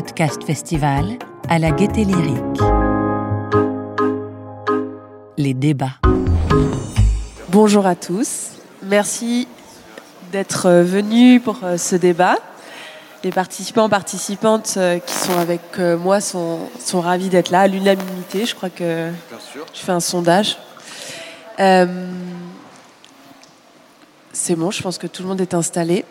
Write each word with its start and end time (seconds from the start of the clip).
Podcast 0.00 0.42
Festival 0.44 1.18
à 1.50 1.58
la 1.58 1.72
Gaieté 1.72 2.04
Lyrique. 2.04 2.62
Les 5.36 5.52
débats. 5.52 5.98
Bonjour 7.50 7.84
à 7.84 7.94
tous. 7.94 8.52
Merci 8.82 9.46
d'être 10.32 10.70
venus 10.70 11.42
pour 11.42 11.58
euh, 11.64 11.76
ce 11.76 11.96
débat. 11.96 12.36
Les 13.24 13.30
participants 13.30 13.90
participantes 13.90 14.72
euh, 14.78 14.98
qui 15.00 15.12
sont 15.12 15.38
avec 15.38 15.60
euh, 15.78 15.98
moi 15.98 16.22
sont, 16.22 16.60
sont 16.78 17.02
ravis 17.02 17.28
d'être 17.28 17.50
là 17.50 17.60
à 17.60 17.66
l'unanimité. 17.66 18.46
Je 18.46 18.54
crois 18.54 18.70
que 18.70 19.10
je 19.74 19.80
fais 19.80 19.92
un 19.92 20.00
sondage. 20.00 20.56
C'est 24.32 24.56
bon, 24.56 24.70
je 24.70 24.82
pense 24.82 24.96
que 24.96 25.06
tout 25.06 25.22
le 25.22 25.28
monde 25.28 25.42
est 25.42 25.52
installé. 25.52 26.06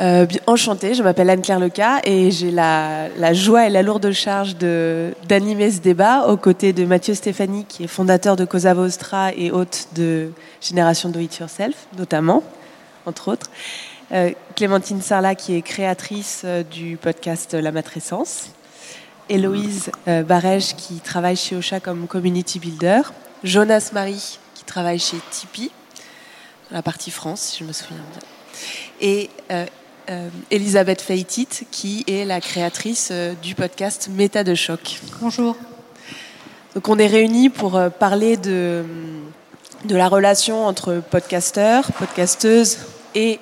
Euh, 0.00 0.26
enchantée, 0.46 0.94
je 0.94 1.02
m'appelle 1.02 1.28
Anne-Claire 1.28 1.58
Leca 1.58 2.00
et 2.04 2.30
j'ai 2.30 2.52
la, 2.52 3.32
joie 3.32 3.66
et 3.66 3.70
la 3.70 3.82
lourde 3.82 4.12
charge 4.12 4.54
d'animer 4.56 5.72
ce 5.72 5.80
débat 5.80 6.28
aux 6.28 6.36
côtés 6.36 6.72
de 6.72 6.84
Mathieu 6.84 7.14
Stéphanie, 7.14 7.64
qui 7.64 7.84
est 7.84 7.88
fondateur 7.88 8.36
de 8.36 8.44
Cosa 8.44 8.74
Vostra 8.74 9.32
et 9.34 9.50
hôte 9.50 9.88
de 9.96 10.30
Génération 10.60 11.08
Do 11.08 11.18
It 11.18 11.36
Yourself, 11.38 11.74
notamment, 11.96 12.44
entre 13.06 13.32
autres. 13.32 13.50
Euh, 14.12 14.30
Clémentine 14.54 15.02
Sarla, 15.02 15.34
qui 15.34 15.54
est 15.54 15.62
créatrice 15.62 16.42
euh, 16.44 16.62
du 16.62 16.96
podcast 16.96 17.54
La 17.54 17.72
Matrescence. 17.72 18.50
Héloïse 19.28 19.90
euh, 20.06 20.22
Barège, 20.22 20.76
qui 20.76 21.00
travaille 21.00 21.36
chez 21.36 21.56
Ocha 21.56 21.80
comme 21.80 22.06
community 22.06 22.60
builder. 22.60 23.02
Jonas 23.42 23.90
Marie, 23.92 24.38
qui 24.54 24.62
travaille 24.62 25.00
chez 25.00 25.18
Tipeee, 25.30 25.72
dans 26.70 26.76
la 26.76 26.82
partie 26.82 27.10
France, 27.10 27.40
si 27.40 27.58
je 27.58 27.64
me 27.64 27.72
souviens 27.72 27.96
bien. 28.12 28.22
Et 29.00 29.30
euh, 30.10 30.28
Elisabeth 30.50 31.02
Feitit, 31.02 31.48
qui 31.70 32.04
est 32.06 32.24
la 32.24 32.40
créatrice 32.40 33.10
euh, 33.12 33.34
du 33.42 33.54
podcast 33.54 34.08
Méta 34.10 34.42
de 34.42 34.54
choc. 34.54 35.00
Bonjour. 35.20 35.54
Donc 36.74 36.88
on 36.88 36.98
est 36.98 37.06
réunis 37.06 37.50
pour 37.50 37.76
euh, 37.76 37.90
parler 37.90 38.38
de, 38.38 38.84
de 39.84 39.96
la 39.96 40.08
relation 40.08 40.64
entre 40.64 41.02
podcasteurs, 41.10 41.92
podcasteuses 41.92 42.78
et 43.14 43.38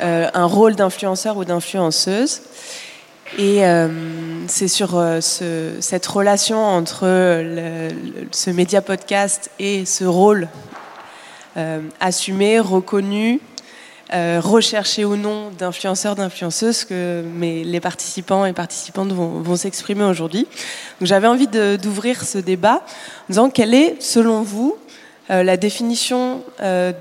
un 0.00 0.46
rôle 0.46 0.76
d'influenceur 0.76 1.36
ou 1.36 1.44
d'influenceuse. 1.44 2.40
Et 3.38 3.62
c'est 4.46 4.68
sur 4.68 4.92
ce, 5.20 5.72
cette 5.78 6.06
relation 6.06 6.56
entre 6.56 7.04
le, 7.04 7.88
le, 7.88 8.28
ce 8.30 8.48
média 8.48 8.80
podcast 8.80 9.50
et 9.58 9.84
ce 9.84 10.04
rôle 10.04 10.48
assumé, 12.00 12.60
reconnu, 12.60 13.40
euh, 14.12 14.40
recherché 14.42 15.04
ou 15.04 15.16
non 15.16 15.50
d'influenceurs, 15.56 16.16
d'influenceuses 16.16 16.84
que 16.84 17.24
les 17.40 17.80
participants 17.80 18.44
et 18.44 18.52
participantes 18.52 19.12
vont, 19.12 19.56
s'exprimer 19.56 20.04
aujourd'hui. 20.04 20.46
J'avais 21.00 21.28
envie 21.28 21.46
d'ouvrir 21.46 22.24
ce 22.24 22.38
débat 22.38 22.76
en 22.76 23.30
disant 23.30 23.50
quelle 23.50 23.74
est, 23.74 24.00
selon 24.00 24.42
vous, 24.42 24.76
euh, 25.30 25.44
la 25.44 25.56
définition 25.56 26.42
euh, 26.60 26.92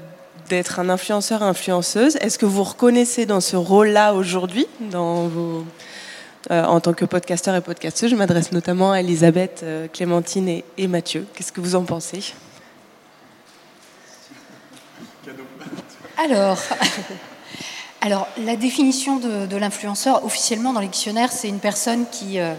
d'être 0.50 0.80
un 0.80 0.90
influenceur, 0.90 1.42
influenceuse? 1.42 2.16
Est-ce 2.18 2.38
que 2.38 2.46
vous 2.46 2.64
reconnaissez 2.64 3.26
dans 3.26 3.42
ce 3.42 3.56
rôle-là 3.56 4.14
aujourd'hui, 4.14 4.68
euh, 4.94 5.64
en 6.50 6.80
tant 6.80 6.94
que 6.94 7.06
podcasteur 7.06 7.56
et 7.56 7.62
podcasteuse? 7.62 8.12
Je 8.12 8.16
m'adresse 8.16 8.52
notamment 8.52 8.92
à 8.92 9.00
Elisabeth, 9.00 9.66
Clémentine 9.94 10.62
et 10.78 10.88
Mathieu. 10.88 11.26
Qu'est-ce 11.34 11.52
que 11.52 11.62
vous 11.62 11.76
en 11.76 11.84
pensez? 11.84 12.34
Alors, 18.02 18.28
la 18.44 18.58
définition 18.58 19.18
de, 19.18 19.56
l'influenceur, 19.56 20.26
officiellement 20.26 20.74
dans 20.74 20.82
le 20.82 20.88
dictionnaire, 20.88 21.32
c'est 21.32 21.48
une 21.48 21.60
personne 21.60 22.06
qui, 22.12 22.40
euh, 22.40 22.54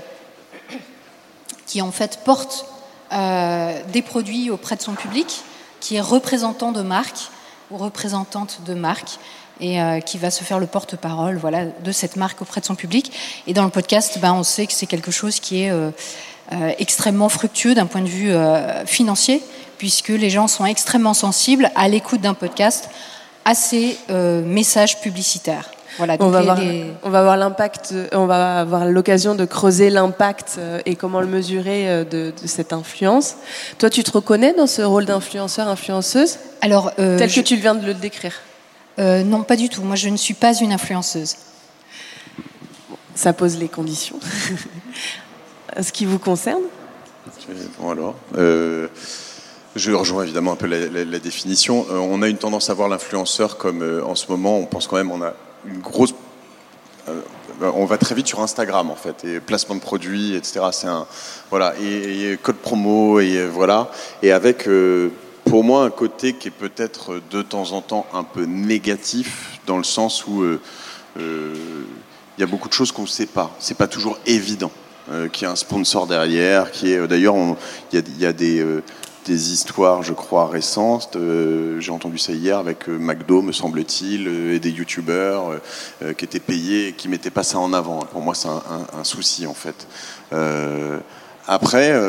en 1.80 1.90
fait 1.90 2.20
porte 2.24 2.64
euh, 3.12 3.78
des 3.92 4.00
produits 4.00 4.50
auprès 4.50 4.76
de 4.76 4.82
son 4.82 4.94
public, 4.94 5.42
qui 5.80 5.96
est 5.96 6.00
représentant 6.00 6.72
de 6.72 6.80
marque 6.80 7.30
ou 7.70 7.76
représentante 7.76 8.60
de 8.64 8.72
marque 8.72 9.18
et 9.60 9.80
euh, 9.82 10.00
qui 10.00 10.16
va 10.16 10.30
se 10.30 10.42
faire 10.42 10.58
le 10.58 10.66
porte-parole 10.66 11.38
de 11.84 11.92
cette 11.92 12.16
marque 12.16 12.40
auprès 12.40 12.62
de 12.62 12.66
son 12.66 12.76
public. 12.76 13.12
Et 13.46 13.52
dans 13.52 13.64
le 13.64 13.70
podcast, 13.70 14.18
ben, 14.20 14.32
on 14.32 14.42
sait 14.42 14.66
que 14.66 14.72
c'est 14.72 14.86
quelque 14.86 15.10
chose 15.10 15.38
qui 15.38 15.64
est 15.64 15.72
extrêmement 16.78 17.28
fructueux 17.28 17.74
d'un 17.74 17.86
point 17.86 18.00
de 18.00 18.08
vue 18.08 18.32
financier, 18.86 19.42
puisque 19.76 20.08
les 20.08 20.30
gens 20.30 20.48
sont 20.48 20.64
extrêmement 20.64 21.14
sensibles 21.14 21.70
à 21.74 21.88
l'écoute 21.88 22.22
d'un 22.22 22.34
podcast 22.34 22.88
à 23.44 23.54
ces 23.54 23.96
euh, 24.10 24.42
messages 24.42 25.00
publicitaires. 25.00 25.70
Voilà, 25.98 26.16
on, 26.20 26.28
va 26.28 26.40
les, 26.40 26.44
voir, 26.44 26.60
les... 26.60 26.86
on 27.02 27.10
va 27.10 27.22
voir 27.22 27.36
l'impact, 27.36 27.94
on 28.12 28.26
va 28.26 28.60
avoir 28.60 28.86
l'occasion 28.86 29.34
de 29.34 29.44
creuser 29.44 29.90
l'impact 29.90 30.56
euh, 30.58 30.80
et 30.86 30.94
comment 30.94 31.20
le 31.20 31.26
mesurer 31.26 31.90
euh, 31.90 32.04
de, 32.04 32.32
de, 32.40 32.46
cette 32.46 32.72
influence. 32.72 33.34
Toi, 33.78 33.90
tu 33.90 34.02
te 34.02 34.10
reconnais 34.10 34.54
dans 34.54 34.66
ce 34.66 34.82
rôle 34.82 35.04
d'influenceur, 35.04 35.68
influenceuse? 35.68 36.38
Alors, 36.62 36.92
euh, 36.98 37.18
tel 37.18 37.28
je... 37.28 37.40
que 37.40 37.46
tu 37.46 37.56
viens 37.56 37.74
de 37.74 37.84
le 37.84 37.94
décrire 37.94 38.34
euh, 38.98 39.24
Non, 39.24 39.42
pas 39.42 39.56
du 39.56 39.68
tout. 39.68 39.82
Moi, 39.82 39.96
je 39.96 40.08
ne 40.08 40.16
suis 40.16 40.34
pas 40.34 40.54
une 40.54 40.72
influenceuse. 40.72 41.36
Ça 43.14 43.32
pose 43.32 43.58
les 43.58 43.68
conditions. 43.68 44.20
ce 45.80 45.92
qui 45.92 46.06
vous 46.06 46.18
concerne? 46.18 46.62
Bon 47.78 47.90
alors. 47.90 48.14
Euh... 48.36 48.88
Je 49.76 49.92
rejoins 49.92 50.24
évidemment 50.24 50.52
un 50.52 50.56
peu 50.56 50.66
la, 50.66 51.18
définition. 51.20 51.86
Euh, 51.90 51.98
on 51.98 52.22
a 52.22 52.28
une 52.28 52.38
tendance 52.38 52.70
à 52.70 52.74
voir 52.74 52.88
l'influenceur 52.88 53.56
comme, 53.56 53.82
euh, 53.82 54.04
en 54.04 54.16
ce 54.16 54.26
moment, 54.28 54.58
on 54.58 54.66
pense 54.66 54.88
quand 54.88 54.96
même, 54.96 55.12
on 55.12 55.22
a 55.22 55.32
une 55.64 55.78
grosse. 55.78 56.12
Euh, 57.08 57.20
on 57.60 57.84
va 57.84 57.96
très 57.96 58.16
vite 58.16 58.26
sur 58.26 58.40
Instagram 58.40 58.90
en 58.90 58.96
fait, 58.96 59.24
et 59.24 59.38
placement 59.38 59.76
de 59.76 59.80
produits, 59.80 60.34
etc. 60.34 60.60
C'est 60.72 60.88
un 60.88 61.06
voilà 61.50 61.74
et, 61.80 62.36
code 62.42 62.56
promo 62.56 63.20
et 63.20 63.46
voilà 63.46 63.90
et 64.22 64.32
avec 64.32 64.66
pour 65.44 65.62
moi 65.62 65.84
un 65.84 65.90
côté 65.90 66.32
qui 66.32 66.48
est 66.48 66.52
peut-être 66.52 67.20
de 67.30 67.42
temps 67.42 67.72
en 67.72 67.82
temps 67.82 68.06
un 68.14 68.24
peu 68.24 68.44
négatif 68.44 69.60
dans 69.66 69.76
le 69.76 69.84
sens 69.84 70.26
où 70.26 70.42
il 71.16 71.20
y 72.38 72.42
a 72.42 72.46
beaucoup 72.46 72.68
de 72.68 72.72
choses 72.72 72.92
qu'on 72.92 73.02
ne 73.02 73.06
sait 73.06 73.26
pas. 73.26 73.50
C'est 73.58 73.76
pas 73.76 73.88
toujours 73.88 74.18
évident 74.24 74.72
qu'il 75.30 75.42
y 75.42 75.46
a 75.46 75.50
un 75.50 75.56
sponsor 75.56 76.06
derrière, 76.06 76.70
qui 76.70 76.92
est 76.92 77.06
d'ailleurs 77.06 77.34
il 77.92 78.02
y, 78.18 78.24
a 78.24 78.32
des 78.32 78.64
des 79.26 79.52
histoires, 79.52 80.02
je 80.02 80.12
crois, 80.12 80.48
récentes. 80.48 81.16
Euh, 81.16 81.80
J'ai 81.80 81.92
entendu 81.92 82.18
ça 82.18 82.32
hier 82.32 82.58
avec 82.58 82.88
euh, 82.88 82.98
McDo, 82.98 83.42
me 83.42 83.52
semble-t-il, 83.52 84.26
euh, 84.26 84.54
et 84.54 84.58
des 84.58 84.70
youtubeurs 84.70 85.60
qui 86.16 86.24
étaient 86.24 86.40
payés 86.40 86.88
et 86.88 86.92
qui 86.92 87.08
mettaient 87.08 87.30
pas 87.30 87.42
ça 87.42 87.58
en 87.58 87.72
avant. 87.72 88.00
Pour 88.00 88.22
moi, 88.22 88.34
c'est 88.34 88.48
un, 88.48 89.04
souci, 89.04 89.46
en 89.46 89.54
fait. 89.54 89.86
Après, 91.46 92.00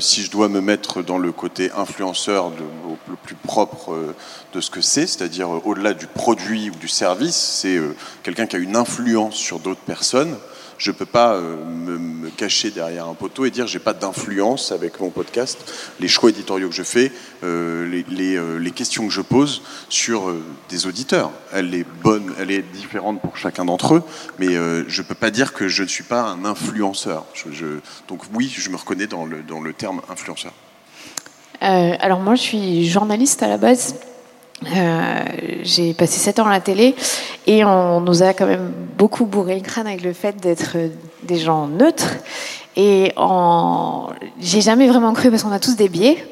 si 0.00 0.22
je 0.22 0.30
dois 0.30 0.48
me 0.48 0.60
mettre 0.60 1.02
dans 1.02 1.18
le 1.18 1.32
côté 1.32 1.70
influenceur 1.76 2.50
le 2.50 3.16
plus 3.22 3.34
propre 3.34 4.14
de 4.52 4.60
ce 4.60 4.70
que 4.70 4.80
c'est, 4.80 5.06
c'est-à-dire 5.06 5.50
au-delà 5.66 5.94
du 5.94 6.06
produit 6.06 6.70
ou 6.70 6.74
du 6.74 6.88
service, 6.88 7.36
c'est 7.36 7.80
quelqu'un 8.22 8.46
qui 8.46 8.56
a 8.56 8.58
une 8.58 8.76
influence 8.76 9.34
sur 9.34 9.58
d'autres 9.58 9.80
personnes 9.80 10.36
je 10.78 10.90
ne 10.90 10.96
peux 10.96 11.06
pas 11.06 11.34
euh, 11.34 11.56
me, 11.64 12.30
cacher 12.30 12.70
derrière 12.70 13.08
un 13.08 13.14
poteau 13.14 13.44
et 13.44 13.50
dire 13.50 13.66
j'ai 13.66 13.78
pas 13.78 13.92
d'influence 13.92 14.72
avec 14.72 15.00
mon 15.00 15.10
podcast, 15.10 15.72
les 16.00 16.08
choix 16.08 16.30
éditoriaux 16.30 16.68
que 16.68 16.74
je 16.74 16.82
fais, 16.82 17.12
euh, 17.42 17.86
les, 18.08 18.36
euh, 18.36 18.58
les, 18.58 18.70
questions 18.70 19.06
que 19.06 19.12
je 19.12 19.20
pose 19.20 19.62
sur 19.88 20.34
des 20.68 20.86
auditeurs. 20.86 21.30
Elle 21.52 21.74
est 21.74 21.86
bonne, 22.02 22.32
elle 22.40 22.50
est 22.50 22.62
différente 22.62 23.20
pour 23.20 23.36
chacun 23.36 23.64
d'entre 23.64 23.94
eux, 23.94 24.02
mais 24.38 24.54
je 24.54 25.00
ne 25.00 25.06
peux 25.06 25.14
pas 25.14 25.30
dire 25.30 25.52
que 25.52 25.68
je 25.68 25.82
ne 25.82 25.88
suis 25.88 26.02
pas 26.02 26.22
un 26.22 26.44
influenceur. 26.44 27.24
Donc 28.08 28.22
oui, 28.34 28.52
je 28.54 28.68
me 28.70 28.76
reconnais 28.76 29.06
dans 29.06 29.26
le, 29.26 29.42
dans 29.42 29.60
le 29.60 29.72
terme 29.72 30.00
influenceur. 30.08 30.52
Alors 31.60 32.20
moi, 32.20 32.34
je 32.34 32.42
suis 32.42 32.88
journaliste 32.88 33.42
à 33.42 33.48
la 33.48 33.58
base. 33.58 33.94
Euh, 34.62 35.24
j'ai 35.62 35.94
passé 35.94 36.18
7 36.18 36.38
ans 36.38 36.46
à 36.46 36.50
la 36.50 36.60
télé 36.60 36.94
et 37.46 37.64
on 37.64 38.00
nous 38.00 38.22
a 38.22 38.32
quand 38.32 38.46
même 38.46 38.72
beaucoup 38.96 39.26
bourré 39.26 39.56
le 39.56 39.60
crâne 39.60 39.86
avec 39.86 40.02
le 40.02 40.12
fait 40.12 40.36
d'être 40.36 40.76
des 41.22 41.38
gens 41.38 41.66
neutres. 41.66 42.16
Et 42.76 43.12
j'ai 44.40 44.60
jamais 44.60 44.88
vraiment 44.88 45.12
cru 45.12 45.30
parce 45.30 45.42
qu'on 45.42 45.52
a 45.52 45.60
tous 45.60 45.76
des 45.76 45.88
biais. 45.88 46.26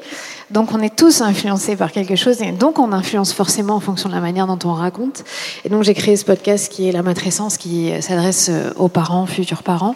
Donc 0.50 0.72
on 0.72 0.80
est 0.80 0.94
tous 0.94 1.22
influencés 1.22 1.76
par 1.76 1.92
quelque 1.92 2.14
chose 2.14 2.42
et 2.42 2.52
donc 2.52 2.78
on 2.78 2.92
influence 2.92 3.32
forcément 3.32 3.76
en 3.76 3.80
fonction 3.80 4.10
de 4.10 4.14
la 4.14 4.20
manière 4.20 4.46
dont 4.46 4.58
on 4.68 4.74
raconte. 4.74 5.24
Et 5.64 5.68
donc 5.68 5.82
j'ai 5.82 5.94
créé 5.94 6.16
ce 6.16 6.24
podcast 6.24 6.70
qui 6.70 6.88
est 6.88 6.92
La 6.92 7.02
Matrescence 7.02 7.56
qui 7.56 7.90
s'adresse 8.02 8.50
aux 8.76 8.88
parents, 8.88 9.26
futurs 9.26 9.62
parents. 9.62 9.94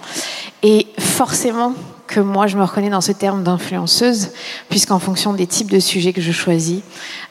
Et 0.62 0.86
forcément 0.98 1.74
que 2.06 2.20
moi 2.20 2.46
je 2.46 2.56
me 2.56 2.64
reconnais 2.64 2.90
dans 2.90 3.00
ce 3.00 3.12
terme 3.12 3.42
d'influenceuse 3.42 4.30
puisqu'en 4.68 4.98
fonction 4.98 5.32
des 5.32 5.46
types 5.46 5.70
de 5.70 5.80
sujets 5.80 6.12
que 6.12 6.20
je 6.20 6.32
choisis, 6.32 6.80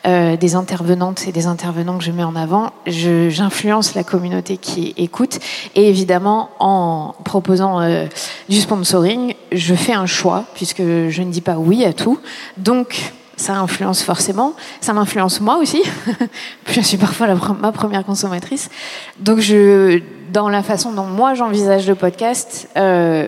euh, 0.05 0.37
des 0.37 0.55
intervenantes 0.55 1.27
et 1.27 1.31
des 1.31 1.47
intervenants 1.47 1.97
que 1.97 2.03
je 2.03 2.11
mets 2.11 2.23
en 2.23 2.35
avant, 2.35 2.71
j'influence 2.85 3.95
la 3.95 4.03
communauté 4.03 4.57
qui 4.57 4.93
écoute 4.97 5.39
et 5.75 5.89
évidemment 5.89 6.49
en 6.59 7.15
proposant 7.23 7.81
euh, 7.81 8.05
du 8.49 8.59
sponsoring, 8.59 9.35
je 9.51 9.75
fais 9.75 9.93
un 9.93 10.05
choix 10.05 10.45
puisque 10.55 10.81
je 10.81 11.21
ne 11.21 11.31
dis 11.31 11.41
pas 11.41 11.57
oui 11.57 11.85
à 11.85 11.93
tout. 11.93 12.19
Donc 12.57 13.13
ça 13.37 13.55
influence 13.55 14.01
forcément. 14.01 14.53
Ça 14.81 14.93
m'influence 14.93 15.41
moi 15.41 15.57
aussi. 15.57 15.83
je 16.69 16.81
suis 16.81 16.97
parfois 16.97 17.27
ma 17.59 17.71
première 17.71 18.05
consommatrice. 18.05 18.69
Donc 19.19 19.39
je 19.39 20.01
dans 20.31 20.49
la 20.49 20.63
façon 20.63 20.91
dont 20.91 21.05
moi 21.05 21.33
j'envisage 21.33 21.87
le 21.87 21.95
podcast, 21.95 22.67
euh, 22.77 23.27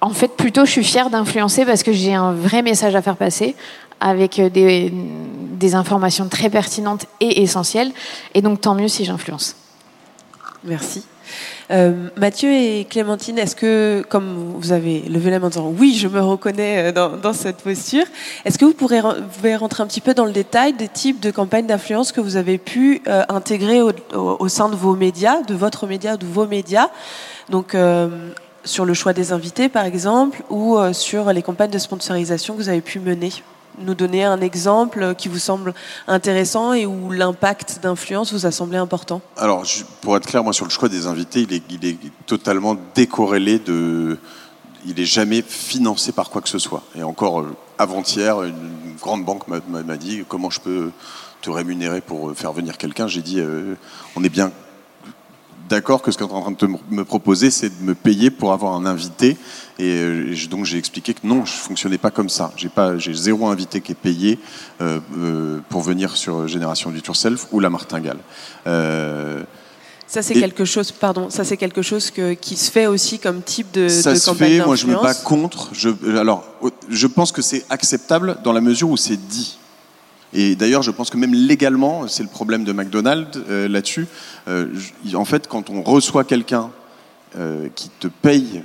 en 0.00 0.10
fait, 0.10 0.28
plutôt, 0.36 0.64
je 0.64 0.70
suis 0.70 0.84
fière 0.84 1.10
d'influencer 1.10 1.64
parce 1.64 1.82
que 1.82 1.92
j'ai 1.92 2.14
un 2.14 2.32
vrai 2.32 2.62
message 2.62 2.94
à 2.94 3.02
faire 3.02 3.16
passer 3.16 3.56
avec 4.00 4.38
euh, 4.38 4.48
des, 4.48 5.74
informations 5.74 6.28
très 6.28 6.50
pertinentes 6.50 7.06
et 7.20 7.42
essentielles. 7.42 7.90
Et 8.34 8.42
donc, 8.42 8.60
tant 8.60 8.74
mieux 8.74 8.88
si 8.88 9.04
j'influence. 9.04 9.56
Merci. 10.64 11.04
Euh, 11.70 12.08
Mathieu 12.16 12.50
et 12.50 12.86
Clémentine, 12.88 13.38
est-ce 13.38 13.54
que, 13.54 14.02
comme 14.08 14.54
vous 14.56 14.72
avez 14.72 15.00
levé 15.00 15.30
la 15.30 15.38
main 15.40 15.48
en 15.48 15.50
disant 15.50 15.74
oui, 15.76 15.94
je 15.94 16.08
me 16.08 16.20
reconnais 16.20 16.90
euh, 16.96 17.16
dans, 17.16 17.32
cette 17.34 17.58
posture, 17.58 18.04
est-ce 18.44 18.56
que 18.56 18.64
vous, 18.64 18.72
pourrez, 18.72 19.00
vous 19.00 19.28
pouvez 19.36 19.56
rentrer 19.56 19.82
un 19.82 19.86
petit 19.86 20.00
peu 20.00 20.14
dans 20.14 20.24
le 20.24 20.32
détail 20.32 20.72
des 20.72 20.88
types 20.88 21.20
de 21.20 21.30
campagnes 21.30 21.66
d'influence 21.66 22.12
que 22.12 22.20
vous 22.20 22.36
avez 22.36 22.56
pu 22.56 23.02
intégrer 23.28 23.82
au, 23.82 24.48
sein 24.48 24.70
de 24.70 24.76
vos 24.76 24.94
médias, 24.94 25.42
de 25.42 25.54
votre 25.54 25.86
média, 25.86 26.16
de 26.16 26.24
vos 26.24 26.46
médias? 26.46 26.88
Donc, 27.50 27.74
sur 28.64 28.84
le 28.84 28.94
choix 28.94 29.12
des 29.12 29.32
invités, 29.32 29.68
par 29.68 29.84
exemple, 29.84 30.42
ou 30.50 30.76
euh, 30.76 30.92
sur 30.92 31.32
les 31.32 31.42
campagnes 31.42 31.70
de 31.70 31.78
sponsorisation 31.78 32.54
que 32.54 32.62
vous 32.62 32.68
avez 32.68 32.80
pu 32.80 33.00
mener 33.00 33.32
nous 33.80 33.94
donner 33.94 34.24
un 34.24 34.40
exemple 34.40 35.14
qui 35.16 35.28
vous 35.28 35.38
semble 35.38 35.74
intéressant 36.06 36.72
et 36.72 36.86
où 36.86 37.10
l'impact 37.10 37.80
d'influence 37.82 38.32
vous 38.32 38.46
a 38.46 38.50
semblé 38.50 38.76
important 38.76 39.20
Alors, 39.36 39.64
pour 40.00 40.16
être 40.16 40.26
clair, 40.26 40.42
moi, 40.42 40.52
sur 40.52 40.64
le 40.64 40.70
choix 40.70 40.88
des 40.88 41.06
invités, 41.06 41.46
il 41.70 41.86
est, 41.86 41.98
totalement 42.26 42.76
décorrélé 42.94 43.58
de. 43.58 44.18
Il 44.86 44.94
n'est 44.94 45.04
jamais 45.04 45.42
financé 45.42 46.12
par 46.12 46.30
quoi 46.30 46.40
que 46.40 46.48
ce 46.48 46.58
soit. 46.58 46.82
Et 46.96 47.02
encore 47.02 47.40
euh, 47.40 47.56
avant-hier, 47.78 48.42
une 48.42 48.96
grande 49.00 49.24
banque 49.24 49.46
m'a 49.48 49.96
dit 49.96 50.24
comment 50.28 50.50
je 50.50 50.60
peux 50.60 50.90
te 51.42 51.50
rémunérer 51.50 52.00
pour 52.00 52.32
faire 52.34 52.52
venir 52.52 52.78
quelqu'un? 52.78 53.08
J'ai 53.08 53.22
dit 53.22 53.40
euh, 53.40 53.74
on 54.16 54.22
est 54.22 54.28
bien 54.28 54.52
d'accord 55.68 56.02
que 56.02 56.10
ce 56.10 56.18
que 56.18 56.24
tu 56.24 56.30
es 56.30 56.32
en 56.32 56.40
train 56.40 56.50
de 56.50 56.56
te, 56.56 56.66
me 56.66 57.04
proposer, 57.04 57.50
c'est 57.50 57.68
de 57.68 57.84
me 57.84 57.94
payer 57.94 58.30
pour 58.30 58.52
avoir 58.52 58.74
un 58.74 58.86
invité. 58.86 59.36
Et 59.78 59.92
euh, 59.92 60.34
donc 60.50 60.64
j'ai 60.64 60.78
expliqué 60.78 61.14
que 61.14 61.24
non, 61.24 61.44
je 61.44 61.52
fonctionnais 61.52 61.98
pas 61.98 62.10
comme 62.10 62.28
ça. 62.28 62.52
J'ai 62.56 62.68
pas, 62.68 62.98
j'ai 62.98 63.14
zéro 63.14 63.46
invité 63.46 63.80
qui 63.80 63.92
est 63.92 63.94
payé 63.94 64.38
euh, 64.80 64.98
euh, 65.16 65.60
pour 65.68 65.82
venir 65.82 66.16
sur 66.16 66.48
Génération 66.48 66.90
du 66.90 67.00
Yourself 67.00 67.46
ou 67.52 67.60
la 67.60 67.70
Martingale. 67.70 68.18
Ça 70.10 70.22
c'est 70.22 70.32
quelque 70.32 70.64
chose, 70.64 70.90
pardon, 70.90 71.28
ça 71.28 71.44
c'est 71.44 71.58
quelque 71.58 71.82
chose 71.82 72.10
que, 72.10 72.32
qui 72.32 72.56
se 72.56 72.70
fait 72.70 72.86
aussi 72.86 73.18
comme 73.18 73.42
type 73.42 73.70
de, 73.72 73.88
ça 73.88 74.14
de 74.14 74.18
se 74.18 74.30
campagne 74.30 74.58
fait. 74.58 74.64
Moi, 74.64 74.74
je 74.74 74.86
me 74.86 74.94
bats 74.94 75.12
contre. 75.12 75.68
Je, 75.72 75.90
alors, 76.18 76.44
je 76.88 77.06
pense 77.06 77.30
que 77.30 77.42
c'est 77.42 77.66
acceptable 77.68 78.38
dans 78.42 78.54
la 78.54 78.62
mesure 78.62 78.88
où 78.88 78.96
c'est 78.96 79.18
dit. 79.18 79.57
Et 80.32 80.56
d'ailleurs, 80.56 80.82
je 80.82 80.90
pense 80.90 81.10
que 81.10 81.16
même 81.16 81.34
légalement, 81.34 82.06
c'est 82.06 82.22
le 82.22 82.28
problème 82.28 82.64
de 82.64 82.72
McDonald's 82.72 83.38
euh, 83.48 83.68
là-dessus. 83.68 84.06
Euh, 84.48 84.66
en 85.14 85.24
fait, 85.24 85.48
quand 85.48 85.70
on 85.70 85.82
reçoit 85.82 86.24
quelqu'un 86.24 86.70
euh, 87.38 87.68
qui 87.74 87.90
te 88.00 88.08
paye 88.08 88.62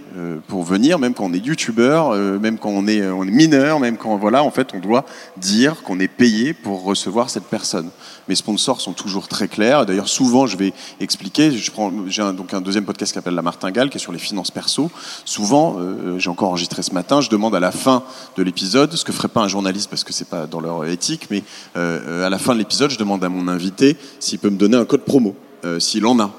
pour 0.48 0.63
venir, 0.63 1.00
même 1.00 1.13
quand 1.13 1.25
on 1.25 1.33
est 1.33 1.45
youtubeur, 1.45 2.15
même 2.39 2.57
quand 2.57 2.69
on 2.69 2.88
est, 2.88 3.06
on 3.07 3.24
est 3.24 3.31
mineur, 3.31 3.80
même 3.80 3.98
quand 3.98 4.18
voilà, 4.18 4.44
en 4.44 4.51
fait, 4.51 4.69
on 4.74 4.80
doit 4.80 5.06
dire 5.38 5.83
qu'on 5.83 6.00
est 6.00 6.07
payé 6.07 6.54
pour 6.54 6.83
recevoir 6.83 7.30
cette 7.30 7.45
personne. 7.45 7.89
Mes 8.27 8.35
sponsors 8.35 8.81
sont 8.81 8.93
toujours 8.93 9.27
très 9.27 9.47
clairs. 9.47 9.85
D'ailleurs, 9.85 10.07
souvent, 10.07 10.47
je 10.47 10.57
vais 10.57 10.73
expliquer. 10.99 11.51
Je 11.51 11.71
prends, 11.71 11.91
j'ai 12.07 12.21
un, 12.21 12.33
donc 12.33 12.53
un 12.53 12.61
deuxième 12.61 12.85
podcast 12.85 13.11
qui 13.11 13.15
s'appelle 13.15 13.35
La 13.35 13.41
Martingale, 13.41 13.89
qui 13.89 13.97
est 13.97 14.01
sur 14.01 14.11
les 14.11 14.19
finances 14.19 14.51
perso. 14.51 14.91
Souvent, 15.25 15.77
euh, 15.79 16.19
j'ai 16.19 16.29
encore 16.29 16.49
enregistré 16.49 16.83
ce 16.83 16.93
matin, 16.93 17.21
je 17.21 17.29
demande 17.29 17.55
à 17.55 17.59
la 17.59 17.71
fin 17.71 18.03
de 18.37 18.43
l'épisode, 18.43 18.93
ce 18.93 19.03
que 19.03 19.11
ferait 19.11 19.27
pas 19.27 19.41
un 19.41 19.47
journaliste 19.47 19.89
parce 19.89 20.03
que 20.03 20.13
c'est 20.13 20.29
pas 20.29 20.47
dans 20.47 20.59
leur 20.59 20.85
éthique, 20.85 21.27
mais 21.29 21.43
euh, 21.75 22.25
à 22.25 22.29
la 22.29 22.37
fin 22.37 22.53
de 22.53 22.59
l'épisode, 22.59 22.91
je 22.91 22.97
demande 22.97 23.23
à 23.23 23.29
mon 23.29 23.47
invité 23.47 23.97
s'il 24.19 24.39
peut 24.39 24.49
me 24.49 24.57
donner 24.57 24.77
un 24.77 24.85
code 24.85 25.03
promo, 25.03 25.35
euh, 25.65 25.79
s'il 25.79 26.05
en 26.05 26.19
a. 26.19 26.31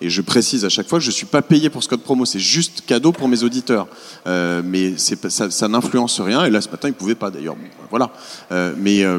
Et 0.00 0.08
je 0.08 0.22
précise 0.22 0.64
à 0.64 0.68
chaque 0.68 0.88
fois 0.88 0.98
que 0.98 1.04
je 1.04 1.10
ne 1.10 1.14
suis 1.14 1.26
pas 1.26 1.42
payé 1.42 1.68
pour 1.68 1.82
ce 1.82 1.88
code 1.88 2.00
promo, 2.00 2.24
c'est 2.24 2.38
juste 2.38 2.84
cadeau 2.86 3.12
pour 3.12 3.28
mes 3.28 3.42
auditeurs. 3.42 3.86
Euh, 4.26 4.62
mais 4.64 4.94
ça, 4.96 5.68
n'influence 5.68 6.20
rien. 6.20 6.44
Et 6.44 6.50
là, 6.50 6.60
ce 6.60 6.70
matin, 6.70 6.88
ils 6.88 6.92
ne 6.92 6.96
pouvaient 6.96 7.14
pas 7.14 7.30
d'ailleurs. 7.30 7.56
Voilà. 7.90 8.10
Euh, 8.50 8.72
mais 8.78 9.04
euh, 9.04 9.18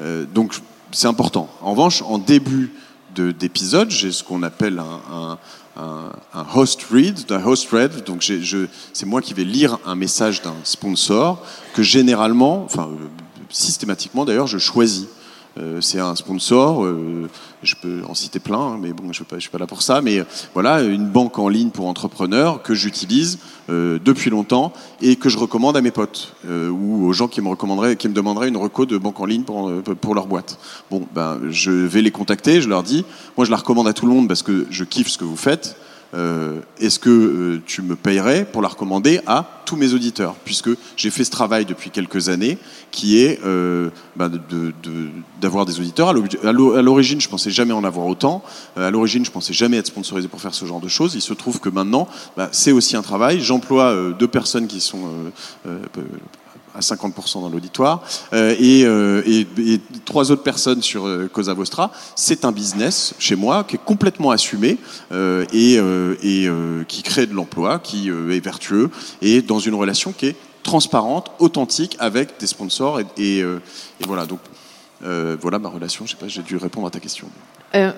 euh, 0.00 0.26
donc, 0.32 0.54
c'est 0.92 1.08
important. 1.08 1.48
En 1.62 1.72
revanche, 1.72 2.02
en 2.02 2.18
début 2.18 2.72
de- 3.14 3.32
d'épisode, 3.32 3.90
j'ai 3.90 4.12
ce 4.12 4.22
qu'on 4.24 4.42
appelle 4.42 4.78
un, 4.78 5.38
un- 5.76 6.12
un- 6.34 6.46
host 6.54 6.82
read, 6.90 7.18
un 7.30 7.44
host 7.44 7.68
read. 7.70 8.04
Donc, 8.04 8.22
c'est 8.92 9.06
moi 9.06 9.20
qui 9.22 9.34
vais 9.34 9.44
lire 9.44 9.78
un 9.86 9.94
message 9.94 10.42
d'un 10.42 10.54
sponsor 10.64 11.42
que 11.74 11.82
généralement, 11.82 12.62
enfin 12.64 12.88
euh, 12.90 13.06
systématiquement 13.50 14.24
d'ailleurs, 14.24 14.46
je 14.46 14.58
choisis. 14.58 15.06
Euh, 15.58 15.80
c'est 15.80 16.00
un 16.00 16.14
sponsor, 16.14 16.84
euh, 16.84 17.28
je 17.62 17.74
peux 17.80 18.00
en 18.08 18.14
citer 18.14 18.38
plein, 18.38 18.58
hein, 18.58 18.78
mais 18.80 18.92
bon, 18.92 19.12
je 19.12 19.22
ne 19.30 19.40
suis 19.40 19.50
pas 19.50 19.58
là 19.58 19.66
pour 19.66 19.82
ça. 19.82 20.00
Mais 20.00 20.18
euh, 20.18 20.24
voilà, 20.54 20.82
une 20.82 21.06
banque 21.06 21.38
en 21.38 21.48
ligne 21.48 21.70
pour 21.70 21.86
entrepreneurs 21.86 22.62
que 22.62 22.74
j'utilise 22.74 23.38
depuis 23.68 24.28
longtemps 24.28 24.72
et 25.00 25.16
que 25.16 25.28
je 25.30 25.38
recommande 25.38 25.76
à 25.76 25.80
mes 25.80 25.92
potes 25.92 26.34
ou 26.46 27.06
aux 27.06 27.12
gens 27.12 27.28
qui 27.28 27.40
me 27.40 27.48
recommanderaient, 27.48 27.96
qui 27.96 28.08
me 28.08 28.12
demanderaient 28.12 28.48
une 28.48 28.56
reco 28.56 28.84
de 28.84 28.98
banque 28.98 29.18
en 29.20 29.24
ligne 29.24 29.44
pour, 29.44 29.72
pour 30.00 30.14
leur 30.14 30.26
boîte. 30.26 30.58
Bon, 30.90 31.06
ben, 31.14 31.38
je 31.48 31.70
vais 31.70 32.02
les 32.02 32.10
contacter, 32.10 32.60
je 32.60 32.68
leur 32.68 32.82
dis, 32.82 33.04
moi 33.36 33.46
je 33.46 33.50
la 33.50 33.56
recommande 33.56 33.88
à 33.88 33.94
tout 33.94 34.04
le 34.04 34.12
monde 34.12 34.28
parce 34.28 34.42
que 34.42 34.66
je 34.68 34.84
kiffe 34.84 35.08
ce 35.08 35.16
que 35.16 35.24
vous 35.24 35.36
faites. 35.36 35.76
Euh, 36.14 36.60
Est-ce 36.78 36.98
que 36.98 37.08
euh, 37.10 37.62
tu 37.64 37.80
me 37.82 37.96
payerais 37.96 38.44
pour 38.44 38.60
la 38.60 38.68
recommander 38.68 39.20
à 39.26 39.62
tous 39.64 39.76
mes 39.76 39.94
auditeurs? 39.94 40.34
Puisque 40.44 40.68
j'ai 40.96 41.10
fait 41.10 41.24
ce 41.24 41.30
travail 41.30 41.64
depuis 41.64 41.90
quelques 41.90 42.28
années, 42.28 42.58
qui 42.90 43.18
est 43.18 43.40
euh, 43.44 43.88
de- 44.18 44.72
d'avoir 45.40 45.64
des 45.64 45.80
auditeurs. 45.80 46.10
À 46.10 46.82
l'origine, 46.82 47.20
je 47.20 47.28
pensais 47.28 47.50
jamais 47.50 47.72
en 47.72 47.82
avoir 47.84 48.06
autant. 48.06 48.42
À 48.76 48.90
l'origine, 48.90 49.24
je 49.24 49.30
pensais 49.30 49.54
jamais 49.54 49.78
être 49.78 49.86
sponsorisé 49.86 50.28
pour 50.28 50.40
faire 50.40 50.54
ce 50.54 50.66
genre 50.66 50.80
de 50.80 50.88
choses. 50.88 51.14
Il 51.14 51.22
se 51.22 51.32
trouve 51.32 51.60
que 51.60 51.70
maintenant, 51.70 52.06
ben, 52.36 52.48
c'est 52.52 52.72
aussi 52.72 52.94
un 52.96 53.02
travail. 53.02 53.40
J'emploie 53.40 54.12
deux 54.18 54.28
personnes 54.28 54.66
qui 54.66 54.80
sont 54.80 55.00
à 56.74 56.80
50% 56.80 57.40
dans 57.42 57.48
l'auditoire, 57.48 58.02
euh, 58.32 58.54
et, 58.58 58.84
euh, 58.84 59.22
et, 59.26 59.80
trois 60.04 60.30
autres 60.30 60.42
personnes 60.42 60.82
sur 60.82 61.06
euh, 61.06 61.28
Cosa 61.32 61.54
Vostra. 61.54 61.90
C'est 62.16 62.44
un 62.44 62.52
business 62.52 63.14
chez 63.18 63.36
moi 63.36 63.64
qui 63.64 63.76
est 63.76 63.84
complètement 63.84 64.30
assumé 64.30 64.78
euh, 65.12 65.44
et, 65.52 66.48
qui 66.88 67.02
crée 67.02 67.26
de 67.26 67.34
l'emploi, 67.34 67.78
qui 67.78 68.08
est 68.08 68.44
vertueux 68.44 68.90
et 69.20 69.42
dans 69.42 69.58
une 69.58 69.74
relation 69.74 70.12
qui 70.12 70.26
est 70.26 70.36
transparente, 70.62 71.30
authentique 71.38 71.96
avec 71.98 72.38
des 72.38 72.46
sponsors 72.46 73.00
et, 73.18 73.44
voilà 74.06 74.26
donc. 74.26 74.40
voilà 75.02 75.58
ma 75.58 75.68
relation. 75.68 76.06
Je 76.06 76.12
sais 76.12 76.16
pas, 76.16 76.28
j'ai 76.28 76.42
dû 76.42 76.56
répondre 76.56 76.86
à 76.86 76.90
ta 76.90 77.00
question. 77.00 77.28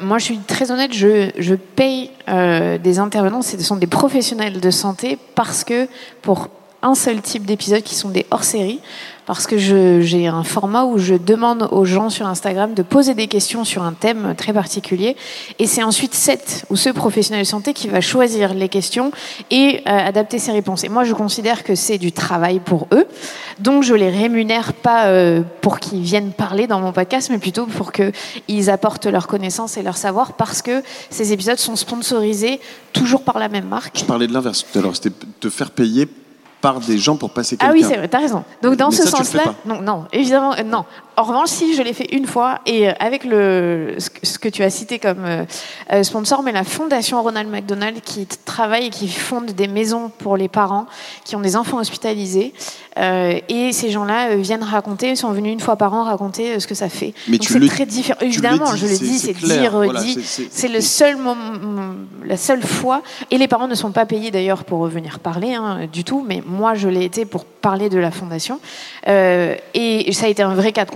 Moi, 0.00 0.18
je 0.18 0.24
suis 0.24 0.38
très 0.38 0.70
honnête, 0.70 0.92
je, 0.92 1.54
paye 1.54 2.10
des 2.28 2.98
intervenants, 2.98 3.42
ce 3.42 3.58
sont 3.62 3.76
des 3.76 3.86
professionnels 3.86 4.60
de 4.60 4.70
santé, 4.70 5.18
parce 5.34 5.64
que 5.64 5.88
pour 6.22 6.48
un 6.84 6.94
seul 6.94 7.20
type 7.22 7.46
d'épisodes 7.46 7.82
qui 7.82 7.94
sont 7.94 8.10
des 8.10 8.26
hors-série, 8.30 8.78
parce 9.26 9.46
que 9.46 9.56
j'ai 9.56 10.26
un 10.26 10.44
format 10.44 10.84
où 10.84 10.98
je 10.98 11.14
demande 11.14 11.66
aux 11.72 11.86
gens 11.86 12.10
sur 12.10 12.26
Instagram 12.26 12.74
de 12.74 12.82
poser 12.82 13.14
des 13.14 13.26
questions 13.26 13.64
sur 13.64 13.82
un 13.82 13.94
thème 13.94 14.34
très 14.36 14.52
particulier, 14.52 15.16
et 15.58 15.66
c'est 15.66 15.82
ensuite 15.82 16.14
cette 16.14 16.66
ou 16.68 16.76
ce 16.76 16.90
professionnel 16.90 17.42
de 17.42 17.48
santé 17.48 17.72
qui 17.72 17.88
va 17.88 18.02
choisir 18.02 18.52
les 18.52 18.68
questions 18.68 19.12
et 19.50 19.80
euh, 19.86 19.90
adapter 19.90 20.38
ses 20.38 20.52
réponses. 20.52 20.84
Et 20.84 20.90
moi, 20.90 21.04
je 21.04 21.14
considère 21.14 21.64
que 21.64 21.74
c'est 21.74 21.96
du 21.96 22.12
travail 22.12 22.60
pour 22.60 22.86
eux, 22.92 23.06
donc 23.60 23.82
je 23.82 23.94
les 23.94 24.10
rémunère 24.10 24.74
pas 24.74 25.06
euh, 25.06 25.40
pour 25.62 25.80
qu'ils 25.80 26.02
viennent 26.02 26.32
parler 26.32 26.66
dans 26.66 26.80
mon 26.80 26.92
podcast, 26.92 27.30
mais 27.30 27.38
plutôt 27.38 27.64
pour 27.64 27.92
qu'ils 27.92 28.70
apportent 28.70 29.06
leurs 29.06 29.26
connaissances 29.26 29.78
et 29.78 29.82
leur 29.82 29.96
savoir, 29.96 30.34
parce 30.34 30.60
que 30.60 30.82
ces 31.08 31.32
épisodes 31.32 31.58
sont 31.58 31.76
sponsorisés 31.76 32.60
toujours 32.92 33.22
par 33.22 33.38
la 33.38 33.48
même 33.48 33.68
marque. 33.68 33.98
Je 33.98 34.04
parlais 34.04 34.26
de 34.26 34.34
l'inverse 34.34 34.66
tout 34.70 34.78
à 34.78 34.82
l'heure. 34.82 34.94
C'était 34.94 35.14
te 35.40 35.48
faire 35.48 35.70
payer 35.70 36.06
par 36.64 36.80
des 36.80 36.96
gens 36.96 37.16
pour 37.16 37.28
passer 37.28 37.58
Ah 37.60 37.72
oui, 37.74 37.84
c'est 37.86 37.98
vrai, 37.98 38.08
t'as 38.08 38.20
raison. 38.20 38.42
Donc 38.62 38.76
dans 38.76 38.88
Mais 38.88 38.96
ce 38.96 39.06
sens-là, 39.06 39.42
non, 39.66 39.82
non, 39.82 40.06
évidemment, 40.12 40.54
euh, 40.54 40.62
non. 40.62 40.86
En 41.16 41.22
revanche, 41.22 41.48
si 41.50 41.74
je 41.76 41.82
l'ai 41.82 41.92
fait 41.92 42.12
une 42.12 42.26
fois 42.26 42.58
et 42.66 42.88
euh, 42.88 42.92
avec 42.98 43.24
le 43.24 43.96
ce 43.98 44.38
que, 44.38 44.48
tu 44.48 44.64
as 44.64 44.70
cité 44.70 44.98
comme 44.98 45.24
euh, 45.24 45.44
euh, 45.92 46.02
sponsor, 46.02 46.42
mais 46.42 46.50
la 46.50 46.64
fondation 46.64 47.22
Ronald 47.22 47.48
McDonald 47.48 48.00
qui 48.00 48.26
travaille 48.44 48.86
et 48.86 48.90
qui 48.90 49.08
fonde 49.08 49.52
des 49.52 49.68
maisons 49.68 50.10
pour 50.18 50.36
les 50.36 50.48
parents 50.48 50.86
qui 51.24 51.36
ont 51.36 51.40
des 51.40 51.56
enfants 51.56 51.78
hospitalisés, 51.78 52.52
et 52.96 53.72
ces 53.72 53.90
gens-là 53.90 54.36
viennent 54.36 54.62
raconter, 54.62 55.16
sont 55.16 55.32
venus 55.32 55.52
une 55.52 55.58
fois 55.58 55.74
par 55.74 55.94
an 55.94 56.04
raconter 56.04 56.60
ce 56.60 56.68
que 56.68 56.76
ça 56.76 56.88
fait. 56.88 57.12
Mais 57.26 57.38
Donc 57.38 57.46
tu 57.46 57.52
c'est 57.52 57.66
très 57.66 57.86
différent. 57.86 58.20
Évidemment, 58.20 58.72
dis, 58.72 58.78
je 58.78 58.86
le 58.86 58.98
dis, 58.98 59.18
c'est 59.18 59.32
dit, 59.32 59.66
redit. 59.66 60.22
c'est- 60.22 60.68
le 60.68 60.80
seul 60.80 61.16
moment, 61.16 61.94
la 62.24 62.36
seule 62.36 62.62
fois, 62.62 63.02
et 63.32 63.38
les 63.38 63.48
parents 63.48 63.66
ne 63.66 63.74
sont 63.74 63.90
pas 63.90 64.06
payés 64.06 64.30
d'ailleurs 64.30 64.62
pour 64.62 64.86
venir 64.86 65.18
parler 65.18 65.54
hein, 65.54 65.88
du 65.92 66.04
tout, 66.04 66.24
mais 66.24 66.40
moi 66.46 66.74
je 66.74 66.88
l'ai 66.88 67.04
été 67.04 67.24
pour 67.24 67.44
parler 67.44 67.88
de 67.88 67.98
la 67.98 68.12
fondation. 68.12 68.60
Euh, 69.08 69.56
et 69.74 70.12
ça 70.12 70.26
a 70.26 70.28
été 70.28 70.42
un 70.42 70.54
vrai 70.54 70.70
cas 70.70 70.84
de 70.84 70.90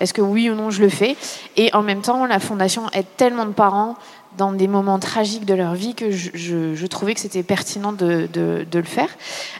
Est-ce 0.00 0.14
que 0.14 0.22
oui 0.22 0.50
ou 0.50 0.54
non 0.54 0.70
je 0.70 0.82
le 0.82 0.88
fais? 0.88 1.16
Et 1.56 1.72
en 1.74 1.82
même 1.82 2.00
temps, 2.00 2.26
la 2.26 2.40
fondation 2.40 2.88
aide 2.92 3.06
tellement 3.16 3.46
de 3.46 3.52
parents 3.52 3.96
dans 4.38 4.52
des 4.52 4.68
moments 4.68 4.98
tragiques 4.98 5.44
de 5.44 5.54
leur 5.54 5.74
vie 5.74 5.94
que 5.94 6.10
je, 6.10 6.86
trouvais 6.86 7.14
que 7.14 7.20
c'était 7.20 7.42
pertinent 7.42 7.92
de, 7.92 8.28
le 8.72 8.82
faire. 8.82 9.08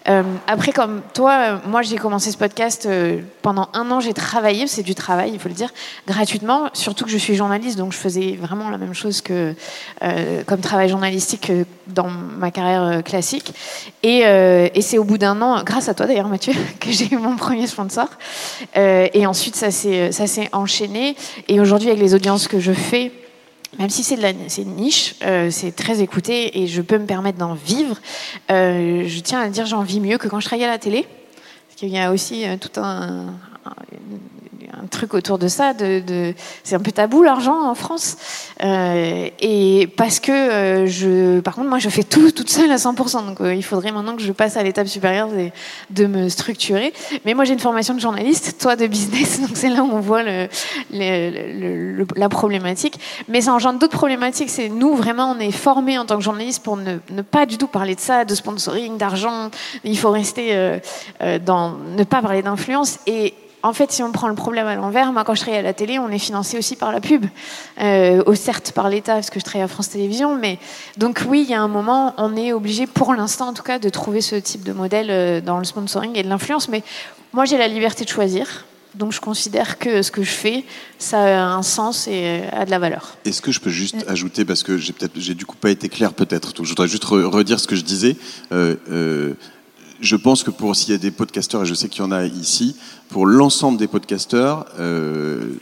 Euh, 0.09 0.23
après, 0.47 0.73
comme 0.73 1.03
toi, 1.15 1.33
euh, 1.33 1.57
moi 1.67 1.83
j'ai 1.83 1.97
commencé 1.97 2.31
ce 2.31 2.37
podcast 2.37 2.87
euh, 2.87 3.21
pendant 3.43 3.69
un 3.75 3.91
an, 3.91 4.01
j'ai 4.01 4.15
travaillé, 4.15 4.67
c'est 4.67 4.83
du 4.83 4.95
travail, 4.95 5.31
il 5.35 5.39
faut 5.39 5.49
le 5.49 5.55
dire, 5.55 5.71
gratuitement, 6.07 6.69
surtout 6.73 7.05
que 7.05 7.11
je 7.11 7.19
suis 7.19 7.35
journaliste, 7.35 7.79
donc 7.79 7.93
je 7.93 7.99
faisais 7.99 8.37
vraiment 8.41 8.71
la 8.71 8.79
même 8.79 8.95
chose 8.95 9.21
que 9.21 9.55
comme 10.47 10.61
travail 10.61 10.89
journalistique 10.89 11.53
dans 11.87 12.09
ma 12.09 12.51
carrière 12.51 13.03
classique. 13.05 13.55
Et 14.03 14.23
c'est 14.81 14.99
au 14.99 15.05
bout 15.05 15.19
d'un 15.19 15.41
an, 15.43 15.63
grâce 15.63 15.89
à 15.89 15.95
toi 15.95 16.07
d'ailleurs 16.07 16.29
Mathieu, 16.29 16.55
que 16.81 16.91
j'ai 16.91 17.13
eu 17.13 17.19
mon 17.19 17.37
premier 17.37 17.67
sponsor. 17.67 18.09
et 18.75 19.27
ensuite 19.27 19.57
ça 19.57 19.71
s'est 19.71 20.49
enchaîné. 20.53 21.17
Et 21.49 21.61
aujourd'hui 21.61 21.89
avec 21.89 22.01
les 22.01 22.15
audiences 22.15 22.49
que 22.49 22.59
je 22.59 22.73
fais, 22.73 23.13
même 23.79 23.89
si 23.89 24.03
c'est 24.03 24.63
une 24.63 24.77
niche, 24.77 25.15
euh, 25.23 25.51
c'est 25.51 25.73
très 25.73 26.03
écouté 26.03 26.61
et 26.61 26.67
je 26.67 26.83
peux 26.83 26.99
me 26.99 27.07
permettre 27.07 27.39
d'en 27.39 27.55
vivre. 27.55 27.97
Euh, 28.51 29.05
je 29.07 29.21
tiens 29.21 29.41
à 29.41 29.49
dire, 29.49 29.65
j'en 29.65 29.83
vis 29.83 30.01
mieux 30.01 30.19
que 30.19 30.29
quand 30.29 30.41
je 30.41 30.47
travaillais 30.47 30.67
à 30.67 30.71
la 30.71 30.79
télé. 30.79 31.07
Parce 31.69 31.77
qu'il 31.77 31.89
y 31.89 31.99
a 31.99 32.13
aussi 32.13 32.47
euh, 32.47 32.57
tout 32.59 32.81
un, 32.81 33.35
un 34.73 34.87
truc 34.87 35.15
autour 35.15 35.39
de 35.39 35.49
ça. 35.49 35.73
C'est 36.65 36.75
un 36.75 36.81
peu 36.81 36.93
tabou 36.93 37.23
l'argent 37.23 37.69
en 37.69 37.75
France. 37.75 38.17
Euh, 38.63 39.29
et 39.41 39.89
parce 39.97 40.21
que 40.21 40.33
euh, 40.33 40.87
je, 40.87 41.41
par 41.41 41.55
contre, 41.55 41.69
moi, 41.69 41.79
je 41.79 41.89
fais 41.89 42.03
tout 42.03 42.31
toute 42.31 42.51
seule 42.51 42.71
à 42.71 42.77
100%. 42.77 43.27
Donc, 43.27 43.41
euh, 43.41 43.55
il 43.55 43.63
faudrait 43.63 43.93
maintenant 43.93 44.17
que 44.17 44.23
je 44.23 44.33
passe 44.33 44.57
à 44.57 44.63
l'étape 44.63 44.87
supérieure 44.87 45.29
de, 45.91 46.07
me 46.07 46.29
structurer. 46.29 46.93
Mais 47.25 47.35
moi, 47.35 47.45
j'ai 47.45 47.53
une 47.53 47.59
formation 47.59 47.95
de 47.95 48.01
journaliste, 48.01 48.61
toi 48.61 48.77
de 48.77 48.87
business. 48.87 49.41
Donc, 49.41 49.51
c'est 49.55 49.69
là 49.69 49.83
où 49.83 49.91
on 49.93 50.01
voit 50.01 50.23
la 50.23 52.29
problématique. 52.29 52.99
Mais 53.29 53.43
ça 53.43 53.53
engendre 53.53 53.79
d'autres 53.79 53.97
problématiques. 53.97 54.51
C'est 54.51 54.69
nous, 54.69 54.95
vraiment, 54.95 55.35
on 55.37 55.39
est 55.39 55.53
formés 55.53 55.99
en 55.99 56.07
tant 56.07 56.17
que 56.17 56.25
journaliste 56.25 56.63
pour 56.63 56.77
ne, 56.77 56.97
ne, 57.11 57.23
pas 57.23 57.47
du 57.47 57.59
tout 57.59 57.67
parler 57.67 57.95
de 57.95 58.01
ça, 58.01 58.25
de 58.25 58.35
sponsoring, 58.35 58.97
d'argent. 58.97 59.51
Il 59.85 59.99
faut 59.99 60.11
rester 60.11 60.79
dans, 61.45 61.73
ne 61.73 62.05
pas 62.05 62.23
parler 62.23 62.43
d'influence. 62.43 62.99
Et 63.07 63.35
en 63.63 63.73
fait, 63.73 63.93
si 63.93 64.03
on 64.03 64.13
prend 64.13 64.29
le 64.29 64.35
problème 64.35 64.67
à 64.67 64.75
l'envers, 64.75 65.13
moi, 65.13 65.25
quand 65.25 65.35
je 65.35 65.43
travaille 65.43 65.61
à 65.61 65.63
la 65.63 65.73
télé, 65.73 65.99
on 65.99 66.09
est 66.09 66.19
financé 66.19 66.59
aussi 66.59 66.77
par 66.77 66.93
la 66.93 67.01
pub, 67.01 67.27
euh, 67.81 68.35
certes 68.35 68.73
par 68.73 68.89
l'État, 68.89 69.15
parce 69.15 69.31
que 69.31 69.39
je 69.39 69.45
travaille 69.45 69.65
à 69.65 69.69
France 69.69 69.91
Télévisions, 69.91 70.37
mais 70.37 70.59
donc 70.97 71.25
oui, 71.29 71.43
il 71.47 71.51
y 71.51 71.55
a 71.55 71.63
un 71.63 71.69
moment, 71.69 72.15
on 72.19 72.37
est 72.37 72.53
obligé, 72.53 72.87
pour 72.87 73.15
l'instant 73.15 73.49
en 73.49 73.53
tout 73.53 73.63
cas, 73.63 73.79
de 73.79 73.89
trouver 73.89 74.21
ce 74.21 74.37
type 74.37 74.65
de 74.65 74.73
modèle 74.73 75.11
euh, 75.11 75.41
dans 75.41 75.59
le 75.59 75.65
sponsoring 75.65 76.17
et 76.17 76.23
de 76.23 76.29
l'influence. 76.29 76.69
Mais 76.69 76.83
moi, 77.33 77.45
j'ai 77.45 77.59
la 77.59 77.69
liberté 77.69 78.05
de 78.05 78.11
choisir. 78.11 78.65
Donc 78.95 79.13
je 79.13 79.21
considère 79.21 79.79
que 79.79 80.03
ce 80.03 80.11
que 80.11 80.23
je 80.23 80.31
fais, 80.31 80.65
ça 80.99 81.21
a 81.21 81.55
un 81.55 81.63
sens 81.63 82.09
et 82.09 82.43
a 82.53 82.67
de 82.67 82.71
la 82.71 82.79
valeur. 82.79 83.17
Est-ce 83.25 83.41
que 83.41 83.51
je 83.51 83.59
peux 83.59 83.71
juste 83.71 83.95
ouais. 83.95 84.09
ajouter, 84.09 84.45
parce 84.45 84.63
que 84.63 84.77
j'ai 84.77 84.93
peut-être, 84.93 85.13
j'ai 85.17 85.35
du 85.35 85.47
coup 85.47 85.57
pas 85.57 85.71
été 85.71 85.89
clair 85.89 86.13
peut-être, 86.13 86.53
je 86.63 86.69
voudrais 86.69 86.89
juste 86.89 87.05
redire 87.05 87.59
ce 87.59 87.67
que 87.67 87.77
je 87.77 87.85
disais. 87.85 88.17
Euh, 88.53 88.77
euh, 88.91 89.35
je 90.03 90.17
pense 90.17 90.43
que 90.43 90.51
pour 90.51 90.75
s'il 90.75 90.91
y 90.91 90.95
a 90.95 90.99
des 90.99 91.13
podcasteurs, 91.13 91.63
et 91.63 91.67
je 91.67 91.75
sais 91.75 91.89
qu'il 91.89 92.03
y 92.03 92.07
en 92.07 92.11
a 92.11 92.25
ici, 92.25 92.77
pour 93.09 93.25
l'ensemble 93.25 93.79
des 93.79 93.87
podcasteurs, 93.87 94.67
euh, 94.79 95.55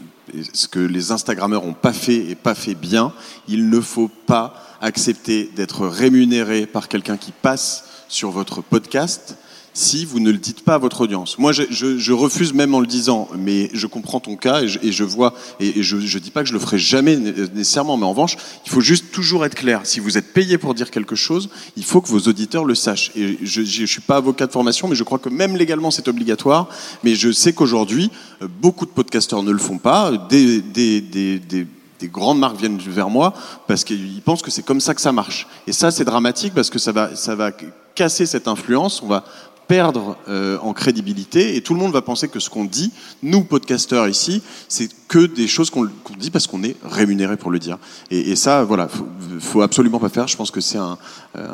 ce 0.55 0.67
que 0.67 0.79
les 0.79 1.13
Instagrammeurs 1.13 1.65
n'ont 1.65 1.75
pas 1.75 1.93
fait 1.93 2.31
et 2.31 2.35
pas 2.35 2.55
fait 2.55 2.75
bien, 2.75 3.13
il 3.49 3.69
ne 3.69 3.81
faut 3.81 4.09
pas 4.09 4.55
accepter 4.81 5.51
d'être 5.55 5.87
rémunéré 5.87 6.67
par 6.67 6.89
quelqu'un 6.89 7.19
qui 7.19 7.33
passe 7.33 7.85
sur 8.09 8.31
votre 8.31 8.63
podcast 8.63 9.37
si 9.73 10.05
vous 10.05 10.21
ne 10.21 10.31
le 10.31 10.39
dites 10.39 10.63
pas 10.63 10.75
à 10.75 10.79
votre 10.79 11.03
audience. 11.03 11.39
Moi, 11.39 11.53
je, 11.53 12.13
refuse 12.13 12.53
même 12.53 12.75
en 12.75 12.81
le 12.81 12.87
disant, 12.87 13.29
mais 13.37 13.71
je 13.73 13.87
comprends 13.87 14.21
ton 14.21 14.37
cas 14.37 14.63
et 14.63 14.93
je, 14.93 15.05
vois, 15.05 15.35
et, 15.61 15.83
je 15.83 15.97
ne 15.97 16.19
dis 16.19 16.31
pas 16.31 16.43
que 16.43 16.49
je 16.49 16.53
le 16.53 16.59
ferai 16.59 16.79
jamais 16.79 17.17
nécessairement, 17.17 17.97
mais 17.97 18.05
en 18.05 18.11
revanche, 18.11 18.37
il 18.67 18.71
faut 18.71 18.81
juste 18.81 19.13
toujours 19.13 19.45
être 19.45 19.55
clair. 19.55 19.81
Si 19.85 20.01
vous 20.01 20.19
êtes 20.19 20.33
payé 20.33 20.59
pour 20.59 20.75
dire 20.75 20.91
quelque 20.91 21.17
chose, 21.17 21.49
il 21.77 21.85
faut 21.85 22.01
que 22.01 22.09
vos 22.09 22.21
auditeurs 22.21 22.65
le 22.65 22.75
sachent. 22.75 23.13
Et 23.15 23.39
je 23.43 23.61
ne 23.61 23.87
suis 23.87 24.01
pas 24.01 24.17
avocat 24.17 24.47
de 24.47 24.53
formation, 24.53 24.89
mais 24.89 24.97
je 24.97 25.05
crois 25.05 25.19
que 25.19 25.29
même 25.29 25.57
légalement, 25.57 25.91
c'est 25.91 26.09
obligatoire. 26.09 26.69
Mais 27.05 27.15
je 27.15 27.31
sais 27.31 27.53
qu'aujourd'hui, 27.53 28.11
beaucoup 28.61 28.87
de 28.87 28.91
podcasteurs 28.91 29.43
ne 29.43 29.53
le 29.53 29.59
font 29.59 29.79
pas. 29.79 30.13
Des 30.29 30.63
des 32.01 32.09
grandes 32.09 32.39
marques 32.39 32.57
viennent 32.57 32.79
vers 32.79 33.11
moi 33.11 33.35
parce 33.67 33.85
qu'ils 33.85 34.23
pensent 34.23 34.43
que 34.43 34.51
c'est 34.51 34.65
comme 34.65 34.81
ça 34.81 34.95
que 34.95 35.01
ça 35.01 35.13
marche. 35.13 35.47
Et 35.67 35.73
ça, 35.73 35.91
c'est 35.91 36.05
dramatique 36.05 36.55
parce 36.55 36.71
que 36.71 36.79
ça 36.79 36.93
va, 36.93 37.15
ça 37.15 37.35
va 37.35 37.51
casser 37.95 38.27
cette 38.27 38.49
influence. 38.49 39.03
On 39.03 39.07
va 39.07 39.25
perdre 39.71 40.17
euh, 40.29 40.59
en 40.63 40.73
crédibilité 40.73 41.55
et 41.55 41.63
tout 41.63 41.75
le 41.75 41.79
monde 41.81 41.93
va 41.93 42.03
penser 42.03 42.27
que 42.27 42.41
ce 42.41 42.51
qu'on 42.51 42.65
dit, 42.65 42.91
nous 43.23 43.45
podcasteurs 43.45 44.09
ici, 44.09 44.43
c'est 44.69 44.89
que 45.07 45.27
des 45.27 45.47
choses 45.47 45.71
qu'on 45.71 45.87
qu 45.87 46.17
dit 46.19 46.33
parce 46.33 46.49
qu'on 46.49 46.65
est 46.65 46.75
rémunéré 46.83 47.37
pour 47.37 47.53
le 47.53 47.61
dire. 47.61 47.79
Et, 48.11 48.33
et 48.33 48.37
ça, 48.37 48.65
voilà, 48.65 48.89
faut, 48.89 49.07
faut 49.39 49.63
absolument 49.63 50.01
pas 50.01 50.09
faire. 50.09 50.27
Je 50.27 50.37
pense 50.37 50.51
que 50.51 50.61
c'est 50.61 50.79
un, 50.79 50.99
euh, 51.37 51.47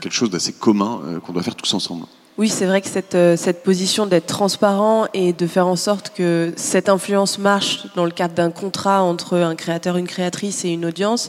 quelque 0.00 0.12
chose 0.12 0.30
d'assez 0.30 0.52
commun 0.52 1.00
euh, 1.04 1.18
qu'on 1.18 1.32
doit 1.32 1.42
faire 1.42 1.56
tous 1.56 1.74
ensemble. 1.74 2.04
Oui, 2.36 2.48
c'est 2.48 2.66
vrai 2.66 2.80
que 2.80 2.88
cette, 2.88 3.14
euh, 3.14 3.36
cette 3.36 3.62
position 3.62 4.06
d'être 4.06 4.26
transparent 4.26 5.06
et 5.14 5.32
de 5.32 5.46
faire 5.46 5.68
en 5.68 5.76
sorte 5.76 6.10
que 6.10 6.52
cette 6.56 6.88
influence 6.88 7.38
marche 7.38 7.86
dans 7.94 8.04
le 8.04 8.10
cadre 8.10 8.34
d'un 8.34 8.50
contrat 8.50 9.04
entre 9.04 9.38
un 9.38 9.54
créateur, 9.54 9.96
une 9.96 10.08
créatrice 10.08 10.64
et 10.64 10.70
une 10.70 10.84
audience, 10.84 11.28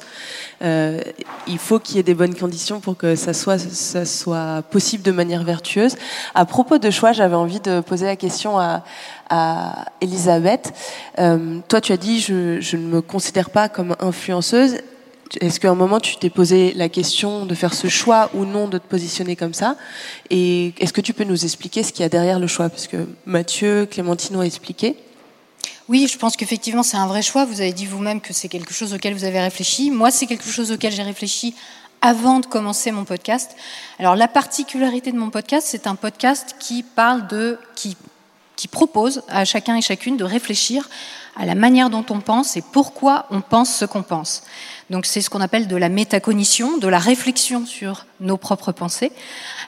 euh, 0.63 0.99
il 1.45 1.59
faut 1.59 1.77
qu'il 1.77 1.97
y 1.97 1.99
ait 1.99 2.03
des 2.03 2.15
bonnes 2.15 2.33
conditions 2.33 2.79
pour 2.79 2.97
que 2.97 3.15
ça 3.15 3.35
soit, 3.35 3.59
ça 3.59 4.03
soit 4.03 4.63
possible 4.71 5.03
de 5.03 5.11
manière 5.11 5.43
vertueuse. 5.43 5.95
À 6.33 6.45
propos 6.45 6.79
de 6.79 6.89
choix, 6.89 7.11
j'avais 7.11 7.35
envie 7.35 7.59
de 7.59 7.81
poser 7.81 8.07
la 8.07 8.15
question 8.15 8.57
à, 8.57 8.83
à 9.29 9.85
Elisabeth. 10.01 10.73
Euh, 11.19 11.59
toi, 11.67 11.81
tu 11.81 11.91
as 11.91 11.97
dit, 11.97 12.19
je, 12.19 12.59
je 12.59 12.77
ne 12.77 12.87
me 12.87 13.01
considère 13.01 13.51
pas 13.51 13.69
comme 13.69 13.95
influenceuse. 13.99 14.77
Est-ce 15.41 15.59
qu'à 15.59 15.69
un 15.69 15.75
moment 15.75 15.99
tu 15.99 16.17
t'es 16.17 16.29
posé 16.29 16.73
la 16.73 16.89
question 16.89 17.45
de 17.45 17.55
faire 17.55 17.73
ce 17.73 17.87
choix 17.87 18.29
ou 18.33 18.45
non 18.45 18.67
de 18.67 18.77
te 18.77 18.87
positionner 18.87 19.35
comme 19.35 19.53
ça 19.53 19.75
Et 20.29 20.73
est-ce 20.79 20.93
que 20.93 21.01
tu 21.01 21.13
peux 21.13 21.23
nous 21.23 21.43
expliquer 21.43 21.83
ce 21.83 21.91
qu'il 21.91 22.03
y 22.03 22.05
a 22.05 22.09
derrière 22.09 22.39
le 22.39 22.47
choix? 22.47 22.69
Parce 22.69 22.87
que 22.87 23.07
Mathieu, 23.25 23.87
Clémentine 23.89 24.35
ont 24.35 24.41
expliqué. 24.43 24.95
Oui, 25.87 26.07
je 26.11 26.17
pense 26.17 26.35
qu'effectivement 26.35 26.83
c'est 26.83 26.97
un 26.97 27.07
vrai 27.07 27.21
choix. 27.21 27.45
Vous 27.45 27.61
avez 27.61 27.73
dit 27.73 27.85
vous-même 27.85 28.21
que 28.21 28.33
c'est 28.33 28.47
quelque 28.47 28.73
chose 28.73 28.93
auquel 28.93 29.13
vous 29.13 29.23
avez 29.23 29.39
réfléchi. 29.39 29.91
Moi, 29.91 30.09
c'est 30.09 30.25
quelque 30.25 30.49
chose 30.49 30.71
auquel 30.71 30.91
j'ai 30.91 31.03
réfléchi 31.03 31.53
avant 32.01 32.39
de 32.39 32.45
commencer 32.45 32.91
mon 32.91 33.03
podcast. 33.03 33.55
Alors 33.99 34.15
la 34.15 34.27
particularité 34.27 35.11
de 35.11 35.17
mon 35.17 35.29
podcast, 35.29 35.67
c'est 35.69 35.87
un 35.87 35.95
podcast 35.95 36.55
qui 36.59 36.83
parle 36.83 37.27
de 37.27 37.57
qui? 37.75 37.97
Qui 38.55 38.67
propose 38.67 39.23
à 39.27 39.45
chacun 39.45 39.75
et 39.75 39.81
chacune 39.81 40.17
de 40.17 40.23
réfléchir 40.23 40.89
à 41.35 41.45
la 41.45 41.55
manière 41.55 41.89
dont 41.89 42.05
on 42.09 42.19
pense 42.19 42.55
et 42.57 42.63
pourquoi 42.71 43.25
on 43.29 43.41
pense 43.41 43.75
ce 43.75 43.85
qu'on 43.85 44.03
pense. 44.03 44.43
Donc 44.89 45.05
c'est 45.05 45.21
ce 45.21 45.29
qu'on 45.29 45.41
appelle 45.41 45.67
de 45.67 45.75
la 45.75 45.89
métacognition, 45.89 46.77
de 46.77 46.87
la 46.87 46.99
réflexion 46.99 47.65
sur 47.65 48.05
nos 48.19 48.37
propres 48.37 48.71
pensées. 48.71 49.11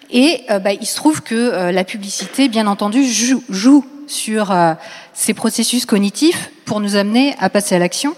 Et 0.09 0.43
euh, 0.49 0.59
bah, 0.59 0.73
il 0.73 0.85
se 0.85 0.95
trouve 0.95 1.21
que 1.21 1.35
euh, 1.35 1.71
la 1.71 1.83
publicité, 1.83 2.47
bien 2.47 2.67
entendu, 2.67 3.03
joue, 3.03 3.43
joue 3.49 3.85
sur 4.07 4.51
euh, 4.51 4.73
ces 5.13 5.33
processus 5.33 5.85
cognitifs 5.85 6.51
pour 6.65 6.79
nous 6.79 6.95
amener 6.95 7.35
à 7.39 7.49
passer 7.49 7.75
à 7.75 7.79
l'action 7.79 8.15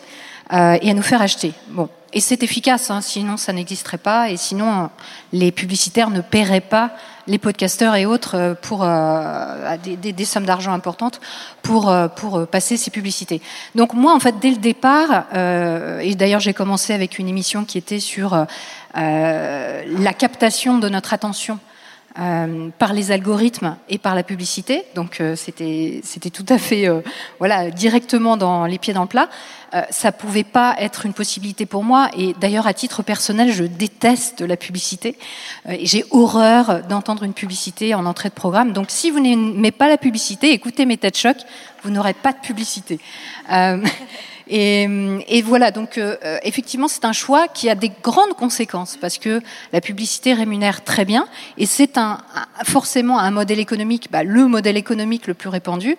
et 0.52 0.90
à 0.90 0.94
nous 0.96 1.04
faire 1.04 1.22
acheter. 1.22 1.54
Bon. 1.68 1.90
Et 2.12 2.22
c'est 2.22 2.42
efficace, 2.42 2.90
hein, 2.90 3.02
sinon 3.02 3.38
ça 3.38 3.54
n'existerait 3.54 4.00
pas, 4.00 4.32
et 4.32 4.38
sinon 4.38 4.90
les 5.32 5.52
publicitaires 5.52 6.10
ne 6.10 6.22
paieraient 6.22 6.60
pas 6.60 6.94
les 7.30 7.38
podcasteurs 7.38 7.96
et 7.96 8.06
autres 8.06 8.58
pour 8.62 8.84
euh, 8.84 9.78
des, 9.84 10.26
sommes 10.26 10.46
d'argent 10.46 10.74
importantes 10.74 11.22
pour 11.62 11.90
euh, 11.90 12.08
passer 12.52 12.76
ces 12.76 12.92
publicités. 12.92 13.42
Donc 13.76 13.94
moi, 13.94 14.14
en 14.14 14.20
fait, 14.20 14.40
dès 14.40 14.50
le 14.50 14.58
départ, 14.58 15.26
euh, 15.34 16.00
et 16.00 16.16
d'ailleurs 16.16 16.40
j'ai 16.40 16.54
commencé 16.54 16.94
avec 16.94 17.20
une 17.20 17.30
émission 17.30 17.66
qui 17.66 17.78
était 17.78 18.00
sur 18.00 18.34
euh, 18.34 19.84
la 19.86 20.14
captation 20.14 20.80
de 20.80 20.90
notre 20.90 21.14
attention 21.14 21.60
euh, 22.18 22.70
par 22.80 22.92
les 22.92 23.12
algorithmes 23.12 23.78
et 23.88 24.00
par 24.00 24.16
la 24.16 24.24
publicité. 24.24 24.84
Donc 24.96 25.22
euh, 25.22 25.36
c'était 25.36 26.02
tout 26.34 26.46
à 26.50 26.58
fait 26.58 26.88
euh, 26.90 27.02
voilà 27.38 27.70
directement 27.70 28.36
dans 28.36 28.66
les 28.66 28.80
pieds 28.80 28.94
dans 28.94 29.04
le 29.04 29.08
plat. 29.08 29.30
Euh, 29.74 29.84
ça 29.92 30.12
pouvait 30.12 30.44
pas 30.44 30.76
être 30.80 31.06
une 31.06 31.14
possibilité 31.14 31.66
pour 31.66 31.84
moi. 31.84 32.10
Et 32.18 32.34
d'ailleurs 32.40 32.68
à 32.68 32.74
titre 32.74 33.04
personnel, 33.04 33.52
je 33.52 33.64
déteste 33.64 34.42
la 34.42 34.58
publicité. 34.58 35.18
Euh, 35.68 35.78
J'ai 35.82 36.06
horreur 36.12 36.84
d'entendre 36.88 37.24
une 37.24 37.34
publicité 37.34 37.94
en 37.94 38.06
entrée 38.06 38.30
de 38.30 38.34
programme. 38.34 38.74
Donc 38.74 38.88
si 38.90 39.12
vous 39.12 39.20
n'aimez 39.20 39.72
pas 39.72 39.88
la 39.88 39.98
publicité, 39.98 40.52
écoutez 40.52 40.86
mes 40.86 40.98
têtes 40.98 41.18
chocs, 41.18 41.46
vous 41.84 41.92
n'aurez 41.92 42.14
pas 42.14 42.34
de 42.34 42.40
publicité. 42.40 43.00
Euh, 43.52 43.84
et, 44.48 44.88
et, 45.28 45.42
voilà, 45.42 45.72
donc 45.72 45.98
euh, 45.98 46.16
effectivement, 46.44 46.88
c'est 46.88 47.06
un 47.06 47.14
choix 47.14 47.48
qui 47.48 47.70
a 47.70 47.76
des 47.76 47.92
grandes 48.04 48.34
conséquences 48.34 48.98
parce 49.00 49.18
que 49.18 49.42
la 49.72 49.82
publicité 49.82 50.34
rémunère 50.34 50.84
très 50.84 51.06
bien 51.06 51.28
et 51.58 51.66
c'est 51.66 51.98
un, 51.98 52.18
forcément 52.64 53.20
un 53.20 53.32
modèle 53.32 53.60
économique, 53.60 54.08
bah, 54.12 54.24
le 54.24 54.48
modèle 54.48 54.78
économique 54.78 55.28
le 55.28 55.36
plus 55.36 55.50
répandu. 55.50 55.96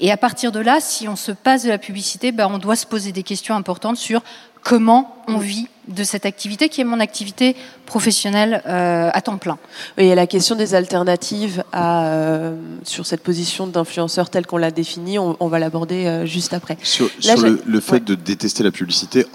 Et 0.00 0.12
à 0.12 0.16
partir 0.16 0.52
de 0.52 0.60
là, 0.60 0.78
si 0.80 1.08
on 1.08 1.16
se 1.16 1.32
passe 1.32 1.64
de 1.64 1.68
la 1.68 1.78
publicité, 1.78 2.32
bah, 2.32 2.48
on 2.50 2.58
doit 2.58 2.76
se 2.76 2.86
poser 2.86 3.12
des 3.12 3.22
questions 3.22 3.56
importantes 3.56 3.96
sur 3.96 4.22
comment 4.62 5.16
on 5.28 5.38
vit 5.38 5.68
de 5.88 6.04
cette 6.04 6.26
activité 6.26 6.68
qui 6.68 6.80
est 6.80 6.84
mon 6.84 7.00
activité 7.00 7.56
professionnelle 7.86 8.62
euh, 8.66 9.10
à 9.12 9.20
temps 9.22 9.38
plein. 9.38 9.58
Oui, 9.96 10.04
il 10.04 10.06
y 10.08 10.12
a 10.12 10.14
la 10.14 10.26
question 10.26 10.54
des 10.54 10.74
alternatives 10.74 11.64
à, 11.72 12.06
euh, 12.06 12.54
sur 12.84 13.06
cette 13.06 13.22
position 13.22 13.66
d'influenceur 13.66 14.28
telle 14.28 14.46
qu'on 14.46 14.58
l'a 14.58 14.70
définie, 14.70 15.18
on, 15.18 15.36
on 15.40 15.48
va 15.48 15.58
l'aborder 15.58 16.06
euh, 16.06 16.26
juste 16.26 16.52
après. 16.52 16.76
Sur, 16.82 17.06
Là, 17.24 17.36
sur 17.36 17.46
le, 17.46 17.62
le, 17.64 17.80
fait 17.80 17.92
ouais. 17.92 18.00
de 18.00 18.14
détester 18.14 18.62
la 18.62 18.70
publicité, 18.70 19.26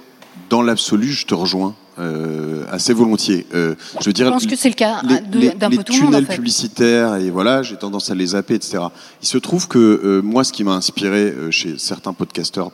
dans 0.49 0.61
l'absolu, 0.61 1.07
je 1.11 1.25
te 1.25 1.33
rejoins 1.33 1.75
euh, 1.99 2.63
assez 2.71 2.91
volontiers. 2.91 3.45
Euh, 3.53 3.75
je 4.01 4.05
veux 4.05 4.13
dire, 4.13 4.25
Je 4.25 4.31
pense 4.31 4.47
que 4.47 4.55
c'est 4.55 4.69
le 4.69 4.73
cas 4.73 5.01
les, 5.07 5.39
les- 5.39 5.49
d'un 5.51 5.69
les 5.69 5.77
peu 5.77 5.83
tout 5.83 5.93
le 5.93 5.99
monde, 5.99 6.15
en 6.15 6.17
tunnels 6.21 6.35
publicitaires 6.35 7.15
et 7.17 7.29
voilà, 7.29 7.61
j'ai 7.61 7.75
tendance 7.77 8.09
à 8.09 8.15
les 8.15 8.25
zapper, 8.27 8.55
etc. 8.55 8.85
Il 9.21 9.27
se 9.27 9.37
trouve 9.37 9.67
que 9.67 9.77
euh, 9.77 10.21
moi, 10.23 10.43
ce 10.43 10.51
qui 10.51 10.63
m'a 10.63 10.73
inspiré 10.73 11.33
chez 11.51 11.77
certains 11.77 12.13
podcasteurs, 12.13 12.71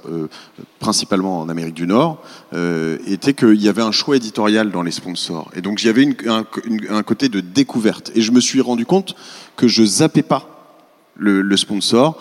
principalement 0.79 1.41
en 1.41 1.49
Amérique 1.49 1.73
du 1.75 1.85
Nord, 1.87 2.21
était 3.07 3.33
qu'il 3.33 3.61
y 3.61 3.67
avait 3.67 3.81
un 3.81 3.91
choix 3.91 4.15
éditorial 4.15 4.71
dans 4.71 4.83
les 4.83 4.91
sponsors. 4.91 5.51
Et 5.55 5.61
donc, 5.61 5.83
il 5.83 5.87
y 5.87 5.89
avait 5.89 6.03
une- 6.03 6.15
un, 6.27 6.45
un 6.89 7.03
côté 7.03 7.27
de 7.29 7.41
découverte. 7.41 8.11
Et 8.15 8.21
je 8.21 8.31
me 8.31 8.39
suis 8.39 8.61
rendu 8.61 8.85
compte 8.85 9.15
que 9.57 9.67
je 9.67 9.83
zappais 9.83 10.23
pas 10.23 10.45
le, 11.17 11.41
le 11.41 11.57
sponsor. 11.57 12.17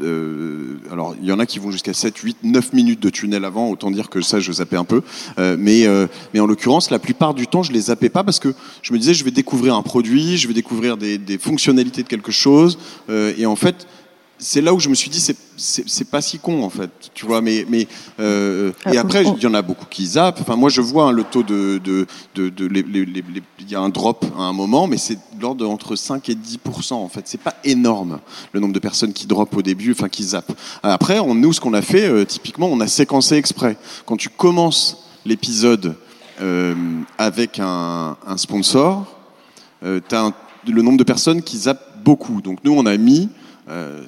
Euh, 0.00 0.78
alors, 0.90 1.14
il 1.20 1.26
y 1.26 1.32
en 1.32 1.38
a 1.38 1.46
qui 1.46 1.58
vont 1.58 1.70
jusqu'à 1.70 1.92
7, 1.92 2.16
8, 2.16 2.38
9 2.42 2.72
minutes 2.72 3.00
de 3.00 3.10
tunnel 3.10 3.44
avant, 3.44 3.68
autant 3.68 3.90
dire 3.90 4.08
que 4.08 4.20
ça, 4.20 4.40
je 4.40 4.52
zappais 4.52 4.76
un 4.76 4.84
peu. 4.84 5.02
Euh, 5.38 5.56
mais, 5.58 5.86
euh, 5.86 6.06
mais 6.32 6.40
en 6.40 6.46
l'occurrence, 6.46 6.90
la 6.90 6.98
plupart 6.98 7.34
du 7.34 7.46
temps, 7.46 7.62
je 7.62 7.72
les 7.72 7.82
zappais 7.82 8.08
pas 8.08 8.24
parce 8.24 8.38
que 8.38 8.54
je 8.82 8.92
me 8.92 8.98
disais, 8.98 9.14
je 9.14 9.24
vais 9.24 9.30
découvrir 9.30 9.74
un 9.74 9.82
produit, 9.82 10.36
je 10.36 10.48
vais 10.48 10.54
découvrir 10.54 10.96
des, 10.96 11.18
des 11.18 11.38
fonctionnalités 11.38 12.02
de 12.02 12.08
quelque 12.08 12.32
chose. 12.32 12.78
Et 13.08 13.46
en 13.46 13.56
fait, 13.56 13.86
c'est 14.38 14.60
là 14.60 14.72
où 14.72 14.78
je 14.80 14.88
me 14.88 14.94
suis 14.94 15.10
dit, 15.10 15.20
c'est- 15.20 16.04
pas 16.10 16.20
si 16.22 16.38
con, 16.38 16.62
en 16.62 16.70
fait. 16.70 16.90
Tu 17.14 17.26
vois, 17.26 17.40
mais. 17.40 17.66
mais 17.68 17.88
euh, 18.20 18.70
et 18.90 18.96
Ah, 18.96 19.00
après, 19.00 19.24
il 19.24 19.42
y 19.42 19.46
en 19.46 19.54
a 19.54 19.62
beaucoup 19.62 19.86
qui 19.90 20.06
zappent. 20.06 20.40
Enfin, 20.40 20.54
moi, 20.56 20.70
je 20.70 20.80
vois 20.80 21.04
hein, 21.06 21.12
le 21.12 21.24
taux 21.24 21.42
de. 21.42 21.78
de, 21.82 22.06
de, 22.34 22.48
de- 22.48 22.66
les- 22.66 22.82
les- 22.82 23.04
les- 23.04 23.24
les- 23.34 23.42
il 23.60 23.70
y 23.70 23.74
a 23.74 23.80
un 23.80 23.88
drop 23.88 24.24
à 24.38 24.42
un 24.42 24.52
moment, 24.52 24.86
mais 24.86 24.96
c'est 24.96 25.16
de 25.16 25.42
l'ordre 25.42 25.60
de 25.62 25.66
entre 25.66 25.96
5 25.96 26.28
et 26.28 26.34
10% 26.34 26.92
en 27.02 27.08
fait. 27.08 27.22
C'est 27.26 27.40
pas 27.40 27.54
énorme 27.64 28.20
le 28.52 28.60
nombre 28.60 28.72
de 28.74 28.78
personnes 28.78 29.12
qui 29.12 29.26
drop 29.26 29.54
au 29.56 29.62
début, 29.62 29.92
enfin 29.92 30.08
qui 30.08 30.22
zappent. 30.22 30.52
Après, 30.82 31.18
on, 31.18 31.34
nous, 31.34 31.52
ce 31.52 31.60
qu'on 31.60 31.74
a 31.74 31.82
fait, 31.82 32.08
euh, 32.08 32.24
typiquement, 32.24 32.68
on 32.68 32.80
a 32.80 32.86
séquencé 32.86 33.34
exprès. 33.36 33.76
Quand 34.06 34.16
tu 34.16 34.28
commences 34.28 35.04
l'épisode 35.26 35.96
euh, 36.40 36.74
avec 37.18 37.58
un, 37.58 38.16
un 38.26 38.36
sponsor, 38.36 39.04
tu 39.82 40.14
as 40.14 40.32
le 40.66 40.82
nombre 40.82 40.98
de 40.98 41.04
personnes 41.04 41.42
qui 41.42 41.56
zappent 41.58 42.02
beaucoup. 42.04 42.40
Donc 42.40 42.58
nous, 42.64 42.72
on 42.72 42.86
a 42.86 42.96
mis, 42.96 43.28
euh, 43.68 44.02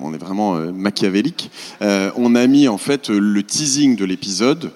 on, 0.00 0.14
est, 0.14 0.18
vraiment 0.18 0.56
euh, 0.56 0.70
machiavélique, 0.70 1.50
euh, 1.82 2.10
on 2.16 2.34
a 2.34 2.46
mis 2.46 2.68
en 2.68 2.78
fait 2.78 3.08
le 3.08 3.42
teasing 3.42 3.96
de 3.96 4.04
l'épisode 4.04 4.72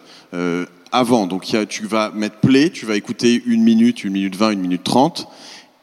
avant. 0.93 1.27
Donc 1.27 1.45
tu 1.69 1.87
vas 1.87 2.11
mettre 2.11 2.37
play, 2.37 2.71
tu 2.71 2.87
vas 2.87 2.97
écouter 2.97 3.43
une 3.47 3.63
minute, 3.63 4.05
une 4.05 4.13
minute 4.13 4.37
vingt, 4.37 4.51
une 4.51 4.61
minute 4.61 4.85
trente. 4.85 5.29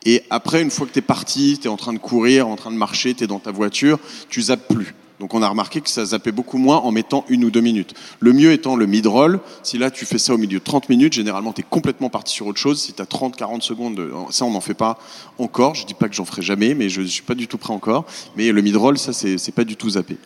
Et 0.05 0.23
après, 0.29 0.61
une 0.61 0.71
fois 0.71 0.87
que 0.87 0.93
tu 0.93 0.99
es 0.99 1.01
parti, 1.01 1.57
tu 1.61 1.67
es 1.67 1.69
en 1.69 1.77
train 1.77 1.93
de 1.93 1.97
courir, 1.97 2.47
en 2.47 2.55
train 2.55 2.71
de 2.71 2.77
marcher, 2.77 3.13
tu 3.13 3.23
es 3.23 3.27
dans 3.27 3.39
ta 3.39 3.51
voiture, 3.51 3.99
tu 4.29 4.41
zappes 4.41 4.67
plus. 4.67 4.93
Donc 5.19 5.33
on 5.33 5.41
a 5.41 5.49
remarqué 5.49 5.81
que 5.81 5.89
ça 5.89 6.05
zappait 6.05 6.31
beaucoup 6.31 6.57
moins 6.59 6.77
en 6.77 6.91
mettant 6.91 7.25
une 7.27 7.43
ou 7.43 7.49
deux 7.49 7.61
minutes. 7.61 7.95
Le 8.19 8.33
mieux 8.33 8.51
étant 8.51 8.75
le 8.75 8.85
mid-roll. 8.85 9.39
Si 9.63 9.77
là 9.79 9.89
tu 9.89 10.05
fais 10.05 10.19
ça 10.19 10.33
au 10.33 10.37
milieu 10.37 10.59
de 10.59 10.63
30 10.63 10.89
minutes, 10.89 11.13
généralement 11.13 11.53
tu 11.53 11.61
es 11.61 11.65
complètement 11.67 12.09
parti 12.09 12.33
sur 12.35 12.45
autre 12.45 12.59
chose. 12.59 12.79
Si 12.79 12.93
tu 12.93 13.01
as 13.01 13.05
30-40 13.05 13.61
secondes, 13.61 13.95
de- 13.95 14.11
ça 14.29 14.45
on 14.45 14.51
n'en 14.51 14.61
fait 14.61 14.75
pas 14.75 14.99
encore. 15.39 15.73
Je 15.73 15.85
dis 15.87 15.95
pas 15.95 16.07
que 16.07 16.13
j'en 16.15 16.25
ferai 16.25 16.43
jamais, 16.43 16.75
mais 16.75 16.87
je 16.89 17.01
suis 17.01 17.23
pas 17.23 17.33
du 17.35 17.47
tout 17.47 17.57
prêt 17.57 17.73
encore. 17.73 18.05
Mais 18.35 18.51
le 18.51 18.61
mid-roll, 18.61 18.97
ça 18.99 19.11
c'est 19.11 19.51
pas 19.55 19.63
du 19.63 19.75
tout 19.75 19.89
zappé. 19.91 20.17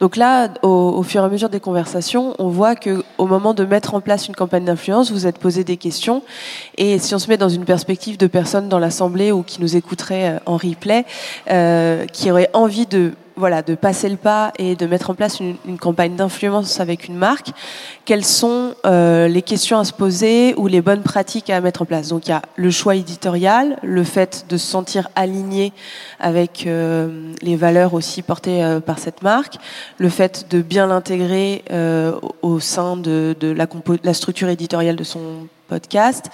Donc 0.00 0.16
là, 0.16 0.48
au, 0.62 1.02
fur 1.02 1.22
et 1.22 1.24
à 1.24 1.28
mesure 1.28 1.48
des 1.48 1.60
conversations, 1.60 2.34
on 2.38 2.48
voit 2.48 2.74
que 2.74 3.02
au 3.18 3.26
moment 3.26 3.54
de 3.54 3.64
mettre 3.64 3.94
en 3.94 4.00
place 4.00 4.28
une 4.28 4.34
campagne 4.34 4.64
d'influence, 4.64 5.10
vous 5.10 5.26
êtes 5.26 5.38
posé 5.38 5.64
des 5.64 5.76
questions. 5.76 6.22
Et 6.76 6.98
si 6.98 7.14
on 7.14 7.18
se 7.18 7.28
met 7.28 7.36
dans 7.36 7.48
une 7.48 7.64
perspective 7.64 8.16
de 8.18 8.26
personnes 8.26 8.68
dans 8.68 8.78
l'assemblée 8.78 9.32
ou 9.32 9.42
qui 9.42 9.60
nous 9.60 9.76
écouteraient 9.76 10.36
euh, 10.36 10.38
en 10.46 10.56
replay, 10.56 11.04
euh, 11.50 12.06
qui 12.06 12.30
auraient 12.30 12.50
envie 12.52 12.86
de 12.86 13.12
voilà 13.38 13.60
de 13.60 13.74
passer 13.74 14.08
le 14.08 14.16
pas 14.16 14.50
et 14.58 14.76
de 14.76 14.86
mettre 14.86 15.10
en 15.10 15.14
place 15.14 15.40
une, 15.40 15.76
campagne 15.76 16.16
d'influence 16.16 16.80
avec 16.80 17.06
une 17.06 17.16
marque, 17.16 17.50
quelles 18.06 18.24
sont 18.24 18.74
euh, 18.86 19.28
les 19.28 19.42
questions 19.42 19.78
à 19.78 19.84
se 19.84 19.92
poser 19.92 20.54
ou 20.56 20.68
les 20.68 20.80
bonnes 20.80 21.02
pratiques 21.02 21.50
à 21.50 21.60
mettre 21.60 21.82
en 21.82 21.84
place? 21.84 22.08
Donc 22.08 22.28
il 22.28 22.30
y 22.30 22.32
a 22.32 22.40
le 22.56 22.70
choix 22.70 22.96
éditorial, 22.96 23.78
le 23.82 24.04
fait 24.04 24.46
de 24.48 24.56
se 24.56 24.66
sentir 24.66 25.10
aligné 25.16 25.74
avec 26.18 26.66
les 26.66 27.56
valeurs 27.56 27.92
aussi 27.92 28.22
portées 28.22 28.78
par 28.86 28.98
cette 28.98 29.20
marque, 29.20 29.45
le 29.98 30.08
fait 30.08 30.46
de 30.50 30.62
bien 30.62 30.86
l'intégrer 30.86 31.64
euh, 31.70 32.18
au, 32.42 32.60
sein 32.60 32.96
de, 32.96 33.34
la, 33.42 34.14
structure 34.14 34.48
éditoriale 34.48 34.96
de 34.96 35.04
son 35.04 35.48
podcast 35.68 36.30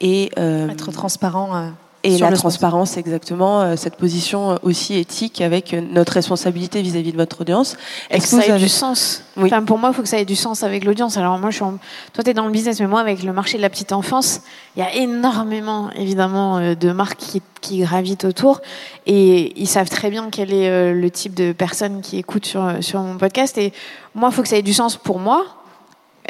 et 0.00 0.30
euh, 0.38 0.68
Être 0.68 0.92
transparent. 0.92 1.72
Et 2.08 2.16
sur 2.16 2.28
la 2.28 2.36
transparence, 2.36 2.96
exactement, 2.96 3.60
euh, 3.62 3.76
cette 3.76 3.96
position 3.96 4.52
euh, 4.52 4.56
aussi 4.62 4.94
éthique 4.94 5.40
avec 5.40 5.72
euh, 5.72 5.80
notre 5.80 6.12
responsabilité 6.12 6.82
vis-à-vis 6.82 7.12
de 7.12 7.16
votre 7.16 7.40
audience. 7.40 7.76
Que 8.10 8.16
Est-ce 8.16 8.28
ça 8.28 8.42
que 8.42 8.46
ait 8.46 8.50
avez... 8.50 8.62
du 8.62 8.68
sens. 8.68 9.22
Oui. 9.36 9.44
Enfin, 9.46 9.62
pour 9.62 9.78
moi, 9.78 9.90
il 9.92 9.94
faut 9.94 10.02
que 10.02 10.08
ça 10.08 10.18
ait 10.18 10.24
du 10.24 10.36
sens 10.36 10.62
avec 10.62 10.84
l'audience. 10.84 11.16
Alors 11.16 11.38
moi, 11.38 11.50
je 11.50 11.56
suis 11.56 11.64
en- 11.64 11.78
toi, 12.12 12.24
tu 12.24 12.30
es 12.30 12.34
dans 12.34 12.46
le 12.46 12.50
business, 12.50 12.80
mais 12.80 12.86
moi, 12.86 13.00
avec 13.00 13.22
le 13.22 13.32
marché 13.32 13.56
de 13.56 13.62
la 13.62 13.70
petite 13.70 13.92
enfance, 13.92 14.40
il 14.76 14.80
y 14.80 14.82
a 14.82 14.94
énormément, 14.94 15.90
évidemment, 15.96 16.74
de 16.74 16.92
marques 16.92 17.18
qui, 17.18 17.42
qui 17.60 17.80
gravitent 17.80 18.24
autour. 18.24 18.60
Et 19.06 19.60
ils 19.60 19.68
savent 19.68 19.88
très 19.90 20.10
bien 20.10 20.28
quel 20.30 20.52
est 20.52 20.92
le 20.92 21.10
type 21.10 21.34
de 21.34 21.52
personnes 21.52 22.00
qui 22.00 22.18
écoutent 22.18 22.46
sur, 22.46 22.70
sur 22.80 23.00
mon 23.00 23.16
podcast. 23.16 23.58
Et 23.58 23.72
moi, 24.14 24.30
il 24.30 24.34
faut 24.34 24.42
que 24.42 24.48
ça 24.48 24.56
ait 24.56 24.62
du 24.62 24.74
sens 24.74 24.96
pour 24.96 25.18
moi. 25.18 25.44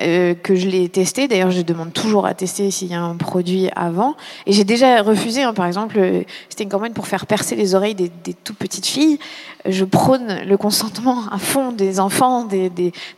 Euh, 0.01 0.35
que 0.35 0.55
je 0.55 0.69
l'ai 0.69 0.89
testé. 0.89 1.29
D'ailleurs, 1.29 1.51
je 1.51 1.63
demande 1.63 1.93
toujours 1.93 2.27
à 2.27 2.35
tester 2.35 2.71
s'il 2.71 2.89
y 2.89 2.95
a 2.95 3.01
un 3.01 3.17
produit 3.17 3.69
avant. 3.75 4.17
Et 4.47 4.53
j'ai 4.53 4.65
déjà 4.65 5.03
refusé, 5.03 5.43
hein, 5.43 5.55
par 5.55 5.67
exemple, 5.67 5.99
euh, 5.99 6.23
c'était 6.49 6.65
une 6.65 6.71
campagne 6.71 6.93
pour 6.93 7.07
faire 7.07 7.27
percer 7.27 7.57
les 7.57 7.75
oreilles 7.75 7.95
des, 7.95 8.11
tout 8.45 8.55
petites 8.55 8.87
filles. 8.87 9.19
Je 9.67 9.85
prône 9.85 10.41
le 10.47 10.57
consentement 10.57 11.25
à 11.31 11.39
fond 11.39 11.73
des 11.73 12.01
enfants. 12.01 12.47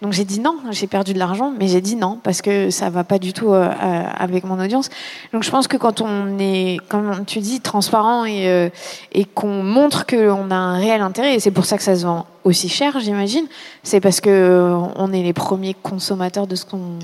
Donc 0.03 0.13
j'ai 0.13 0.25
dit 0.25 0.41
non, 0.41 0.57
j'ai 0.71 0.87
perdu 0.87 1.13
de 1.13 1.19
l'argent, 1.19 1.53
mais 1.57 1.69
j'ai 1.69 1.81
dit 1.81 1.97
non 1.97 2.19
parce 2.23 2.43
que 2.43 2.71
ça 2.71 2.91
va 2.91 3.05
pas 3.05 3.19
du 3.19 3.33
tout 3.33 3.53
euh, 3.53 3.69
euh, 3.69 4.03
avec 4.19 4.45
mon 4.45 4.59
audience. 4.59 4.89
Donc 5.33 5.43
je 5.43 5.51
pense 5.51 5.69
que 5.69 5.77
quand 5.77 6.01
on 6.01 6.39
est, 6.39 6.79
comme 6.89 7.25
tu 7.27 7.41
dis, 7.41 7.61
transparent 7.61 8.25
et, 8.25 8.49
euh, 8.49 8.69
et 9.13 9.25
qu'on 9.25 9.63
montre 9.63 10.07
qu'on 10.07 10.51
a 10.51 10.55
un 10.55 10.79
réel 10.79 11.03
intérêt, 11.03 11.35
et 11.35 11.41
c'est 11.41 11.51
pour 11.51 11.67
ça 11.67 11.77
que 11.77 11.83
ça 11.83 11.95
se 11.95 12.05
vend 12.05 12.27
aussi 12.45 12.69
cher, 12.69 12.99
j'imagine, 13.01 13.47
c'est 13.83 14.01
parce 14.01 14.21
que 14.21 14.31
euh, 14.31 14.77
on 14.97 15.13
est 15.13 15.23
les 15.23 15.33
premiers 15.33 15.75
consommateurs 15.75 16.47
de 16.47 16.57
ce 16.57 16.65
qu'on 16.65 16.99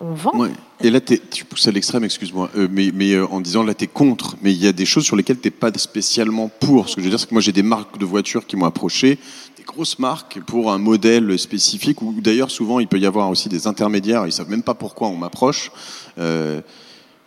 on 0.00 0.12
vend. 0.12 0.32
Et 0.80 0.90
là, 0.90 1.00
tu 1.00 1.44
pousses 1.44 1.66
à 1.66 1.72
l'extrême, 1.72 2.04
excuse-moi, 2.04 2.50
euh, 2.56 2.68
mais, 2.70 3.12
euh, 3.12 3.26
en 3.26 3.40
disant 3.40 3.64
là, 3.64 3.74
tu 3.74 3.84
es 3.84 3.86
contre, 3.88 4.36
mais 4.42 4.52
il 4.52 4.62
y 4.62 4.68
a 4.68 4.72
des 4.72 4.86
choses 4.86 5.04
sur 5.04 5.16
lesquelles 5.16 5.40
tu 5.40 5.50
pas 5.50 5.72
spécialement 5.76 6.48
pour. 6.60 6.88
Ce 6.88 6.94
que 6.94 7.00
je 7.00 7.06
veux 7.06 7.10
dire, 7.10 7.18
c'est 7.18 7.28
que 7.28 7.34
moi, 7.34 7.40
j'ai 7.40 7.52
des 7.52 7.64
marques 7.64 7.98
de 7.98 8.04
voitures 8.04 8.46
qui 8.46 8.56
m'ont 8.56 8.66
approché, 8.66 9.18
des 9.56 9.64
grosses 9.64 9.98
marques 9.98 10.40
pour 10.46 10.70
un 10.70 10.78
modèle 10.78 11.36
spécifique, 11.38 12.00
ou 12.00 12.14
d'ailleurs, 12.20 12.50
souvent, 12.50 12.78
il 12.78 12.86
peut 12.86 12.98
y 12.98 13.06
avoir 13.06 13.28
aussi 13.28 13.48
des 13.48 13.66
intermédiaires, 13.66 14.26
ils 14.26 14.32
savent 14.32 14.50
même 14.50 14.62
pas 14.62 14.74
pourquoi 14.74 15.08
on 15.08 15.16
m'approche. 15.16 15.72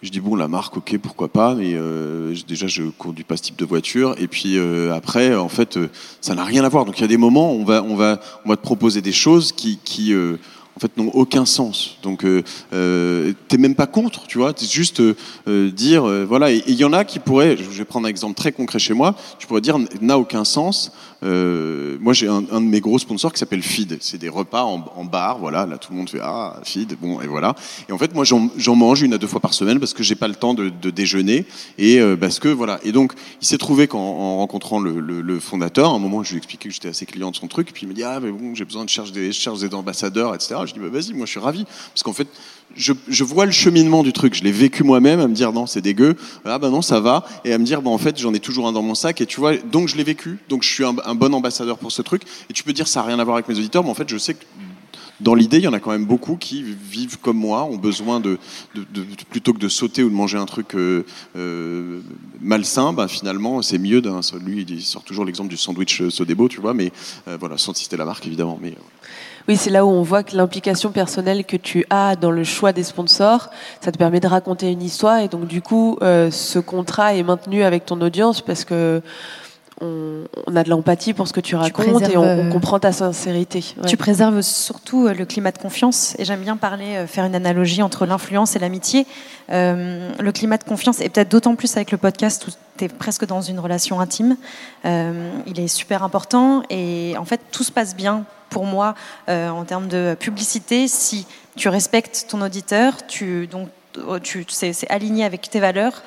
Je 0.02 0.10
dis 0.10 0.20
bon 0.20 0.36
la 0.36 0.48
marque 0.48 0.78
ok 0.78 0.98
pourquoi 0.98 1.28
pas 1.28 1.54
mais 1.54 1.74
euh, 1.74 2.36
déjà 2.48 2.68
je 2.68 2.84
conduis 2.84 3.24
pas 3.24 3.38
ce 3.38 3.44
type 3.44 3.58
de 3.58 3.66
voiture 3.66 4.16
et 4.18 4.28
puis 4.28 4.58
euh, 4.58 4.94
après 4.94 5.36
en 5.36 5.50
fait 5.50 5.78
euh, 5.78 5.90
ça 6.22 6.36
n'a 6.36 6.44
rien 6.44 6.64
à 6.64 6.70
voir. 6.70 6.86
Donc 6.86 6.98
il 7.00 7.02
y 7.02 7.06
a 7.06 7.08
des 7.08 7.18
moments 7.18 7.54
où 7.54 7.62
on 7.62 7.64
va 7.64 7.84
on 7.84 7.96
va 7.96 8.20
on 8.46 8.50
va 8.50 8.58
te 8.58 8.62
proposer 8.62 9.02
des 9.02 9.12
choses 9.12 9.52
qui 9.52 9.80
qui 9.84 10.14
euh, 10.14 10.38
en 10.76 10.80
fait 10.80 10.96
n'ont 10.98 11.10
aucun 11.10 11.46
sens. 11.46 11.98
Donc 12.04 12.24
euh, 12.24 12.44
euh, 12.74 13.34
t'es 13.48 13.58
même 13.58 13.76
pas 13.76 13.88
contre 13.88 14.28
tu 14.28 14.38
vois 14.38 14.54
t'es 14.54 14.66
juste 14.66 15.00
euh, 15.00 15.16
euh, 15.48 15.72
dire 15.72 16.04
voilà 16.28 16.52
et 16.52 16.64
il 16.68 16.76
y 16.76 16.84
en 16.84 16.94
a 16.94 17.04
qui 17.04 17.20
pourraient 17.20 17.58
je 17.58 17.64
vais 17.64 17.86
prendre 17.86 18.08
un 18.08 18.10
exemple 18.10 18.36
très 18.36 18.52
concret 18.52 18.80
chez 18.80 18.94
moi 18.94 19.16
tu 19.40 19.48
pourrais 19.48 19.62
dire 19.62 19.78
n'a 20.02 20.18
aucun 20.18 20.46
sens 20.46 20.92
moi 21.24 22.14
j'ai 22.14 22.28
un, 22.28 22.42
de 22.42 22.60
mes 22.66 22.80
gros 22.80 22.98
sponsors 22.98 23.32
qui 23.32 23.38
s'appelle 23.38 23.62
Feed. 23.62 24.00
C'est 24.02 24.18
des 24.18 24.30
repas 24.30 24.64
en, 24.64 25.06
bar 25.06 25.38
voilà 25.38 25.68
là 25.68 25.78
tout 25.78 25.92
le 25.92 25.98
monde 25.98 26.10
fait 26.10 26.20
ah 26.22 26.60
Feed 26.64 26.98
bon 27.00 27.22
et 27.22 27.28
voilà. 27.28 27.56
Et 27.90 27.92
en 27.92 27.98
fait 27.98 28.16
moi 28.16 28.24
j'en 28.26 28.76
mange 28.76 29.04
une 29.04 29.14
à 29.14 29.18
deux 29.18 29.28
fois 29.28 29.40
par 29.40 29.54
semaine 29.54 29.80
parce 29.80 29.94
que 29.94 30.02
j'ai 30.02 30.16
pas 30.16 30.28
le 30.28 30.36
temps 30.36 30.56
de, 30.56 30.70
déjeuner 30.90 31.46
et 31.78 32.00
parce 32.20 32.40
que 32.40 32.48
voilà. 32.48 32.80
Et 32.84 32.92
donc 32.92 33.14
il 33.40 33.48
s'est 33.48 33.60
trouvé 33.60 33.88
qu'en 33.88 34.00
en 34.00 34.38
rencontrant 34.38 34.80
le, 34.80 35.40
fondateur 35.40 35.92
à 35.92 35.96
un 35.96 36.00
moment 36.00 36.24
je 36.24 36.30
lui 36.30 36.36
ai 36.36 36.40
expliqué 36.40 36.70
que 36.70 36.74
j'étais 36.74 36.90
assez 36.90 37.06
client 37.06 37.30
de 37.30 37.36
son 37.36 37.48
truc 37.48 37.70
et 37.70 37.72
puis 37.72 37.84
il 37.84 37.90
me 37.90 37.94
dit 37.94 38.04
ah 38.04 38.20
mais 38.20 38.32
bon 38.32 38.56
j'ai 38.56 38.66
besoin 38.66 38.84
de 38.84 38.90
chercher 38.90 39.12
des 39.12 39.30
des 39.30 39.76
ambassadeurs 39.76 40.34
etc 40.34 40.62
je 40.74 40.80
dis 40.80 40.80
bah 40.80 40.90
vas-y 40.92 41.14
moi 41.14 41.26
je 41.26 41.32
suis 41.32 41.40
ravi. 41.40 41.66
Parce 41.66 42.04
qu'en 42.04 42.14
fait 42.14 42.28
je, 42.76 42.94
je 43.08 43.24
vois 43.24 43.46
le 43.46 43.52
cheminement 43.52 44.04
du 44.04 44.14
truc. 44.14 44.34
Je 44.34 44.44
l'ai 44.44 44.52
vécu 44.52 44.84
moi-même 44.84 45.20
à 45.20 45.28
me 45.28 45.34
dire 45.34 45.52
non 45.52 45.66
c'est 45.66 45.82
dégueu. 45.82 46.16
Ah 46.46 46.60
bah 46.60 46.70
non 46.70 46.82
ça 46.82 47.00
va. 47.00 47.26
Et 47.46 47.54
à 47.54 47.58
me 47.58 47.66
dire 47.66 47.82
bah 47.82 47.90
en 47.90 47.98
fait 47.98 48.18
j'en 48.20 48.34
ai 48.34 48.40
toujours 48.40 48.68
un 48.68 48.72
dans 48.72 48.84
mon 48.84 48.96
sac. 48.96 49.22
Et 49.22 49.26
tu 49.26 49.40
vois 49.40 49.58
donc 49.58 49.88
je 49.88 49.98
l'ai 49.98 50.04
vécu. 50.04 50.40
Donc 50.50 50.64
je 50.64 50.70
suis 50.70 50.84
un, 50.86 51.16
bon 51.16 51.34
ambassadeur 51.34 51.78
pour 51.78 51.92
ce 51.92 52.02
truc. 52.02 52.24
Et 52.50 52.54
tu 52.54 52.64
peux 52.64 52.74
dire 52.74 52.88
ça 52.88 53.02
a 53.02 53.04
rien 53.04 53.20
à 53.20 53.24
voir 53.24 53.36
avec 53.36 53.48
mes 53.48 53.58
auditeurs 53.58 53.84
mais 53.84 53.90
en 53.90 53.96
fait 53.96 54.10
je 54.10 54.18
sais 54.18 54.34
que 54.34 54.44
dans 55.22 55.36
l'idée, 55.36 55.58
il 55.58 55.64
y 55.64 55.68
en 55.68 55.74
a 55.74 55.80
quand 55.80 55.92
même 55.92 56.06
beaucoup 56.06 56.36
qui 56.36 56.64
vivent 56.64 57.20
comme 57.20 57.38
moi, 57.38 57.64
ont 57.64 57.78
besoin 57.78 58.20
de, 58.20 58.40
de, 58.76 59.04
plutôt 59.30 59.54
que 59.54 59.60
de 59.60 59.70
sauter 59.70 60.04
ou 60.04 60.10
de 60.10 60.16
manger 60.16 60.38
un 60.38 60.46
truc 60.46 60.74
euh, 60.74 61.06
euh, 61.36 62.02
malsain, 62.42 62.92
bah, 62.92 63.08
finalement, 63.08 63.62
c'est 63.62 63.78
mieux. 63.78 64.02
Lui, 64.44 64.66
il 64.68 64.82
sort 64.82 65.04
toujours 65.04 65.24
l'exemple 65.24 65.50
du 65.50 65.58
sandwich 65.58 66.02
euh, 66.02 66.10
Sodebo, 66.10 66.48
tu 66.48 66.60
vois, 66.60 66.74
mais 66.74 66.92
voilà, 67.40 67.58
sans 67.58 67.76
citer 67.76 67.98
la 67.98 68.06
marque 68.06 68.26
évidemment. 68.26 68.58
Mais 68.62 68.74
Oui, 69.48 69.58
c'est 69.58 69.70
là 69.70 69.86
où 69.86 69.90
on 69.90 70.04
voit 70.04 70.24
que 70.24 70.36
l'implication 70.36 70.92
personnelle 70.92 71.46
que 71.46 71.58
tu 71.58 71.86
as 71.90 72.16
dans 72.16 72.32
le 72.32 72.44
choix 72.44 72.74
des 72.74 72.84
sponsors, 72.84 73.50
ça 73.82 73.92
te 73.92 73.98
permet 73.98 74.20
de 74.20 74.28
raconter 74.28 74.72
une 74.72 74.82
histoire 74.82 75.20
et 75.20 75.28
donc 75.28 75.48
du 75.48 75.62
coup, 75.62 75.98
euh, 76.02 76.32
ce 76.32 76.60
contrat 76.60 77.16
est 77.16 77.24
maintenu 77.24 77.64
avec 77.64 77.86
ton 77.86 78.00
audience 78.02 78.42
parce 78.42 78.66
que 78.66 79.02
on, 79.84 80.26
on 80.46 80.56
a 80.56 80.64
de 80.64 80.70
l'empathie 80.70 81.14
pour 81.14 81.28
ce 81.28 81.34
que 81.34 81.40
tu 81.40 81.56
racontes 81.56 82.08
et 82.08 82.16
on, 82.16 82.24
euh, 82.24 82.44
on 82.44 82.52
comprend 82.52 82.80
ta 82.80 82.92
sincérité. 82.92 83.64
Ouais. 83.78 83.88
Tu 83.88 83.98
préserves 83.98 84.42
surtout 84.42 85.08
euh, 85.08 85.14
le 85.16 85.26
climat 85.26 85.52
de 85.52 85.58
confiance. 85.58 86.16
Et 86.20 86.26
j'aime 86.26 86.42
bien 86.42 86.56
parler, 86.56 87.04
faire 87.08 87.26
une 87.26 87.34
analogie 87.34 87.82
entre 87.82 88.06
l'influence 88.06 88.56
et 88.56 88.60
l'amitié. 88.60 89.08
Euh, 89.52 90.12
le 90.20 90.32
climat 90.32 90.58
de 90.58 90.64
confiance, 90.64 91.02
et 91.02 91.10
peut-être 91.10 91.30
d'autant 91.30 91.56
plus 91.56 91.76
avec 91.76 91.92
le 91.92 91.98
podcast 91.98 92.48
où 92.48 92.52
tu 92.78 92.86
es 92.86 92.88
presque 92.88 93.26
dans 93.26 93.42
une 93.42 93.60
relation 93.60 94.00
intime, 94.00 94.38
euh, 94.86 95.30
il 95.46 95.60
est 95.60 95.68
super 95.68 96.04
important. 96.04 96.64
Et 96.70 97.16
en 97.18 97.26
fait, 97.26 97.42
tout 97.52 97.64
se 97.64 97.72
passe 97.72 97.96
bien 97.96 98.24
pour 98.52 98.66
moi 98.66 98.94
euh, 99.30 99.50
en 99.50 99.66
termes 99.66 99.88
de 99.88 100.16
publicité 100.20 100.88
si 100.88 101.26
tu 101.56 101.70
respectes 101.70 102.28
ton 102.30 102.42
auditeur, 102.42 103.08
tu, 103.08 103.48
donc, 103.48 103.70
tu, 104.24 104.46
c'est, 104.50 104.90
aligné 104.90 105.26
avec 105.26 105.50
tes 105.50 105.60
valeurs. 105.60 106.04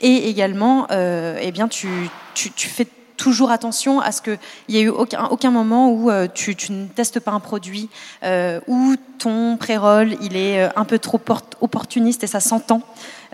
Et 0.00 0.28
également, 0.30 0.86
euh, 0.90 1.38
eh 1.40 1.52
bien, 1.52 1.68
tu, 1.68 1.88
tu, 2.34 2.50
tu 2.52 2.68
fais 2.68 2.86
toujours 3.16 3.50
attention 3.50 4.00
à 4.00 4.12
ce 4.12 4.22
qu'il 4.22 4.38
n'y 4.68 4.76
ait 4.76 4.82
eu 4.82 4.88
aucun, 4.88 5.26
aucun 5.26 5.50
moment 5.50 5.90
où 5.90 6.10
euh, 6.10 6.28
tu, 6.32 6.56
tu 6.56 6.72
ne 6.72 6.86
testes 6.86 7.20
pas 7.20 7.32
un 7.32 7.40
produit, 7.40 7.88
euh, 8.22 8.60
où 8.66 8.94
ton 9.18 9.56
pré-roll 9.56 10.16
il 10.22 10.36
est 10.36 10.62
euh, 10.62 10.68
un 10.76 10.84
peu 10.84 10.98
trop 10.98 11.18
port- 11.18 11.42
opportuniste 11.60 12.22
et 12.22 12.28
ça 12.28 12.40
s'entend. 12.40 12.80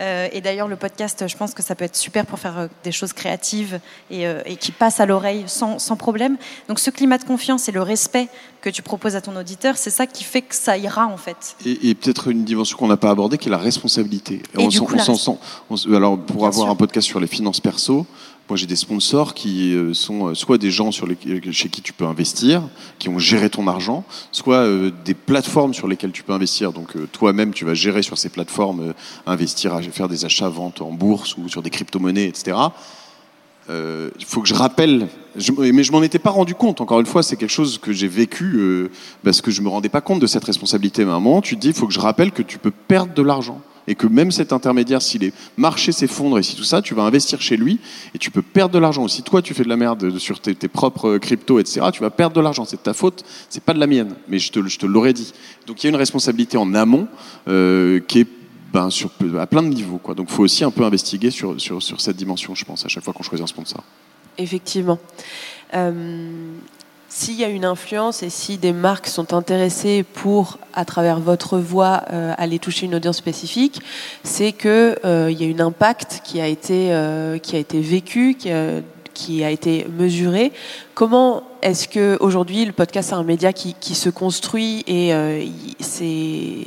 Euh, 0.01 0.29
et 0.33 0.41
d'ailleurs, 0.41 0.69
le 0.69 0.77
podcast, 0.77 1.25
je 1.29 1.37
pense 1.37 1.55
que 1.55 1.63
ça 1.63 1.75
peut 1.75 1.85
être 1.85 1.97
super 1.97 2.27
pour 2.27 2.39
faire 2.39 2.59
euh, 2.59 2.67
des 2.83 2.93
choses 2.93 3.13
créatives 3.13 3.79
et, 4.11 4.27
euh, 4.27 4.43
et 4.45 4.57
qui 4.57 4.73
passent 4.73 4.99
à 5.01 5.07
l'oreille 5.07 5.45
sans, 5.47 5.79
sans 5.79 5.97
problème. 5.97 6.37
Donc, 6.69 6.79
ce 6.81 6.91
climat 6.91 7.19
de 7.19 7.25
confiance 7.25 7.69
et 7.69 7.73
le 7.73 7.83
respect 7.83 8.29
que 8.61 8.71
tu 8.71 8.83
proposes 8.83 9.15
à 9.15 9.21
ton 9.21 9.37
auditeur, 9.37 9.77
c'est 9.77 9.91
ça 9.91 10.07
qui 10.07 10.25
fait 10.25 10.43
que 10.43 10.55
ça 10.55 10.77
ira 10.79 11.07
en 11.07 11.17
fait. 11.19 11.57
Et, 11.65 11.91
et 11.91 11.95
peut-être 11.95 12.29
une 12.29 12.45
dimension 12.45 12.77
qu'on 12.79 12.89
n'a 12.89 12.97
pas 12.97 13.11
abordée, 13.11 13.39
qui 13.39 13.49
est 13.49 13.51
la 13.53 13.59
responsabilité. 13.59 14.43
Et 14.55 14.59
on 14.59 14.71
s'en- 14.71 15.15
sent. 15.15 15.39
alors, 15.95 16.19
pour 16.19 16.37
Bien 16.39 16.47
avoir 16.49 16.65
sûr. 16.67 16.71
un 16.71 16.77
podcast 16.77 17.07
sur 17.07 17.21
les 17.21 17.27
finances 17.27 17.61
perso, 17.61 18.07
moi 18.49 18.57
j'ai 18.59 18.67
des 18.67 18.77
sponsors 18.77 19.33
qui 19.33 19.75
sont 19.95 20.35
soit 20.35 20.59
des 20.59 20.71
gens 20.71 20.93
sur 20.93 21.07
les, 21.07 21.17
chez 21.53 21.71
qui 21.71 21.81
tu 21.81 21.93
peux 21.95 22.05
investir, 22.05 22.63
qui 22.99 23.09
ont 23.09 23.19
géré 23.19 23.49
ton 23.49 23.67
argent, 23.69 24.05
soit 24.33 24.67
des 25.05 25.15
plateformes 25.15 25.73
sur 25.73 25.89
lesquelles 25.89 26.13
tu 26.13 26.23
peux 26.23 26.33
investir. 26.35 26.73
Donc 26.73 26.93
toi-même, 27.13 27.53
tu 27.55 27.65
vas 27.65 27.73
gérer 27.75 28.03
sur 28.03 28.19
ces 28.19 28.29
plateformes, 28.29 28.81
euh, 28.91 28.93
investir, 29.85 29.91
à 29.91 29.93
faire 29.93 30.09
des 30.09 30.25
achats, 30.25 30.49
ventes 30.49 30.81
en 30.81 30.93
bourse 30.93 31.37
ou 31.37 31.49
sur 31.49 31.63
des 31.63 31.71
crypto-monnaies, 31.71 32.27
etc. 32.27 32.57
Euh, 33.71 34.11
Il 34.19 34.25
faut 34.27 34.43
que 34.43 34.49
je 34.49 34.55
rappelle, 34.55 35.09
je- 35.37 35.53
mais 35.53 35.83
je 35.85 35.93
m'en 35.93 36.03
étais 36.03 36.19
pas 36.19 36.31
rendu 36.31 36.55
compte. 36.55 36.81
Encore 36.83 37.01
une 37.01 37.07
fois, 37.07 37.23
c'est 37.23 37.37
quelque 37.37 37.51
chose 37.53 37.79
que 37.79 37.93
j'ai 37.93 38.09
vécu 38.09 38.57
euh, 38.57 38.91
parce 39.23 39.41
que 39.41 39.51
je 39.51 39.63
me 39.63 39.69
rendais 39.69 39.89
pas 39.89 40.03
compte 40.03 40.21
de 40.21 40.27
cette 40.27 40.45
responsabilité. 40.45 41.05
Mais 41.05 41.13
à 41.13 41.15
un 41.15 41.21
moment, 41.21 41.41
tu 41.41 41.57
te 41.57 41.61
dis, 41.63 41.69
il 41.69 41.75
faut 41.75 41.87
que 41.87 41.95
je 41.95 42.01
rappelle 42.01 42.31
que 42.33 42.43
tu 42.43 42.59
peux 42.59 42.71
perdre 42.71 43.15
de 43.15 43.23
l'argent 43.23 43.61
et 43.87 43.95
que 43.95 44.07
même 44.07 44.31
cet 44.33 44.53
intermédiaire, 44.53 45.01
si 45.03 45.19
les 45.19 45.33
marchés 45.57 45.93
s'effondrent 45.93 46.39
et 46.39 46.43
si 46.43 46.57
tout 46.57 46.65
ça, 46.65 46.81
tu 46.83 46.95
vas 46.95 47.03
investir 47.05 47.41
chez 47.41 47.57
lui 47.57 47.79
et 48.15 48.19
tu 48.19 48.31
peux 48.31 48.41
perdre 48.43 48.75
de 48.75 48.79
l'argent. 48.79 49.09
Si 49.09 49.23
toi, 49.23 49.41
tu 49.43 49.55
fais 49.55 49.65
de 49.65 49.69
la 49.69 49.77
merde 49.77 50.19
sur 50.19 50.41
tes, 50.41 50.55
tes 50.55 50.69
propres 50.69 51.17
cryptos, 51.19 51.59
etc., 51.59 51.87
tu 51.93 52.01
vas 52.03 52.11
perdre 52.11 52.37
de 52.37 52.41
l'argent. 52.43 52.65
C'est 52.67 52.77
de 52.77 52.83
ta 52.83 52.93
faute, 52.95 53.25
c'est 53.49 53.63
pas 53.63 53.73
de 53.75 53.81
la 53.81 53.87
mienne. 53.87 54.15
Mais 54.29 54.39
je 54.39 54.53
te, 54.53 54.67
je 54.67 54.87
l'aurais 54.87 55.13
dit. 55.15 55.33
Donc 55.67 55.83
il 55.83 55.87
y 55.87 55.89
a 55.89 55.91
une 55.91 55.97
responsabilité 55.97 56.57
en 56.59 56.75
amont 56.75 57.09
euh, 57.49 58.01
qui 58.01 58.21
est 58.21 58.29
ben, 58.75 58.91
sur, 58.91 59.11
à 59.39 59.47
plein 59.47 59.63
de 59.63 59.69
niveaux. 59.69 59.99
Quoi. 59.99 60.15
Donc 60.15 60.27
il 60.29 60.35
faut 60.35 60.43
aussi 60.43 60.65
un 60.65 60.71
peu 60.71 60.85
investiguer 60.85 61.31
sur, 61.31 61.57
cette 61.81 62.17
dimension, 62.17 62.55
je 62.55 62.65
pense, 62.65 62.85
à 62.85 62.89
chaque 62.89 63.05
fois 63.05 63.15
qu'on 63.15 63.23
choisit 63.23 63.45
un 63.45 63.47
sponsor. 63.47 63.83
Effectivement. 64.37 64.99
Euh, 65.75 66.57
S'il 67.17 67.37
y 67.37 67.45
a 67.45 67.49
une 67.49 67.65
influence 67.65 68.25
et 68.25 68.29
si 68.29 68.59
des 68.59 68.73
marques 68.73 69.07
sont 69.07 69.35
intéressées 69.35 70.03
pour, 70.03 70.59
à 70.73 70.85
travers 70.85 71.21
votre 71.21 71.59
voix, 71.59 72.03
euh, 72.13 72.35
aller 72.37 72.59
toucher 72.59 72.87
une 72.87 72.97
audience 72.97 73.19
spécifique, 73.19 73.81
c'est 74.25 74.51
qu'il 74.51 74.97
euh, 75.05 75.31
y 75.31 75.45
a 75.45 75.55
un 75.55 75.65
impact 75.65 76.23
qui 76.25 76.41
a 76.41 76.49
été, 76.49 76.93
euh, 76.93 77.39
qui 77.39 77.55
a 77.55 77.61
été 77.61 77.81
vécu, 77.81 78.37
qui 79.15 79.45
a, 79.45 79.51
été 79.53 79.87
mesuré. 79.97 80.51
Comment 80.95 81.45
est-ce 81.63 81.87
que 81.87 82.17
aujourd'hui 82.19 82.65
le 82.65 82.73
podcast 82.73 83.13
est 83.13 83.15
un 83.15 83.23
média 83.23 83.53
qui, 83.53 83.95
se 83.95 84.11
construit 84.11 84.83
et 84.89 85.13
c'est 85.79 86.67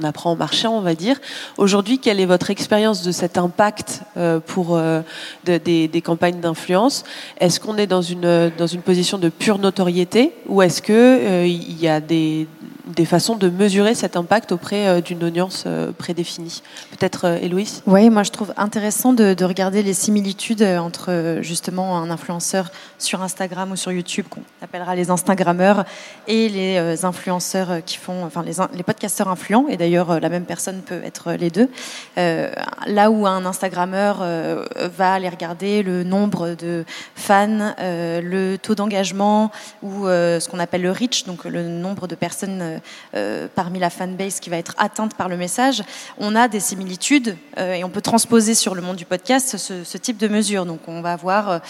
on 0.00 0.04
apprend 0.04 0.32
en 0.32 0.36
marchant, 0.36 0.76
on 0.76 0.80
va 0.80 0.94
dire. 0.94 1.20
Aujourd'hui, 1.56 1.98
quelle 1.98 2.20
est 2.20 2.26
votre 2.26 2.50
expérience 2.50 3.02
de 3.02 3.12
cet 3.12 3.38
impact 3.38 4.02
euh, 4.16 4.40
pour 4.40 4.76
euh, 4.76 5.02
de- 5.44 5.58
des, 5.58 6.02
campagnes 6.02 6.40
d'influence? 6.40 7.04
Est-ce 7.38 7.60
qu'on 7.60 7.76
est 7.76 7.86
dans 7.86 8.02
une, 8.02 8.50
dans 8.56 8.66
une 8.66 8.82
position 8.82 9.18
de 9.18 9.28
pure 9.28 9.58
notoriété 9.58 10.32
ou 10.48 10.62
est-ce 10.62 10.82
euh, 10.90 11.46
il 11.46 11.80
y 11.80 11.88
a 11.88 12.00
des, 12.00 12.46
des 12.86 13.04
façons 13.04 13.36
de 13.36 13.48
mesurer 13.48 13.94
cet 13.94 14.16
impact 14.16 14.52
auprès 14.52 14.86
euh, 14.86 15.00
d'une 15.00 15.24
audience 15.24 15.64
euh, 15.66 15.92
prédéfinie 15.92 16.62
Peut-être 16.90 17.26
euh, 17.26 17.38
Héloïse? 17.40 17.82
Oui, 17.86 18.10
moi 18.10 18.22
je 18.22 18.30
trouve 18.30 18.52
intéressant 18.56 19.12
de, 19.12 19.34
de 19.34 19.44
regarder 19.44 19.82
les 19.82 19.94
similitudes 19.94 20.62
entre 20.62 21.38
justement 21.40 21.98
un 21.98 22.10
influenceur 22.10 22.70
sur 22.98 23.22
Instagram 23.22 23.72
ou 23.72 23.76
sur 23.76 23.92
YouTube 23.92 24.26
qu'on 24.28 24.42
appellera 24.62 24.94
les 24.94 25.10
Instagrammeurs 25.10 25.84
et 26.26 26.48
les 26.48 27.04
influenceurs 27.04 27.84
qui 27.84 27.96
font, 27.96 28.24
enfin 28.24 28.42
les, 28.42 28.54
les 28.74 28.82
podcasteurs 28.82 29.28
influents. 29.28 29.66
Et 29.68 29.76
d'ailleurs, 29.76 30.20
la 30.20 30.28
même 30.28 30.44
personne 30.44 30.80
peut 30.82 31.00
être 31.04 31.32
les 31.32 31.50
deux. 31.50 31.68
Là 32.16 33.10
où 33.10 33.26
un 33.26 33.44
Instagrammeur 33.44 34.18
va 34.18 35.12
aller 35.12 35.28
regarder 35.28 35.82
le 35.82 36.04
nombre 36.04 36.54
de 36.54 36.84
fans, 37.14 37.74
le 37.78 38.56
taux 38.56 38.74
d'engagement 38.74 39.50
ou 39.82 40.06
ce 40.06 40.48
qu'on 40.48 40.58
appelle 40.58 40.82
le 40.82 40.92
reach, 40.92 41.24
donc 41.24 41.44
le 41.44 41.62
nombre 41.62 42.06
de 42.06 42.14
personnes 42.14 42.73
euh, 42.74 42.78
euh, 43.14 43.48
parmi 43.54 43.78
la 43.78 43.90
fanbase 43.90 44.40
qui 44.40 44.50
va 44.50 44.56
être 44.56 44.74
atteinte 44.78 45.14
par 45.16 45.28
le 45.28 45.36
message, 45.36 45.82
on 46.18 46.36
a 46.36 46.48
des 46.48 46.60
similitudes 46.60 47.36
euh, 47.58 47.74
et 47.74 47.84
on 47.84 47.90
peut 47.90 48.00
transposer 48.00 48.54
sur 48.54 48.74
le 48.74 48.82
monde 48.82 48.96
du 48.96 49.04
podcast 49.04 49.56
ce, 49.56 49.98
type 49.98 50.18
de 50.18 50.28
mesure. 50.28 50.66
Donc 50.66 50.80
on 50.88 51.00
va 51.00 51.12
avoir 51.12 51.60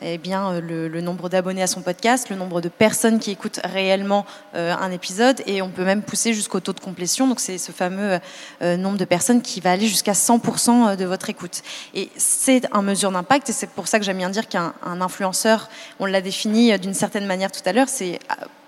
eh 0.00 0.18
bien, 0.18 0.60
le, 0.60 1.00
nombre 1.00 1.28
d'abonnés 1.28 1.62
à 1.62 1.66
son 1.66 1.82
podcast, 1.82 2.30
le 2.30 2.36
nombre 2.36 2.60
de 2.60 2.68
personnes 2.68 3.18
qui 3.18 3.30
écoutent 3.30 3.60
réellement 3.64 4.24
un 4.54 4.90
épisode, 4.90 5.42
et 5.46 5.62
on 5.62 5.68
peut 5.68 5.84
même 5.84 6.02
pousser 6.02 6.32
jusqu'au 6.32 6.60
taux 6.60 6.72
de 6.72 6.80
complétion. 6.80 7.28
Donc 7.28 7.40
c'est 7.40 7.58
ce 7.58 7.70
fameux 7.72 8.18
nombre 8.62 8.96
de 8.98 9.04
personnes 9.04 9.42
qui 9.42 9.60
va 9.60 9.72
aller 9.72 9.86
jusqu'à 9.86 10.12
100% 10.12 10.96
de 10.96 11.04
votre 11.04 11.28
écoute. 11.30 11.62
Et 11.94 12.08
c'est 12.16 12.66
un 12.72 12.82
mesure 12.82 13.12
d'impact, 13.12 13.50
et 13.50 13.52
c'est 13.52 13.70
pour 13.70 13.86
ça 13.86 13.98
que 13.98 14.04
j'aime 14.04 14.18
bien 14.18 14.30
dire 14.30 14.48
qu'un 14.48 14.74
un 14.82 15.00
influenceur, 15.00 15.68
on 16.00 16.06
l'a 16.06 16.20
défini 16.20 16.76
d'une 16.78 16.94
certaine 16.94 17.26
manière 17.26 17.52
tout 17.52 17.62
à 17.64 17.72
l'heure, 17.72 17.88
c'est 17.88 18.18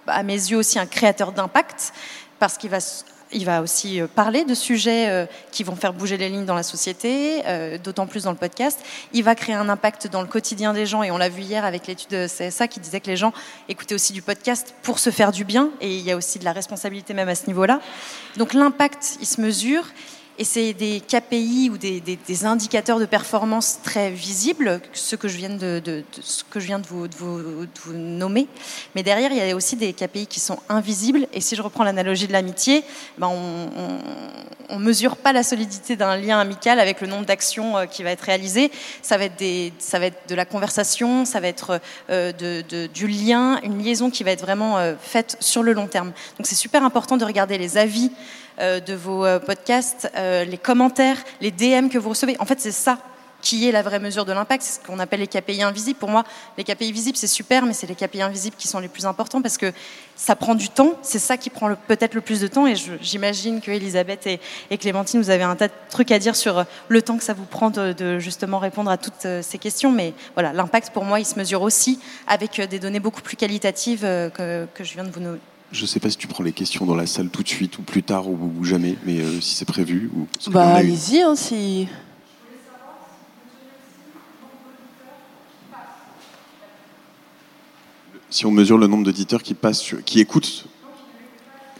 à- 0.07 0.23
mes 0.23 0.33
yeux 0.35 0.57
aussi 0.59 0.79
un 0.79 0.87
créateur 0.87 1.33
d'impact, 1.33 1.93
parce 2.39 2.59
qu'il 2.59 2.71
va 2.71 2.79
il 3.33 3.45
va 3.47 3.63
aussi 3.63 4.01
euh, 4.01 4.07
parler 4.07 4.45
de 4.45 4.55
sujets 4.55 5.09
euh, 5.09 5.27
qui 5.51 5.65
vont 5.65 5.75
faire 5.75 5.93
bouger 5.93 6.17
les 6.17 6.29
lignes 6.29 6.45
dans 6.45 6.55
la 6.55 6.63
société, 6.63 7.43
euh, 7.47 7.79
d'autant 7.79 8.07
plus 8.07 8.25
dans 8.25 8.31
le 8.31 8.37
podcast. 8.37 8.79
Il 9.13 9.25
va 9.25 9.35
créer 9.35 9.57
un 9.57 9.69
impact 9.69 10.07
dans 10.07 10.21
le 10.21 10.29
quotidien 10.29 10.73
des 10.73 10.87
gens, 10.87 11.03
et 11.03 11.11
on 11.11 11.19
l'a 11.19 11.29
vu 11.29 11.43
hier 11.43 11.65
avec 11.65 11.89
l'étude 11.89 12.11
de 12.11 12.29
CSA 12.29 12.69
qui 12.69 12.79
disait 12.79 13.01
que 13.01 13.09
les 13.09 13.17
gens 13.17 13.33
écoutaient 13.69 13.97
aussi 13.97 14.13
du 14.13 14.23
podcast 14.23 14.73
pour 14.83 15.01
se 15.01 15.11
faire 15.11 15.33
du 15.33 15.45
bien, 15.45 15.71
et 15.81 15.97
il 15.97 16.03
y 16.03 16.13
a 16.13 16.17
aussi 16.17 16.39
de 16.39 16.45
la 16.45 16.53
responsabilité 16.53 17.13
même 17.13 17.29
à 17.29 17.35
ce 17.35 17.49
niveau-là. 17.49 17.81
Donc 18.37 18.55
l'impact, 18.55 19.17
il 19.21 19.27
se 19.27 19.41
mesure. 19.41 19.85
Et 20.37 20.45
c'est 20.45 20.73
des 20.73 21.01
KPI 21.01 21.71
ou 21.73 21.79
des, 21.79 22.45
indicateurs 22.45 22.99
de 22.99 23.07
performance 23.07 23.79
très 23.85 24.11
visibles, 24.11 24.81
ceux 24.93 25.17
que 25.17 25.29
je 25.29 25.37
viens 25.37 25.51
de, 25.51 26.05
ce 26.21 26.43
que 26.43 26.59
je 26.59 26.67
viens 26.67 26.81
de 26.81 26.87
vous, 26.87 27.09
nommer. 27.93 28.49
Mais 28.95 29.03
derrière, 29.03 29.31
il 29.31 29.39
y 29.39 29.51
a 29.51 29.55
aussi 29.55 29.77
des 29.77 29.93
KPI 29.93 30.27
qui 30.27 30.41
sont 30.41 30.59
invisibles. 30.69 31.29
Et 31.33 31.41
si 31.41 31.55
je 31.55 31.63
reprends 31.63 31.85
l'analogie 31.85 32.27
de 32.27 32.33
l'amitié, 32.33 32.83
ben 33.19 33.29
on 34.69 34.79
ne 34.79 34.85
mesure 34.85 35.17
pas 35.17 35.33
la 35.33 35.43
solidité 35.43 35.97
d'un 35.97 36.17
lien 36.17 36.39
amical 36.41 36.81
avec 36.81 37.01
le 37.01 37.07
nombre 37.07 37.27
d'actions 37.27 37.77
euh, 37.77 37.87
qui 37.87 38.03
va 38.03 38.11
être 38.11 38.23
réalisé. 38.23 38.71
Ça 39.03 39.17
va 39.19 39.25
être, 39.25 39.39
de 40.29 40.35
la 40.35 40.45
conversation, 40.45 41.25
ça 41.25 41.41
va 41.41 41.49
être 41.49 41.81
euh, 42.11 42.33
du 42.93 43.07
lien, 43.07 43.61
une 43.63 43.83
liaison 43.83 44.11
qui 44.11 44.25
va 44.25 44.33
être 44.33 44.43
vraiment 44.43 44.79
euh, 44.79 44.95
faite 45.01 45.37
sur 45.41 45.63
le 45.63 45.73
long 45.73 45.87
terme. 45.87 46.13
Donc 46.39 46.47
c'est 46.47 46.55
super 46.55 46.85
important 46.85 47.17
de 47.17 47.25
regarder 47.25 47.59
les 47.59 47.79
avis 47.79 48.11
de 48.59 48.95
vos 48.95 49.25
euh, 49.25 49.39
podcasts, 49.39 50.11
euh, 50.17 50.45
les 50.45 50.59
commentaires, 50.59 51.19
les 51.41 51.51
DM 51.51 51.89
que 51.89 51.99
vous 51.99 52.11
recevez. 52.11 52.37
En 52.39 52.47
fait, 52.47 52.61
c'est 52.61 52.73
ça 52.73 52.99
qui 53.45 53.69
est 53.69 53.73
la 53.73 53.83
vraie 53.83 53.99
mesure 53.99 54.25
de 54.25 54.33
l'impact. 54.33 54.63
C'est 54.63 54.81
ce 54.81 54.87
qu'on 54.87 54.99
appelle 54.99 55.21
les 55.21 55.27
KPI 55.27 55.63
invisibles. 55.63 55.99
Pour 55.99 56.09
moi, 56.09 56.25
les 56.57 56.65
KPI 56.65 56.91
visibles, 56.93 57.19
c'est 57.19 57.27
super, 57.27 57.67
mais 57.67 57.75
c'est 57.75 57.87
les 57.87 57.95
KPI 57.95 58.23
invisibles 58.23 58.57
qui 58.57 58.67
sont 58.67 58.79
les 58.79 58.89
plus 58.89 59.05
importants 59.05 59.43
parce 59.43 59.59
que 59.59 59.71
ça 60.17 60.35
prend 60.35 60.55
du 60.55 60.71
temps. 60.71 60.95
C'est 61.03 61.19
ça 61.19 61.37
qui 61.37 61.51
prend 61.51 61.75
peut-être 61.87 62.15
le 62.15 62.23
plus 62.23 62.41
de 62.41 62.47
temps. 62.47 62.67
Et 62.67 62.75
j'imagine 63.03 63.61
que 63.61 63.71
Elisabeth 63.71 64.27
et, 64.71 64.79
Clémentine, 64.79 65.21
vous 65.21 65.31
avez 65.31 65.43
un 65.43 65.57
tas 65.57 65.69
de 65.69 65.75
trucs 65.91 66.11
à 66.11 66.19
dire 66.19 66.35
sur 66.35 66.59
euh, 66.59 66.65
le 66.89 67.03
temps 67.03 67.19
que 67.19 67.25
ça 67.25 67.35
vous 67.35 67.45
prend 67.45 67.69
de, 67.69 68.19
justement 68.19 68.59
répondre 68.59 68.91
à 68.91 68.97
toutes 68.97 69.27
euh, 69.27 69.43
ces 69.43 69.59
questions. 69.59 69.93
Mais 69.93 70.15
voilà, 70.35 70.55
l'impact, 70.55 70.91
pour 70.91 71.05
moi, 71.05 71.21
il 71.21 71.27
se 71.27 71.39
mesure 71.39 71.61
aussi 71.61 72.01
avec 72.27 72.59
euh, 72.59 72.67
des 72.67 72.79
données 72.79 73.01
beaucoup 73.01 73.21
plus 73.21 73.37
qualitatives 73.37 74.05
euh, 74.05 74.31
que, 74.31 74.67
que 74.73 74.85
je 74.85 74.95
viens 74.95 75.05
de 75.05 75.11
vous 75.11 75.21
Je 75.75 75.87
sais 75.87 75.99
pas 75.99 76.09
si 76.09 76.17
tu 76.17 76.29
prends 76.29 76.45
les 76.45 76.53
questions 76.53 76.87
dans 76.87 76.95
la 76.95 77.05
salle 77.05 77.31
tout 77.31 77.43
de 77.43 77.49
suite 77.49 77.79
ou 77.79 77.83
plus 77.83 78.05
tard 78.05 78.29
ou, 78.29 78.39
ou 78.61 78.63
jamais, 78.65 78.95
mais 79.05 79.19
euh, 79.21 79.41
si 79.41 79.57
c'est 79.57 79.65
prévu. 79.65 80.09
Ou, 80.17 80.29
Bah 80.53 80.75
allez-y, 80.75 81.21
hein, 81.21 81.35
si... 81.35 81.89
Si 88.31 88.47
on 88.47 88.51
mesure 88.51 88.79
le 88.79 88.87
nombre 88.87 89.05
d'auditeurs 89.05 89.43
qui 89.43 89.55
passent, 89.55 89.81
sur- 89.81 90.03
qui 90.05 90.21
écoutent, 90.21 90.67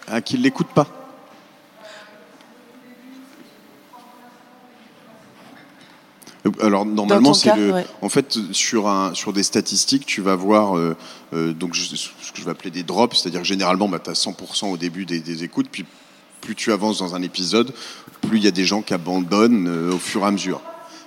ah, 0.09 0.21
qui 0.21 0.37
l'écoutent 0.37 0.69
pas. 0.69 0.89
Alors 6.61 6.85
normalement, 6.85 7.31
c'est 7.35 7.49
cas, 7.51 7.57
le. 7.57 7.73
ouais. 7.73 7.87
En 8.03 8.09
fait, 8.09 8.39
sur 8.53 8.89
un 8.89 9.15
sur 9.15 9.33
des 9.33 9.43
statistiques, 9.43 10.05
tu 10.07 10.21
vas 10.21 10.37
voir 10.37 10.77
euh, 10.77 10.97
euh, 11.33 11.53
donc 11.53 11.75
je- 11.75 11.95
ce 11.97 12.09
que 12.33 12.39
je 12.39 12.45
vais 12.45 12.51
appeler 12.51 12.71
des 12.71 12.83
drops, 12.83 13.17
c'est-à-dire 13.19 13.41
que 13.41 13.47
généralement, 13.47 13.89
bah, 13.89 13.99
tu 14.03 14.11
as 14.11 14.15
100% 14.15 14.71
au 14.71 14.77
début 14.77 15.07
des, 15.07 15.21
des 15.21 15.43
écoutes, 15.45 15.69
puis 15.71 15.85
plus 16.41 16.55
tu 16.55 16.73
avances 16.73 16.99
dans 16.99 17.15
un 17.15 17.23
épisode, 17.23 17.73
plus 18.21 18.39
il 18.39 18.45
y 18.45 18.49
a 18.49 18.51
des 18.51 18.65
gens 18.65 18.83
qui 18.83 18.93
abandonnent 18.95 19.67
euh, 19.69 19.93
au 19.95 19.99
fur 19.99 20.23
et 20.23 20.27
à 20.27 20.31
mesure. 20.31 20.61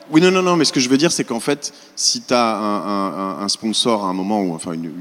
Oui, 0.09 0.21
non, 0.21 0.31
non, 0.31 0.41
non, 0.41 0.55
mais 0.55 0.65
ce 0.65 0.71
que 0.73 0.79
je 0.79 0.87
veux 0.89 0.97
dire, 0.97 1.11
c'est 1.11 1.25
qu'en 1.25 1.39
fait, 1.41 1.73
si 1.95 2.21
tu 2.21 2.33
as 2.33 2.55
un, 2.57 3.11
un- 3.39 3.39
un 3.43 3.47
sponsor 3.49 4.05
à 4.05 4.07
un 4.07 4.13
moment, 4.13 4.41
ou 4.41 4.55
enfin 4.55 4.71
une, 4.73 4.91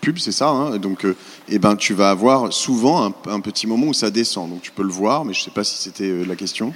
pub, 0.00 0.18
c'est 0.18 0.30
ça, 0.32 0.48
hein, 0.50 0.78
donc 0.78 1.04
euh, 1.04 1.16
eh 1.48 1.58
ben, 1.58 1.74
tu 1.74 1.94
vas 1.94 2.10
avoir 2.10 2.52
souvent 2.52 3.06
un, 3.06 3.12
un 3.28 3.40
petit 3.40 3.66
moment 3.66 3.88
où 3.88 3.92
ça 3.92 4.08
descend. 4.10 4.48
Donc 4.48 4.62
tu 4.62 4.70
peux 4.70 4.84
le 4.84 4.92
voir, 4.92 5.24
mais 5.24 5.34
je 5.34 5.40
sais 5.42 5.50
pas 5.50 5.64
si 5.64 5.76
c'était 5.78 6.04
euh, 6.04 6.24
la 6.24 6.36
question. 6.36 6.72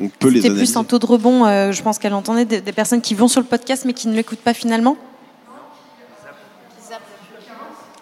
On 0.00 0.08
peut 0.08 0.28
les 0.28 0.36
C'était 0.42 0.48
analyser. 0.48 0.72
plus 0.72 0.76
un 0.78 0.84
taux 0.84 0.98
de 0.98 1.06
rebond, 1.06 1.46
euh, 1.46 1.72
je 1.72 1.82
pense 1.82 1.98
qu'elle 1.98 2.12
entendait 2.14 2.44
des, 2.44 2.60
des 2.60 2.72
personnes 2.72 3.00
qui 3.00 3.14
vont 3.14 3.28
sur 3.28 3.40
le 3.40 3.46
podcast 3.46 3.84
mais 3.86 3.94
qui 3.94 4.08
ne 4.08 4.14
l'écoutent 4.14 4.40
pas 4.40 4.52
finalement. 4.54 4.96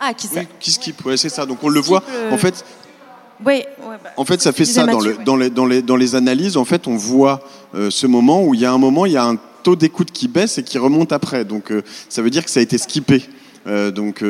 Ah, 0.00 0.12
qui 0.12 0.28
Oui, 0.35 0.42
qui 0.61 0.70
skip, 0.70 1.04
ouais, 1.07 1.16
c'est 1.16 1.28
ça. 1.28 1.46
Donc 1.46 1.59
on 1.62 1.68
le 1.68 1.80
voit. 1.80 2.02
En 2.30 2.37
fait, 2.37 2.64
Oui, 3.44 3.54
ouais, 3.54 3.64
bah, 4.02 4.11
en 4.16 4.24
fait, 4.24 4.40
ça 4.42 4.52
fait 4.52 4.64
ça 4.64 4.85
dans, 4.87 4.96
Mathieu, 4.98 5.12
le, 5.12 5.18
ouais. 5.18 5.24
dans, 5.24 5.37
les, 5.37 5.50
dans, 5.50 5.66
les, 5.66 5.83
dans 5.83 5.96
les 5.96 6.14
analyses. 6.14 6.57
En 6.57 6.64
fait, 6.64 6.87
on 6.87 6.96
voit 6.96 7.42
euh, 7.74 7.90
ce 7.90 8.07
moment 8.07 8.44
où 8.44 8.54
il 8.54 8.61
y 8.61 8.66
a 8.66 8.72
un 8.72 8.78
moment, 8.78 9.07
il 9.07 9.12
y 9.12 9.16
a 9.16 9.24
un 9.24 9.37
taux 9.62 9.76
d'écoute 9.76 10.11
qui 10.11 10.28
baisse 10.28 10.59
et 10.59 10.62
qui 10.62 10.76
remonte 10.78 11.12
après. 11.12 11.44
Donc 11.44 11.70
euh, 11.70 11.83
ça 12.09 12.20
veut 12.22 12.30
dire 12.30 12.44
que 12.44 12.50
ça 12.50 12.61
a 12.61 12.62
été 12.62 12.76
skippé. 12.76 13.22
Euh, 13.66 13.90
donc 13.90 14.22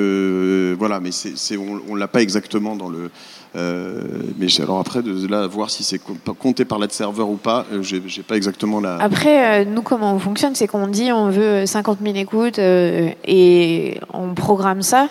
voilà, 0.78 1.00
mais 1.00 1.10
on, 1.58 1.80
on 1.88 1.94
l'a 1.96 2.08
pas 2.08 2.22
exactement 2.22 2.76
dans 2.76 2.88
le. 2.88 3.10
Euh, 3.56 4.00
mais 4.38 4.48
alors 4.60 4.78
après, 4.78 5.02
de 5.02 5.26
là 5.28 5.46
voir 5.46 5.70
si 5.70 5.84
c'est 5.84 5.98
co- 5.98 6.16
compté 6.38 6.64
par 6.64 6.78
l'ad-serveur 6.78 7.28
ou 7.28 7.36
pas, 7.36 7.66
euh, 7.72 7.82
j'ai, 7.82 8.00
pas 8.22 8.36
exactement 8.36 8.80
la. 8.80 8.96
Après, 8.96 9.62
euh, 9.62 9.64
nous, 9.64 9.82
comment 9.82 10.12
on 10.14 10.18
fonctionne, 10.18 10.54
c'est 10.54 10.66
qu'on 10.66 10.88
dit 10.88 11.12
on 11.12 11.30
veut 11.30 11.66
50 11.66 11.98
000 12.02 12.16
écoutes 12.16 12.58
et 12.58 14.00
on 14.12 14.34
programme 14.34 14.82
ça. 14.82 15.08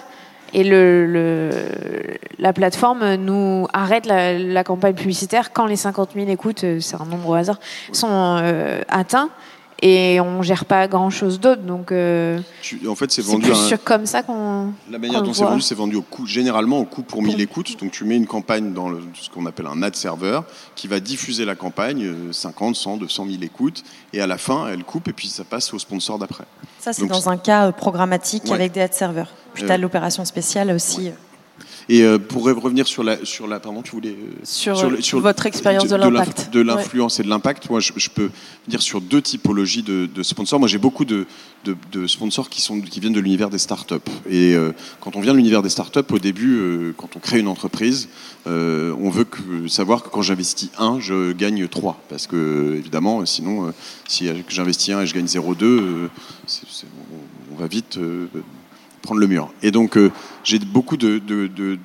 Et 0.55 0.63
le, 0.63 1.49
la 2.37 2.53
plateforme 2.53 3.15
nous 3.15 3.65
arrête 3.73 4.05
la, 4.05 4.63
campagne 4.63 4.93
publicitaire 4.93 5.51
quand 5.51 5.65
les 5.65 5.75
50 5.77 6.11
000 6.13 6.29
écoutes, 6.29 6.63
c'est 6.79 7.01
un 7.01 7.05
nombre 7.05 7.29
au 7.29 7.33
hasard, 7.33 7.59
sont 7.91 8.39
atteints. 8.87 9.29
Et 9.85 10.21
on 10.21 10.41
gère 10.41 10.63
pas 10.63 10.87
grand 10.87 11.09
chose 11.09 11.41
d'autre. 11.41 11.61
Donc, 11.61 11.91
euh, 11.91 12.39
en 12.87 12.95
fait, 12.95 13.11
c'est 13.11 13.21
vendu 13.21 13.49
plus 13.49 13.73
un- 13.73 13.77
comme 13.77 14.05
ça 14.05 14.23
qu'on. 14.23 14.71
La 14.89 14.97
manière 14.97 15.21
dont 15.21 15.33
c'est 15.33 15.43
vendu, 15.43 15.59
c'est 15.61 15.75
vendu 15.75 15.97
au 15.97 16.01
coût, 16.01 16.25
généralement 16.25 16.79
au 16.79 16.85
coût 16.85 17.03
pour 17.03 17.21
1000 17.21 17.41
écoutes. 17.41 17.77
Donc 17.81 17.91
tu 17.91 18.05
mets 18.05 18.15
une 18.15 18.25
campagne 18.25 18.71
dans 18.71 18.87
le- 18.87 19.01
ce 19.13 19.29
qu'on 19.29 19.45
appelle 19.45 19.67
un 19.67 19.83
ad 19.83 19.93
serveur 19.95 20.45
qui 20.75 20.87
va 20.87 21.01
diffuser 21.01 21.43
la 21.43 21.55
campagne, 21.55 22.05
euh, 22.05 22.31
50, 22.31 22.77
100, 22.77 22.95
200 22.95 23.25
000 23.29 23.43
écoutes. 23.43 23.83
Et 24.13 24.21
à 24.21 24.27
la 24.27 24.37
fin, 24.37 24.67
elle 24.71 24.85
coupe 24.85 25.09
et 25.09 25.13
puis 25.13 25.27
ça 25.27 25.43
passe 25.43 25.73
au 25.73 25.79
sponsor 25.79 26.17
d'après. 26.17 26.45
Ça, 26.79 26.93
c'est 26.93 27.05
dans 27.05 27.27
un 27.27 27.35
cas 27.37 27.67
euh, 27.67 27.71
programmatique 27.73 28.45
Ouais. 28.45 28.53
avec 28.53 28.71
des 28.71 28.79
ad 28.81 28.93
serveurs. 28.93 29.33
Puis 29.53 29.63
Euh, 29.63 29.67
tu 29.67 29.73
as 29.73 29.77
l'opération 29.77 30.23
spéciale 30.23 30.71
aussi. 30.71 31.09
euh. 31.09 31.11
Et 31.89 32.01
euh, 32.03 32.17
pour 32.17 32.43
revenir 32.45 32.87
sur 32.87 33.03
la, 33.03 33.23
sur 33.25 33.47
la, 33.47 33.59
pardon, 33.59 33.81
tu 33.81 33.91
voulais 33.91 34.09
euh, 34.11 34.39
Sur, 34.43 34.75
votre 35.19 35.45
expérience 35.45 35.83
de 35.89 35.95
l'impact. 35.95 36.49
de 36.53 36.61
l'influence 36.61 37.19
et 37.19 37.23
de 37.23 37.29
l'impact. 37.29 37.69
Moi, 37.69 37.79
je, 37.79 37.91
je 37.97 38.09
peux 38.09 38.29
dire 38.67 38.81
sur 38.81 39.01
deux 39.01 39.21
typologies 39.21 39.83
de, 39.83 40.05
de 40.13 40.23
sponsors. 40.23 40.59
Moi, 40.59 40.67
j'ai 40.69 40.77
beaucoup 40.77 41.03
de, 41.05 41.25
de- 41.65 41.75
de 41.91 42.07
sponsors 42.07 42.49
qui 42.49 42.61
sont 42.61 42.79
qui 42.81 42.99
viennent 42.99 43.13
de 43.13 43.19
l'univers 43.19 43.49
des 43.49 43.57
startups. 43.57 43.95
Et 44.29 44.55
euh, 44.55 44.71
quand 45.01 45.15
on 45.15 45.21
vient 45.21 45.33
de 45.33 45.37
l'univers 45.37 45.61
des 45.61 45.69
startups, 45.69 45.99
au 46.11 46.19
début, 46.19 46.57
euh, 46.57 46.93
quand 46.95 47.15
on 47.15 47.19
crée 47.19 47.39
une 47.39 47.47
entreprise, 47.49 48.07
euh, 48.47 48.95
on 48.99 49.09
veut 49.09 49.25
que, 49.25 49.67
savoir 49.67 50.03
que 50.03 50.09
quand 50.09 50.21
j'investis 50.21 50.69
un, 50.77 50.99
je 50.99 51.31
gagne 51.33 51.67
trois, 51.67 52.01
parce 52.09 52.27
que 52.27 52.75
évidemment, 52.77 53.25
sinon, 53.25 53.73
si 54.07 54.29
j'investis 54.47 54.93
un 54.93 55.01
et 55.01 55.07
je 55.07 55.13
gagne 55.13 55.25
0,2, 55.27 55.63
euh, 55.65 56.07
c'est- 56.47 56.65
c'est- 56.69 56.87
on, 57.11 57.53
on 57.55 57.57
va 57.59 57.67
vite. 57.67 57.97
Prendre 59.03 59.19
le 59.19 59.27
mur. 59.27 59.51
Et 59.61 59.69
donc, 59.69 59.97
euh, 59.97 60.11
j'ai 60.43 60.57
beaucoup 60.57 60.97
de, 60.97 61.21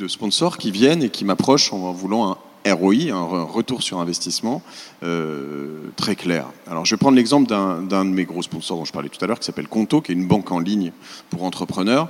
sponsors 0.08 0.56
qui 0.56 0.70
viennent 0.70 1.02
et 1.02 1.10
qui 1.10 1.26
m'approchent 1.26 1.72
en 1.72 1.92
voulant 1.92 2.30
un 2.30 2.38
ROI, 2.72 3.10
un 3.10 3.26
re- 3.26 3.44
retour 3.44 3.82
sur 3.82 3.98
investissement 3.98 4.62
euh, 5.02 5.80
très 5.96 6.16
clair. 6.16 6.46
Alors, 6.66 6.86
je 6.86 6.94
vais 6.94 6.98
prendre 6.98 7.16
l'exemple 7.16 7.48
d'un 7.48 7.82
d'un 7.82 8.04
de 8.04 8.10
mes 8.10 8.24
gros 8.24 8.42
sponsors 8.42 8.78
dont 8.78 8.84
je 8.84 8.92
parlais 8.92 9.08
tout 9.10 9.22
à 9.22 9.26
l'heure, 9.26 9.38
qui 9.38 9.44
s'appelle 9.44 9.68
Conto, 9.68 10.00
qui 10.00 10.12
est 10.12 10.14
une 10.14 10.26
banque 10.26 10.50
en 10.50 10.60
ligne 10.60 10.92
pour 11.28 11.42
entrepreneurs. 11.42 12.08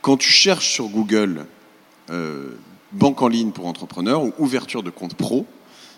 Quand 0.00 0.16
tu 0.16 0.30
cherches 0.30 0.68
sur 0.68 0.88
Google 0.88 1.46
euh, 2.10 2.56
banque 2.92 3.20
en 3.22 3.28
ligne 3.28 3.50
pour 3.50 3.66
entrepreneurs 3.66 4.22
ou 4.22 4.32
ouverture 4.38 4.82
de 4.82 4.90
compte 4.90 5.14
pro, 5.14 5.46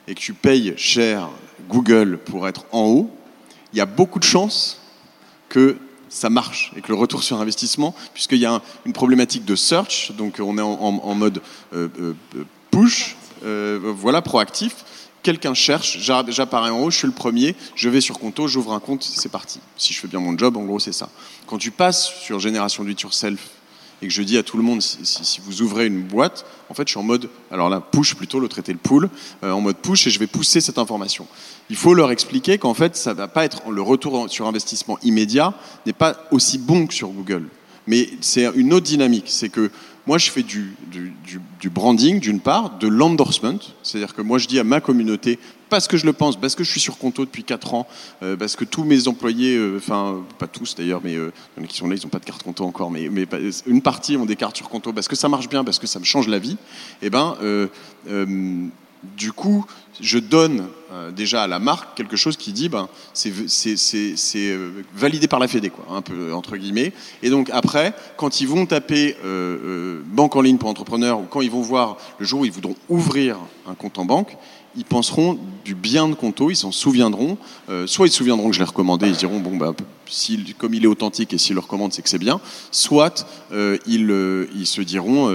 et 0.09 0.15
que 0.15 0.21
tu 0.21 0.33
payes 0.33 0.75
cher 0.77 1.29
Google 1.69 2.19
pour 2.19 2.47
être 2.49 2.65
en 2.73 2.85
haut, 2.85 3.11
il 3.73 3.79
y 3.79 3.83
a 3.83 3.87
beaucoup 3.87 4.21
de 4.21 4.25
chances 4.25 4.81
que 5.49 5.77
ça 6.09 6.31
marche 6.31 6.73
et 6.77 6.81
que 6.81 6.89
le 6.89 6.95
retour 6.95 7.23
sur 7.23 7.41
investissement, 7.41 7.95
puisqu'il 8.15 8.39
y 8.39 8.47
a 8.47 8.53
un- 8.55 8.63
une 8.85 8.93
problématique 8.93 9.45
de 9.45 9.57
search, 9.57 10.13
donc 10.13 10.37
on 10.41 10.57
est 10.59 10.63
en, 10.63 11.15
mode 11.15 11.43
euh, 11.75 11.89
euh, 12.01 12.15
push, 12.71 13.17
euh, 13.45 13.79
voilà, 13.83 14.23
proactif. 14.23 14.85
Quelqu'un 15.23 15.55
cherche, 15.55 15.99
j'a- 15.99 16.25
j'apparais 16.29 16.71
en 16.71 16.79
haut, 16.81 16.91
je 16.91 16.99
suis 16.99 17.07
le 17.09 17.13
premier, 17.13 17.57
je 17.75 17.89
vais 17.89 18.01
sur 18.01 18.19
Conto, 18.21 18.47
j'ouvre 18.47 18.73
un 18.73 18.79
compte, 18.81 19.03
c'est 19.03 19.29
parti. 19.29 19.59
Si 19.77 19.93
je 19.93 19.99
fais 19.99 20.07
bien 20.07 20.21
mon 20.21 20.39
job, 20.39 20.57
en 20.57 20.63
gros, 20.63 20.79
c'est 20.79 20.93
ça. 20.93 21.09
Quand 21.49 21.59
tu 21.59 21.73
passes 21.73 22.13
sur 22.23 22.39
Génération 22.39 22.87
It 22.87 23.01
Yourself 23.01 23.41
et 24.03 24.09
que 24.09 24.13
je 24.13 24.23
dis 24.23 24.37
à 24.37 24.43
tout 24.43 24.57
le 24.57 24.63
monde, 24.63 24.83
si, 24.83 25.41
vous 25.41 25.63
ouvrez 25.63 25.87
une 25.87 26.03
boîte, 26.03 26.45
en 26.69 26.75
fait, 26.75 26.87
je 26.87 26.93
suis 26.93 27.01
en 27.01 27.03
mode, 27.03 27.31
alors 27.51 27.69
là, 27.69 27.81
push 27.81 28.15
plutôt, 28.15 28.41
le 28.41 28.49
traité 28.49 28.73
le 28.73 28.79
pull, 28.79 29.09
euh, 29.43 29.51
en 29.51 29.61
mode 29.61 29.77
push 29.77 30.07
et 30.07 30.11
je 30.11 30.19
vais 30.19 30.27
pousser 30.27 30.61
cette 30.61 30.79
information. 30.79 31.27
Il 31.71 31.77
faut 31.77 31.95
leur 31.95 32.11
expliquer 32.11 32.59
qu'en 32.59 32.75
fait, 32.75 32.97
ça 32.97 33.15
va 33.15 33.29
pas 33.29 33.45
être 33.45 33.71
le 33.71 33.83
retour 33.83 34.31
sur 34.31 34.47
investissement 34.47 34.99
immédiat 35.03 35.55
n'est 35.87 35.93
pas 35.93 36.17
aussi 36.31 36.59
bon 36.59 36.87
que 36.87 36.95
sur 36.95 37.09
Google. 37.09 37.49
Mais 37.87 38.11
c'est 38.21 38.51
une 38.55 38.73
autre 38.73 38.87
dynamique. 38.87 39.27
C'est 39.29 39.49
que 39.49 39.71
moi, 40.07 40.19
je 40.19 40.31
fais 40.31 40.43
du, 40.43 40.77
branding, 41.65 42.21
d'une 42.21 42.41
part, 42.41 42.79
de 42.79 42.87
l'endorsement. 42.87 43.59
C'est-à-dire 43.83 44.15
que 44.15 44.23
moi, 44.23 44.39
je 44.39 44.47
dis 44.47 44.59
à 44.61 44.65
ma 44.65 44.81
communauté, 44.81 45.39
parce 45.69 45.89
que 45.89 45.97
je 45.97 46.07
le 46.07 46.13
pense, 46.13 46.37
parce 46.37 46.55
que 46.55 46.63
je 46.63 46.71
suis 46.71 46.81
sur 46.81 46.97
Conto 46.97 47.25
depuis 47.25 47.43
4 47.43 47.75
ans, 47.75 47.89
euh, 48.23 48.37
parce 48.37 48.55
que 48.55 48.65
tous 48.65 48.85
mes 48.85 49.09
employés, 49.09 49.57
euh, 49.57 49.79
enfin, 49.79 50.23
pas 50.39 50.47
tous 50.47 50.77
d'ailleurs, 50.77 51.01
mais 51.03 51.17
euh, 51.17 51.33
qui 51.69 51.77
sont 51.77 51.89
là, 51.89 51.97
ils 51.97 52.03
n'ont 52.05 52.09
pas 52.09 52.21
de 52.21 52.25
carte 52.25 52.45
Conto 52.45 52.65
encore, 52.65 52.93
mais, 52.93 53.11
une 53.67 53.83
partie 53.83 54.17
ont 54.17 54.27
des 54.27 54.37
cartes 54.37 54.57
sur 54.57 54.69
Conto 54.69 54.93
parce 54.93 55.09
que 55.09 55.17
ça 55.17 55.29
marche 55.29 55.49
bien, 55.49 55.65
parce 55.65 55.81
que 55.81 55.89
ça 55.89 55.99
me 55.99 56.05
change 56.05 56.29
la 56.29 56.39
vie. 56.39 56.57
Et 57.03 57.11
ben, 57.11 57.37
euh, 57.43 57.67
euh, 58.09 58.69
du 59.17 59.33
coup, 59.33 59.67
je 60.01 60.19
donne 60.19 60.67
euh, 60.93 61.11
déjà 61.11 61.43
à 61.43 61.47
la 61.47 61.59
marque 61.59 61.97
quelque 61.97 62.17
chose 62.17 62.37
qui 62.37 62.53
dit, 62.53 62.69
ben, 62.69 62.89
c'est 63.15 63.35
euh, 64.37 64.71
validé 64.95 65.29
par 65.29 65.39
la 65.39 65.49
Fédé, 65.49 65.71
quoi, 65.71 65.85
un 65.97 66.03
peu 66.03 66.33
entre 66.33 66.57
guillemets. 66.57 66.93
Et 67.23 67.31
donc 67.31 67.51
après, 67.53 67.95
quand 68.17 68.41
ils 68.41 68.49
vont 68.49 68.67
taper 68.67 69.17
euh, 69.25 70.01
banque 70.07 70.37
en 70.37 70.41
ligne 70.41 70.59
pour 70.59 70.69
entrepreneurs 70.69 71.21
ou 71.21 71.25
quand 71.25 71.41
ils 71.41 71.51
vont 71.51 71.63
voir 71.63 71.97
le 72.19 72.27
jour 72.27 72.41
où 72.41 72.45
ils 72.45 72.53
voudront 72.53 72.77
ouvrir 72.89 73.37
un 73.69 73.75
compte 73.75 73.99
en 73.99 74.05
banque, 74.05 74.37
ils 74.79 74.85
penseront 74.85 75.39
du 75.65 75.75
bien 75.75 76.07
de 76.07 76.15
Conto, 76.15 76.51
ils 76.51 76.57
s'en 76.57 76.71
souviendront. 76.71 77.39
Soit 77.87 78.09
ils 78.09 78.11
se 78.11 78.19
souviendront 78.19 78.51
que 78.51 78.55
je 78.55 78.59
l'ai 78.61 78.67
recommandé, 78.67 79.09
ils 79.09 79.17
diront 79.17 79.41
bon 79.41 79.57
bah 79.57 79.75
s'il- 80.07 80.55
comme 80.55 80.75
il 80.75 80.85
est 80.85 80.87
authentique 80.87 81.33
et 81.33 81.39
s'il 81.39 81.55
le 81.55 81.61
recommande, 81.61 81.95
c'est 81.95 82.03
que 82.03 82.11
c'est 82.11 82.19
bien. 82.19 82.43
Soit 82.71 83.27
ils, 83.87 84.47
ils 84.55 84.67
se 84.67 84.83
diront, 84.83 85.31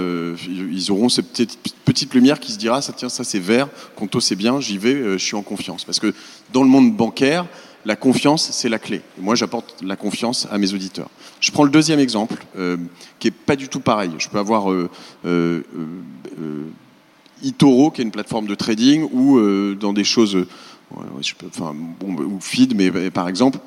ils 0.48 0.92
auront 0.92 1.10
cette 1.10 1.30
petite, 1.32 1.58
petite 1.84 2.14
lumière 2.14 2.40
qui 2.40 2.52
se 2.52 2.60
dira 2.60 2.84
ça 2.84 2.94
tiens 2.94 3.10
ça 3.10 3.24
c'est 3.24 3.40
vert, 3.40 3.68
Conto 3.96 4.20
c'est 4.20 4.36
bien, 4.36 4.62
j'y 4.62 4.78
vais, 4.78 5.18
je 5.18 5.26
suis 5.26 5.36
en 5.36 5.41
confiance. 5.44 5.84
Parce 5.84 6.00
que 6.00 6.14
dans 6.54 6.64
le 6.64 6.70
monde 6.70 6.96
bancaire, 6.96 7.46
la 7.86 7.96
confiance 7.96 8.52
c'est 8.52 8.70
la 8.70 8.80
clé. 8.80 9.02
Et 9.18 9.22
moi 9.22 9.36
j'apporte 9.36 9.82
la 9.82 9.96
confiance 9.96 10.48
à 10.52 10.58
mes 10.58 10.74
auditeurs. 10.74 11.10
Je 11.40 11.52
prends 11.52 11.64
le 11.64 11.72
deuxième 11.72 12.00
exemple 12.00 12.44
euh, 12.58 12.78
qui 13.20 13.28
est 13.28 13.32
pas 13.32 13.56
du 13.56 13.68
tout 13.68 13.80
pareil. 13.80 14.12
Je 14.20 14.30
peux 14.30 14.38
avoir 14.38 14.72
euh, 14.72 14.90
euh, 15.26 15.64
euh, 16.40 16.66
eToro, 17.44 17.92
qui 17.92 18.02
est 18.02 18.04
une 18.04 18.12
plateforme 18.12 18.46
de 18.46 18.56
trading, 18.56 19.10
ou 19.12 19.40
dans 19.74 19.94
des 19.94 20.04
choses, 20.04 20.38
ou 20.92 22.40
Feed, 22.40 22.76
mais 22.76 23.10
par 23.10 23.28
exemple, 23.28 23.58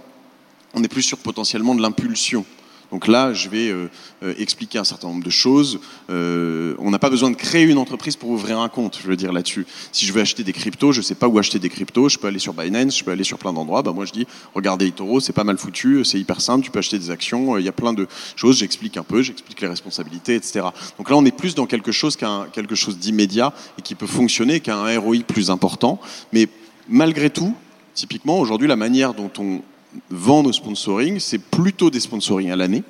on 0.75 0.85
est 0.85 0.89
plus 0.89 1.03
sur 1.03 1.19
potentiellement 1.19 1.75
de 1.75 1.83
l'impulsion. 1.83 2.45
Donc 2.91 3.07
là, 3.07 3.33
je 3.33 3.49
vais 3.49 3.69
euh, 3.69 3.89
euh, 4.23 4.35
expliquer 4.39 4.79
un 4.79 4.85
certain 4.85 5.09
nombre 5.09 5.25
de 5.25 5.31
choses. 5.31 5.81
Euh, 6.11 6.75
on 6.79 6.91
n'a 6.91 6.99
pas 6.99 7.11
besoin 7.11 7.31
de 7.31 7.37
créer 7.37 7.65
une 7.65 7.79
entreprise 7.79 8.17
pour 8.17 8.31
ouvrir 8.31 8.59
un 8.59 8.69
compte, 8.69 8.99
je 9.03 9.09
veux 9.09 9.17
dire 9.17 9.33
là-dessus. 9.33 9.67
Si 9.93 10.07
je 10.07 10.13
veux 10.13 10.21
acheter 10.21 10.45
des 10.45 10.53
cryptos, 10.53 10.93
je 10.93 10.99
ne 10.99 11.05
sais 11.05 11.15
pas 11.15 11.29
où 11.29 11.39
acheter 11.39 11.59
des 11.59 11.69
cryptos, 11.69 12.09
je 12.09 12.19
peux 12.19 12.27
aller 12.27 12.39
sur 12.39 12.53
Binance, 12.53 12.99
je 12.99 13.05
peux 13.05 13.11
aller 13.11 13.25
sur 13.25 13.39
plein 13.39 13.53
d'endroits. 13.53 13.83
Bah, 13.83 13.93
moi, 13.93 14.05
je 14.05 14.13
dis, 14.13 14.27
regardez 14.55 14.87
eToro, 14.87 15.21
c'est 15.21 15.33
pas 15.33 15.45
mal 15.45 15.59
foutu, 15.59 16.05
c'est 16.05 16.19
hyper 16.19 16.41
simple, 16.41 16.65
tu 16.65 16.71
peux 16.71 16.79
acheter 16.79 16.99
des 16.99 17.11
actions, 17.11 17.59
il 17.59 17.65
y 17.65 17.69
a 17.69 17.73
plein 17.73 17.93
de 17.93 18.07
choses, 18.37 18.59
j'explique 18.59 18.97
un 18.97 19.05
peu, 19.05 19.23
j'explique 19.23 19.61
les 19.61 19.69
responsabilités, 19.69 20.35
etc. 20.35 20.67
Donc 20.99 21.11
là, 21.11 21.17
on 21.17 21.25
est 21.25 21.37
plus 21.37 21.55
dans 21.55 21.67
quelque 21.67 21.93
chose 21.93 22.17
qu'un 22.17 22.47
quelque 22.53 22.75
chose 22.75 22.99
d'immédiat 22.99 23.53
et 23.79 23.83
qui 23.83 23.95
peut 23.95 24.07
fonctionner, 24.07 24.61
qu'un 24.61 24.99
ROI 24.99 25.19
plus 25.27 25.51
important. 25.51 26.01
Mais 26.33 26.49
malgré 26.89 27.31
tout, 27.31 27.55
typiquement, 27.95 28.39
aujourd'hui, 28.39 28.69
la 28.69 28.77
manière 28.77 29.15
dont 29.15 29.31
on 29.39 29.63
vend 30.11 30.43
nos 30.43 30.53
sponsoring, 30.53 31.19
c'est 31.21 31.39
plutôt 31.39 31.91
des 31.91 32.01
sponsorings 32.01 32.51
à 32.51 32.57
l'année. 32.57 32.83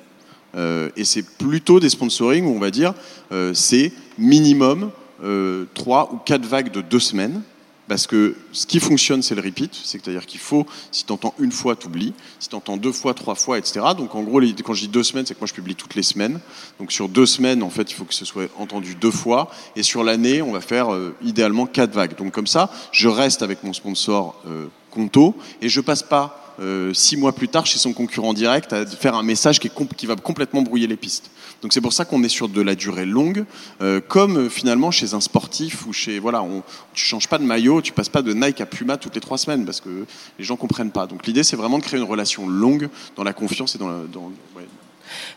Euh, 0.55 0.89
et 0.95 1.03
c'est 1.03 1.23
plutôt 1.37 1.79
des 1.79 1.89
sponsorings 1.89 2.45
où 2.45 2.55
on 2.55 2.59
va 2.59 2.71
dire 2.71 2.93
euh, 3.33 3.53
c'est 3.53 3.91
minimum 4.17 4.91
euh, 5.23 5.65
trois 5.73 6.13
ou 6.13 6.17
quatre 6.17 6.45
vagues 6.45 6.71
de 6.71 6.81
deux 6.81 6.99
semaines. 6.99 7.41
Parce 7.87 8.07
que 8.07 8.35
ce 8.51 8.65
qui 8.65 8.79
fonctionne, 8.79 9.21
c'est 9.21 9.35
le 9.35 9.41
repeat. 9.41 9.71
C'est-à-dire 9.83 10.25
qu'il 10.25 10.39
faut, 10.39 10.65
si 10.91 11.05
tu 11.05 11.13
entends 11.13 11.35
une 11.39 11.51
fois, 11.51 11.75
tu 11.75 11.85
oublies. 11.85 12.13
Si 12.39 12.49
tu 12.49 12.55
entends 12.55 12.77
deux 12.77 12.91
fois, 12.91 13.13
trois 13.13 13.35
fois, 13.35 13.59
etc. 13.59 13.81
Donc 13.95 14.15
en 14.15 14.23
gros, 14.23 14.41
quand 14.63 14.73
je 14.73 14.81
dis 14.81 14.87
deux 14.87 15.03
semaines, 15.03 15.25
c'est 15.25 15.35
que 15.35 15.39
moi 15.39 15.47
je 15.47 15.53
publie 15.53 15.75
toutes 15.75 15.93
les 15.93 16.03
semaines. 16.03 16.39
Donc 16.79 16.91
sur 16.91 17.09
deux 17.09 17.27
semaines, 17.27 17.61
en 17.61 17.69
fait, 17.69 17.91
il 17.91 17.93
faut 17.93 18.05
que 18.05 18.13
ce 18.13 18.25
soit 18.25 18.49
entendu 18.57 18.95
deux 18.95 19.11
fois. 19.11 19.51
Et 19.75 19.83
sur 19.83 20.03
l'année, 20.03 20.41
on 20.41 20.51
va 20.51 20.61
faire 20.61 20.93
euh, 20.93 21.15
idéalement 21.21 21.67
quatre 21.67 21.93
vagues. 21.93 22.17
Donc 22.17 22.31
comme 22.31 22.47
ça, 22.47 22.71
je 22.91 23.07
reste 23.07 23.43
avec 23.43 23.63
mon 23.63 23.73
sponsor 23.73 24.35
euh, 24.47 24.65
Conto 24.89 25.35
et 25.61 25.69
je 25.69 25.81
passe 25.81 26.01
pas 26.01 26.41
euh, 26.59 26.93
six 26.93 27.17
mois 27.17 27.33
plus 27.33 27.47
tard 27.47 27.65
chez 27.65 27.79
son 27.79 27.93
concurrent 27.93 28.33
direct 28.33 28.73
à 28.73 28.85
faire 28.85 29.15
un 29.15 29.23
message 29.23 29.59
qui, 29.59 29.67
est 29.67 29.95
qui 29.95 30.05
va 30.05 30.15
complètement 30.15 30.61
brouiller 30.61 30.87
les 30.87 30.95
pistes. 30.95 31.31
Donc 31.61 31.73
c'est 31.73 31.81
pour 31.81 31.93
ça 31.93 32.05
qu'on 32.05 32.23
est 32.23 32.29
sur 32.29 32.47
de 32.47 32.61
la 32.61 32.75
durée 32.75 33.05
longue, 33.05 33.45
euh, 33.81 33.99
comme 34.05 34.37
euh, 34.37 34.49
finalement 34.49 34.91
chez 34.91 35.13
un 35.13 35.21
sportif 35.21 35.85
ou 35.87 35.93
chez 35.93 36.19
voilà, 36.19 36.41
on, 36.43 36.63
tu 36.93 37.05
changes 37.05 37.27
pas 37.27 37.37
de 37.37 37.43
maillot, 37.43 37.81
tu 37.81 37.91
passes 37.91 38.09
pas 38.09 38.21
de 38.21 38.33
Nike 38.33 38.61
à 38.61 38.65
Puma 38.65 38.97
toutes 38.97 39.15
les 39.15 39.21
trois 39.21 39.37
semaines 39.37 39.65
parce 39.65 39.81
que 39.81 40.05
les 40.37 40.45
gens 40.45 40.55
comprennent 40.55 40.91
pas. 40.91 41.07
Donc 41.07 41.25
l'idée 41.25 41.43
c'est 41.43 41.55
vraiment 41.55 41.77
de 41.77 41.83
créer 41.83 41.99
une 41.99 42.05
relation 42.05 42.47
longue 42.47 42.89
dans 43.15 43.23
la 43.23 43.33
confiance 43.33 43.75
et 43.75 43.77
dans, 43.77 43.89
la, 43.89 44.03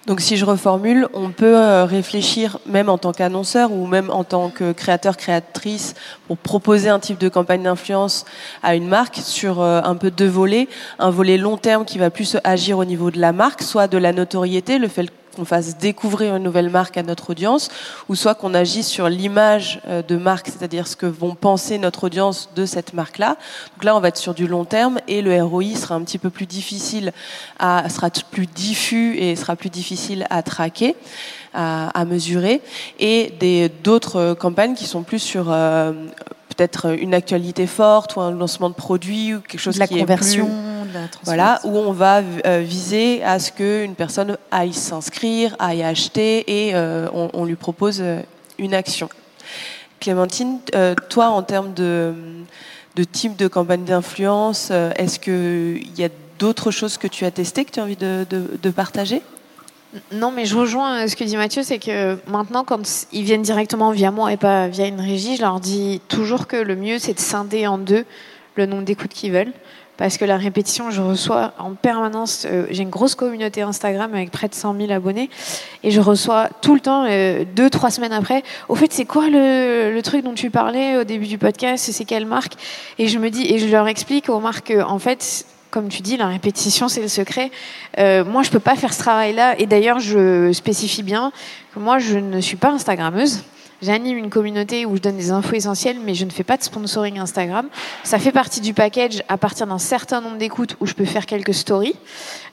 donc 0.06 0.20
si 0.20 0.36
je 0.36 0.44
reformule, 0.44 1.08
on 1.12 1.30
peut 1.30 1.56
euh, 1.56 1.84
réfléchir 1.84 2.58
même 2.66 2.88
en 2.88 2.98
tant 2.98 3.12
qu'annonceur 3.12 3.72
ou 3.72 3.86
même 3.86 4.10
en 4.10 4.24
tant 4.24 4.50
que 4.50 4.72
créateur, 4.72 5.16
créatrice 5.16 5.94
pour 6.26 6.36
proposer 6.36 6.88
un 6.88 6.98
type 6.98 7.18
de 7.18 7.28
campagne 7.28 7.62
d'influence 7.62 8.24
à 8.62 8.74
une 8.74 8.88
marque 8.88 9.16
sur 9.16 9.60
euh, 9.60 9.80
un 9.84 9.96
peu 9.96 10.10
deux 10.10 10.28
volets. 10.28 10.68
Un 10.98 11.10
volet 11.10 11.36
long 11.36 11.56
terme 11.56 11.84
qui 11.84 11.98
va 11.98 12.10
plus 12.10 12.36
agir 12.44 12.78
au 12.78 12.84
niveau 12.84 13.10
de 13.10 13.20
la 13.20 13.32
marque, 13.32 13.62
soit 13.62 13.88
de 13.88 13.98
la 13.98 14.12
notoriété, 14.12 14.78
le 14.78 14.88
fait 14.88 15.08
qu'on 15.38 15.44
fasse 15.44 15.78
découvrir 15.78 16.34
une 16.34 16.42
nouvelle 16.42 16.68
marque 16.68 16.96
à 16.96 17.04
notre 17.04 17.30
audience, 17.30 17.70
ou 18.08 18.16
soit 18.16 18.34
qu'on 18.34 18.54
agisse 18.54 18.88
sur 18.88 19.08
l'image 19.08 19.80
euh, 19.86 20.02
de 20.02 20.16
marque, 20.16 20.48
c'est-à-dire 20.48 20.88
ce 20.88 20.96
que 20.96 21.06
vont 21.06 21.36
penser 21.36 21.78
notre 21.78 22.04
audience 22.04 22.50
de 22.56 22.66
cette 22.66 22.92
marque-là. 22.92 23.36
Donc 23.74 23.84
là, 23.84 23.96
on 23.96 24.00
va 24.00 24.08
être 24.08 24.16
sur 24.16 24.34
du 24.34 24.48
long 24.48 24.64
terme 24.64 24.98
et 25.06 25.22
le 25.22 25.40
ROI 25.40 25.76
sera 25.76 25.94
un 25.94 26.02
petit 26.02 26.18
peu 26.18 26.30
plus 26.30 26.46
difficile 26.46 27.12
à, 27.60 27.88
sera 27.88 28.10
plus 28.10 28.46
diffus 28.46 29.16
et 29.16 29.36
sera 29.36 29.54
plus 29.54 29.70
difficile 29.70 30.26
à 30.28 30.42
traquer. 30.42 30.96
À, 31.54 32.04
mesurer 32.04 32.60
et 33.00 33.32
d'autres 33.82 34.34
campagnes 34.38 34.74
qui 34.74 34.84
sont 34.84 35.02
plus 35.02 35.18
sur 35.18 35.50
euh, 35.50 35.92
peut-être 36.58 36.98
une 36.98 37.14
actualité 37.14 37.68
forte 37.68 38.16
ou 38.16 38.20
un 38.20 38.32
lancement 38.32 38.68
de 38.68 38.74
produit 38.74 39.32
ou 39.34 39.40
quelque 39.40 39.60
chose 39.60 39.76
de 39.76 39.80
la 39.80 39.86
qui 39.86 40.00
conversion, 40.00 40.46
est 40.46 40.82
plus, 40.82 40.88
de 40.88 40.94
la 40.94 41.08
voilà, 41.22 41.60
où 41.62 41.76
on 41.78 41.92
va 41.92 42.20
euh, 42.46 42.64
viser 42.66 43.22
à 43.22 43.38
ce 43.38 43.52
qu'une 43.52 43.94
personne 43.94 44.36
aille 44.50 44.72
s'inscrire, 44.72 45.54
aille 45.60 45.84
acheter 45.84 46.66
et 46.66 46.74
euh, 46.74 47.06
on, 47.14 47.30
on, 47.32 47.44
lui 47.44 47.54
propose 47.54 48.00
euh, 48.00 48.22
une 48.58 48.74
action. 48.74 49.08
Clémentine, 50.00 50.58
euh, 50.74 50.96
toi, 51.08 51.28
en 51.28 51.44
termes 51.44 51.74
de, 51.74 52.12
de 52.96 53.04
type 53.04 53.36
de 53.36 53.46
campagne 53.46 53.84
d'influence, 53.84 54.70
euh, 54.72 54.90
est-ce 54.96 55.20
qu'il 55.20 55.96
y 55.96 56.04
a 56.04 56.08
d'autres 56.40 56.72
choses 56.72 56.98
que 56.98 57.06
tu 57.06 57.24
as 57.24 57.30
testées 57.30 57.66
que 57.66 57.70
tu 57.70 57.78
as 57.78 57.84
envie 57.84 57.96
de, 57.96 58.26
de, 58.28 58.58
de 58.60 58.70
partager? 58.70 59.22
Non, 60.12 60.30
mais 60.30 60.44
je 60.44 60.56
rejoins 60.56 61.08
ce 61.08 61.16
que 61.16 61.24
dit 61.24 61.36
Mathieu, 61.36 61.62
c'est 61.62 61.78
que 61.78 62.18
maintenant, 62.26 62.62
quand 62.62 63.06
ils 63.12 63.22
viennent 63.22 63.42
directement 63.42 63.90
via 63.90 64.10
moi 64.10 64.32
et 64.32 64.36
pas 64.36 64.68
via 64.68 64.86
une 64.86 65.00
régie, 65.00 65.36
je 65.36 65.42
leur 65.42 65.60
dis 65.60 66.02
toujours 66.08 66.46
que 66.46 66.56
le 66.56 66.76
mieux, 66.76 66.98
c'est 66.98 67.14
de 67.14 67.20
scinder 67.20 67.66
en 67.66 67.78
deux 67.78 68.04
le 68.56 68.66
nombre 68.66 68.82
d'écoutes 68.82 69.12
qu'ils 69.12 69.32
veulent. 69.32 69.52
Parce 69.96 70.16
que 70.16 70.24
la 70.24 70.36
répétition, 70.36 70.92
je 70.92 71.02
reçois 71.02 71.54
en 71.58 71.72
permanence, 71.72 72.46
euh, 72.48 72.66
j'ai 72.70 72.84
une 72.84 72.90
grosse 72.90 73.16
communauté 73.16 73.62
Instagram 73.62 74.14
avec 74.14 74.30
près 74.30 74.46
de 74.46 74.54
100 74.54 74.76
000 74.78 74.92
abonnés, 74.92 75.28
et 75.82 75.90
je 75.90 76.00
reçois 76.00 76.50
tout 76.60 76.74
le 76.74 76.80
temps, 76.80 77.04
euh, 77.08 77.44
deux, 77.56 77.68
trois 77.68 77.90
semaines 77.90 78.12
après, 78.12 78.44
au 78.68 78.76
fait, 78.76 78.92
c'est 78.92 79.06
quoi 79.06 79.28
le, 79.28 79.92
le, 79.92 80.02
truc 80.02 80.22
dont 80.22 80.34
tu 80.34 80.50
parlais 80.50 80.98
au 80.98 81.02
début 81.02 81.26
du 81.26 81.36
podcast, 81.36 81.90
c'est 81.90 82.04
quelle 82.04 82.26
marque? 82.26 82.52
Et 82.98 83.08
je 83.08 83.18
me 83.18 83.28
dis, 83.28 83.52
et 83.52 83.58
je 83.58 83.66
leur 83.66 83.88
explique 83.88 84.28
aux 84.28 84.38
marques, 84.38 84.72
en 84.86 85.00
fait, 85.00 85.44
comme 85.70 85.88
tu 85.88 86.02
dis, 86.02 86.16
la 86.16 86.26
répétition, 86.26 86.88
c'est 86.88 87.02
le 87.02 87.08
secret. 87.08 87.50
Euh, 87.98 88.24
moi, 88.24 88.42
je 88.42 88.50
peux 88.50 88.60
pas 88.60 88.76
faire 88.76 88.92
ce 88.92 89.00
travail-là. 89.00 89.58
Et 89.58 89.66
d'ailleurs, 89.66 90.00
je 90.00 90.52
spécifie 90.52 91.02
bien 91.02 91.32
que 91.74 91.78
moi, 91.78 91.98
je 91.98 92.18
ne 92.18 92.40
suis 92.40 92.56
pas 92.56 92.70
Instagrammeuse. 92.70 93.42
J'anime 93.80 94.18
une 94.18 94.30
communauté 94.30 94.86
où 94.86 94.96
je 94.96 95.00
donne 95.00 95.16
des 95.16 95.30
infos 95.30 95.54
essentielles, 95.54 95.98
mais 96.04 96.14
je 96.14 96.24
ne 96.24 96.30
fais 96.30 96.42
pas 96.42 96.56
de 96.56 96.64
sponsoring 96.64 97.18
Instagram. 97.20 97.68
Ça 98.02 98.18
fait 98.18 98.32
partie 98.32 98.60
du 98.60 98.74
package 98.74 99.22
à 99.28 99.36
partir 99.36 99.68
d'un 99.68 99.78
certain 99.78 100.20
nombre 100.20 100.36
d'écoutes 100.36 100.76
où 100.80 100.86
je 100.86 100.94
peux 100.94 101.04
faire 101.04 101.26
quelques 101.26 101.54
stories 101.54 101.94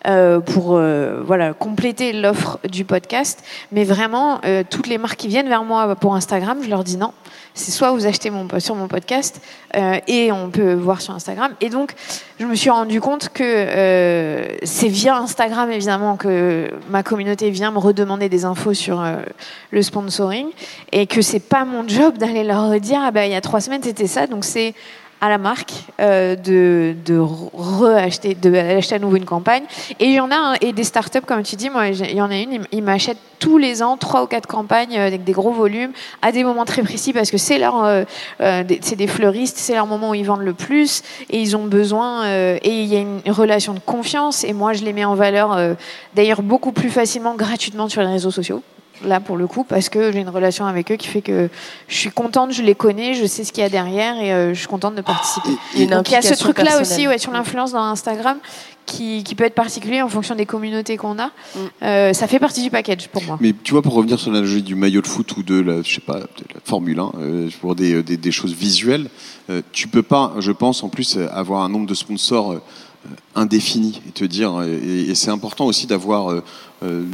euh, 0.06 0.40
pour 0.40 0.76
euh, 0.76 1.24
voilà 1.26 1.54
compléter 1.54 2.14
l'offre 2.14 2.60
du 2.70 2.86
podcast. 2.86 3.44
Mais 3.72 3.86
vraiment, 3.86 4.40
toutes 4.70 4.86
les 4.86 5.00
marques 5.00 5.18
qui 5.18 5.28
viennent 5.28 5.50
vers 5.50 5.64
moi 5.64 5.96
pour 5.96 6.14
Instagram, 6.14 6.60
je 6.62 6.70
leur 6.70 6.84
dis 6.84 6.98
non. 6.98 7.12
C'est 7.58 7.72
soit 7.72 7.92
vous 7.92 8.06
achetez 8.06 8.30
mon, 8.30 8.48
sur 8.60 8.76
mon 8.76 8.90
podcast 8.90 9.42
euh, 9.76 10.00
et 10.08 10.32
on 10.34 10.50
peut 10.50 10.74
voir 10.74 11.00
sur 11.00 11.14
Instagram. 11.14 11.54
Et 11.62 11.70
donc, 11.70 11.94
je 12.38 12.46
me 12.46 12.54
suis 12.54 12.70
rendu 12.70 13.00
compte 13.00 13.30
que 13.30 13.44
euh, 13.44 14.58
c'est 14.64 14.90
via 14.90 15.16
Instagram 15.18 15.72
évidemment 15.72 16.18
que 16.18 16.70
ma 16.90 17.02
communauté 17.02 17.50
vient 17.52 17.72
me 17.72 17.80
redemander 17.80 18.28
des 18.28 18.44
infos 18.44 18.74
sur 18.74 19.02
euh, 19.02 19.16
le 19.72 19.82
sponsoring 19.82 20.48
et 20.92 21.08
que 21.08 21.22
c'est 21.22 21.40
pas 21.40 21.64
mon 21.64 21.88
job 21.88 22.18
d'aller 22.18 22.44
leur 22.44 22.70
redire 22.70 23.00
ah 23.02 23.12
ben 23.12 23.24
il 23.24 23.32
y 23.32 23.36
a 23.36 23.42
trois 23.42 23.62
semaines 23.62 23.84
c'était 23.84 24.08
ça. 24.08 24.28
Donc 24.28 24.44
c'est 24.44 24.74
à 25.22 25.30
la 25.30 25.38
marque 25.38 25.74
euh, 26.00 26.36
de, 26.36 26.96
de 27.06 27.18
reacheter, 27.18 28.36
de 28.36 28.54
acheter 28.54 28.96
à 28.96 29.00
nouveau 29.00 29.16
une 29.16 29.26
campagne. 29.26 29.64
Et 30.00 30.06
il 30.06 30.14
y 30.14 30.20
en 30.20 30.32
a, 30.32 30.56
et 30.62 30.74
des 30.74 30.84
startups, 30.84 31.22
comme 31.26 31.44
tu 31.44 31.56
dis, 31.56 31.70
moi, 31.70 31.88
il 31.88 32.16
y 32.16 32.22
en 32.22 32.30
a 32.30 32.38
une, 32.38 32.66
ils 32.72 32.84
m'achètent 32.84 33.18
tous 33.40 33.58
les 33.58 33.84
ans 33.84 33.98
trois 33.98 34.24
ou 34.24 34.28
quatre 34.28 34.48
campagnes 34.48 34.98
avec 34.98 35.24
des 35.24 35.32
gros 35.32 35.52
volumes 35.52 35.92
à 36.22 36.32
des 36.32 36.44
moments 36.44 36.66
très 36.66 36.82
précis 36.84 37.14
parce 37.14 37.32
que 37.32 37.38
c'est 37.38 37.58
leur, 37.58 37.84
euh, 37.84 38.04
c'est 38.82 38.96
des 38.96 39.08
fleuristes, 39.08 39.58
c'est 39.58 39.74
leur 39.74 39.88
moment 39.88 40.12
où 40.12 40.16
ils 40.16 40.26
vendent 40.26 40.42
le 40.42 40.54
plus 40.54 41.04
et 41.30 41.40
ils 41.40 41.56
ont 41.56 41.66
besoin, 41.66 42.26
euh, 42.26 42.58
et 42.64 42.82
il 42.82 42.88
y 42.88 42.96
a 42.96 43.00
une 43.00 43.22
relation 43.28 43.74
de 43.74 43.80
confiance 43.80 44.44
et 44.44 44.54
moi, 44.54 44.74
je 44.74 44.84
les 44.84 44.94
mets 44.94 45.06
en 45.06 45.16
valeur 45.16 45.54
euh, 45.54 45.74
d'ailleurs 46.16 46.42
beaucoup 46.42 46.72
plus 46.72 46.90
facilement 46.90 47.36
gratuitement 47.36 47.90
sur 47.90 48.02
les 48.02 48.08
réseaux 48.08 48.32
sociaux 48.32 48.62
là 49.04 49.20
pour 49.20 49.38
le 49.38 49.48
coup 49.48 49.64
parce 49.64 49.90
que 49.90 50.12
j'ai 50.12 50.20
une 50.20 50.30
relation 50.30 50.66
avec 50.66 50.92
eux 50.92 50.96
qui 50.96 51.08
fait 51.08 51.22
que 51.22 51.50
je 51.88 51.96
suis 51.96 52.12
contente, 52.12 52.52
je 52.52 52.62
les 52.62 52.76
connais, 52.76 53.14
je 53.14 53.26
sais 53.26 53.44
ce 53.44 53.52
qu'il 53.52 53.64
y 53.64 53.66
a 53.66 53.70
derrière 53.70 54.18
et 54.18 54.34
euh, 54.34 54.54
je 54.54 54.60
suis 54.60 54.68
contente 54.68 54.96
de 54.96 55.02
participer. 55.02 55.50
Et 55.78 55.86
Donc 55.86 56.10
il 56.10 56.14
y 56.14 56.18
a 56.18 56.22
ce 56.22 56.34
truc 56.34 56.60
là 56.60 56.82
aussi 56.82 57.08
ouais, 57.08 57.18
sur 57.18 57.32
l'influence 57.32 57.72
dans 57.72 57.84
Instagram 57.84 58.38
qui, 58.86 59.24
qui, 59.24 59.36
peut 59.36 59.44
être 59.44 59.56
particulier 59.56 60.02
en 60.02 60.10
fonction 60.10 60.36
des 60.36 60.46
communautés 60.46 60.98
qu'on 60.98 61.18
a. 61.20 61.28
Mm. 61.28 61.60
Euh, 61.84 62.14
ça 62.14 62.28
fait 62.28 62.40
partie 62.40 62.62
du 62.62 62.70
package 62.70 63.08
pour 63.10 63.24
moi. 63.24 63.38
Mais 63.42 63.54
tu 63.64 63.72
vois, 63.72 63.82
pour 63.82 63.94
revenir 63.94 64.20
sur 64.20 64.32
l'analogie 64.32 64.62
du 64.62 64.76
maillot 64.76 65.02
de 65.02 65.08
foot 65.08 65.36
ou 65.38 65.44
de 65.44 65.60
la, 65.60 65.82
je 65.82 65.96
sais 65.96 66.02
pas, 66.02 66.20
de 66.20 66.46
la 66.54 66.60
Formule 66.64 67.00
1, 67.00 67.12
euh, 67.18 67.50
pour 67.62 67.76
des, 67.76 68.04
des, 68.04 68.18
des, 68.18 68.32
choses 68.32 68.54
visuelles, 68.54 69.10
euh, 69.50 69.62
tu 69.72 69.88
peux 69.88 70.04
pas, 70.04 70.34
je 70.40 70.52
pense, 70.52 70.84
en 70.84 70.90
plus, 70.90 71.18
avoir 71.32 71.64
un 71.64 71.70
nombre 71.70 71.88
de 71.88 71.94
sponsors 71.94 72.54
euh, 72.54 72.62
indéfini 73.36 74.02
et 74.08 74.12
te 74.12 74.24
dire 74.24 74.62
et, 74.62 75.14
c'est 75.16 75.32
important 75.32 75.66
aussi 75.66 75.88
d'avoir 75.88 76.32
euh, 76.32 77.06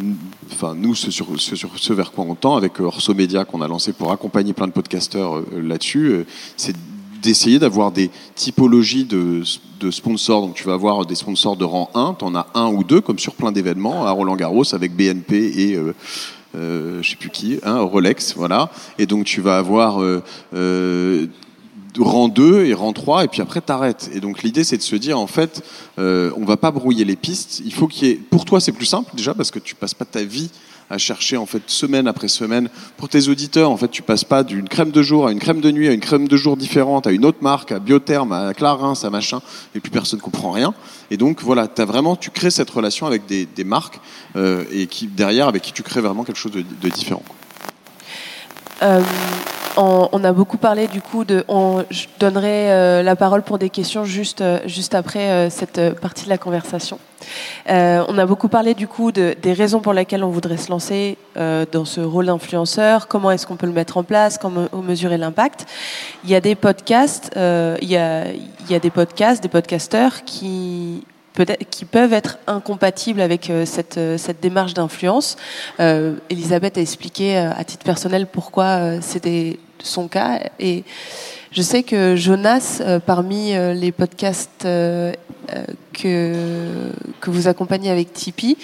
enfin 0.51 0.75
nous 0.75 0.95
ce 0.95 1.11
sur, 1.11 1.27
ce 1.39 1.55
sur 1.55 1.69
ce 1.75 1.93
vers 1.93 2.11
quoi 2.11 2.25
on 2.27 2.35
tend 2.35 2.55
avec 2.55 2.79
Orso 2.79 3.13
Media 3.13 3.45
qu'on 3.45 3.61
a 3.61 3.67
lancé 3.67 3.93
pour 3.93 4.11
accompagner 4.11 4.53
plein 4.53 4.67
de 4.67 4.73
podcasteurs 4.73 5.37
euh, 5.37 5.45
là-dessus 5.61 6.25
c'est 6.57 6.75
d'essayer 7.21 7.59
d'avoir 7.59 7.91
des 7.91 8.09
typologies 8.35 9.05
de, 9.05 9.43
de, 9.79 9.91
sponsors. 9.91 10.41
Donc 10.41 10.55
tu 10.55 10.63
vas 10.63 10.73
avoir 10.73 11.05
des 11.05 11.15
sponsors 11.15 11.55
de 11.55 11.63
rang 11.63 11.89
1, 11.93 12.15
tu 12.17 12.25
en 12.25 12.35
as 12.35 12.47
un 12.55 12.67
ou 12.67 12.83
deux, 12.83 12.99
comme 12.99 13.19
sur 13.19 13.35
plein 13.35 13.51
d'événements, 13.51 14.05
à 14.05 14.11
Roland 14.11 14.35
Garros 14.35 14.73
avec 14.73 14.95
BNP 14.95 15.35
et 15.35 15.75
euh, 15.75 15.93
euh, 16.55 17.01
je 17.01 17.11
sais 17.11 17.15
plus 17.15 17.29
qui, 17.29 17.59
hein, 17.63 17.79
Rolex, 17.79 18.35
voilà. 18.35 18.69
Et 18.97 19.05
donc 19.05 19.25
tu 19.25 19.41
vas 19.41 19.57
avoir 19.57 20.01
euh, 20.01 20.21
euh, 20.53 21.27
rang 21.99 22.27
2 22.27 22.65
et 22.65 22.73
rang 22.73 22.93
3 22.93 23.25
et 23.25 23.27
puis 23.27 23.41
après 23.41 23.61
t'arrêtes. 23.61 24.09
Et 24.13 24.19
donc 24.19 24.43
l'idée 24.43 24.63
c'est 24.63 24.77
de 24.77 24.81
se 24.81 24.95
dire 24.95 25.19
en 25.19 25.27
fait 25.27 25.63
euh, 25.99 26.31
on 26.37 26.45
va 26.45 26.57
pas 26.57 26.71
brouiller 26.71 27.05
les 27.05 27.15
pistes, 27.15 27.61
il 27.65 27.73
faut 27.73 27.87
qu'il 27.87 28.07
y 28.07 28.11
ait 28.11 28.15
pour 28.15 28.45
toi 28.45 28.59
c'est 28.59 28.71
plus 28.71 28.85
simple 28.85 29.11
déjà 29.13 29.33
parce 29.33 29.51
que 29.51 29.59
tu 29.59 29.75
passes 29.75 29.93
pas 29.93 30.05
ta 30.05 30.23
vie 30.23 30.49
à 30.89 30.97
chercher 30.97 31.37
en 31.37 31.45
fait 31.45 31.63
semaine 31.67 32.07
après 32.07 32.27
semaine 32.27 32.69
pour 32.97 33.07
tes 33.07 33.29
auditeurs 33.29 33.71
en 33.71 33.77
fait 33.77 33.87
tu 33.87 34.01
passes 34.01 34.25
pas 34.25 34.43
d'une 34.43 34.67
crème 34.67 34.91
de 34.91 35.01
jour 35.01 35.25
à 35.25 35.31
une 35.31 35.39
crème 35.39 35.61
de 35.61 35.71
nuit 35.71 35.87
à 35.87 35.93
une 35.93 36.01
crème 36.01 36.27
de 36.27 36.37
jour 36.37 36.57
différente 36.57 37.07
à 37.07 37.11
une 37.11 37.23
autre 37.23 37.37
marque 37.41 37.71
à 37.71 37.79
Biotherm 37.79 38.31
à 38.33 38.53
Clarins 38.53 38.93
à 39.01 39.09
machin 39.09 39.41
et 39.73 39.79
puis 39.79 39.89
personne 39.89 40.19
comprend 40.19 40.51
rien 40.51 40.73
et 41.09 41.15
donc 41.15 41.41
voilà 41.41 41.67
as 41.77 41.85
vraiment 41.85 42.17
tu 42.17 42.29
crées 42.29 42.51
cette 42.51 42.69
relation 42.69 43.07
avec 43.07 43.25
des, 43.25 43.63
marques 43.63 44.01
euh, 44.35 44.65
et 44.71 44.87
qui 44.87 45.07
derrière 45.07 45.47
avec 45.47 45.61
qui 45.61 45.71
tu 45.71 45.83
crées 45.83 46.01
vraiment 46.01 46.23
quelque 46.23 46.39
chose 46.39 46.51
de, 46.51 46.89
différent. 46.89 47.23
Euh, 48.81 49.01
on, 49.77 50.09
on, 50.11 50.23
a 50.23 50.31
beaucoup 50.31 50.57
parlé 50.57 50.87
du 50.87 51.01
coup 51.01 51.23
de. 51.23 51.43
On, 51.47 51.83
je 51.89 52.07
donnerai 52.19 52.71
euh, 52.71 53.03
la 53.03 53.15
parole 53.15 53.41
pour 53.41 53.57
des 53.57 53.69
questions 53.69 54.05
juste 54.05 54.41
euh, 54.41 54.59
juste 54.65 54.95
après 54.95 55.29
euh, 55.29 55.49
cette 55.49 55.99
partie 55.99 56.25
de 56.25 56.29
la 56.29 56.37
conversation. 56.37 56.99
Euh, 57.69 58.03
on 58.07 58.17
a 58.17 58.25
beaucoup 58.25 58.47
parlé 58.47 58.73
du 58.73 58.87
coup 58.87 59.11
de, 59.11 59.35
des 59.41 59.53
raisons 59.53 59.79
pour 59.79 59.93
lesquelles 59.93 60.23
on 60.23 60.29
voudrait 60.29 60.57
se 60.57 60.69
lancer 60.69 61.17
euh, 61.37 61.65
dans 61.71 61.85
ce 61.85 62.01
rôle 62.01 62.25
d'influenceur. 62.27 63.07
Comment 63.07 63.31
est-ce 63.31 63.47
qu'on 63.47 63.55
peut 63.55 63.67
le 63.67 63.73
mettre 63.73 63.97
en 63.97 64.03
place 64.03 64.37
Comment 64.37 64.67
mesurer 64.83 65.17
l'impact 65.17 65.65
Il 66.23 66.29
y 66.29 66.35
a 66.35 66.41
des 66.41 66.55
podcasts. 66.55 67.31
Euh, 67.37 67.77
il, 67.81 67.89
y 67.89 67.97
a, 67.97 68.31
il 68.31 68.71
y 68.71 68.75
a 68.75 68.79
des 68.79 68.89
podcasts, 68.89 69.41
des 69.41 69.49
podcasteurs 69.49 70.23
qui 70.23 71.03
peut-être 71.33 71.69
qui 71.69 71.85
peuvent 71.85 72.13
être 72.13 72.39
incompatibles 72.47 73.21
avec 73.21 73.49
euh, 73.49 73.65
cette, 73.65 73.97
euh, 73.97 74.17
cette 74.17 74.41
démarche 74.41 74.73
d'influence. 74.73 75.37
Euh, 75.79 76.15
Elisabeth 76.29 76.77
a 76.77 76.81
expliqué 76.81 77.37
euh, 77.37 77.51
à 77.55 77.63
titre 77.63 77.83
personnel 77.83 78.27
pourquoi 78.27 79.01
c'était 79.01 79.59
son 79.79 80.07
cas. 80.07 80.39
Et 80.59 80.83
je 81.51 81.61
sais 81.61 81.83
que 81.83 82.15
Jonas, 82.15 82.81
parmi 83.05 83.53
les 83.53 83.91
podcasts 83.91 84.63
que, 84.63 85.13
que 85.93 87.29
vous 87.29 87.47
accompagnez 87.47 87.89
avec 87.89 88.13
Tipeee, 88.13 88.57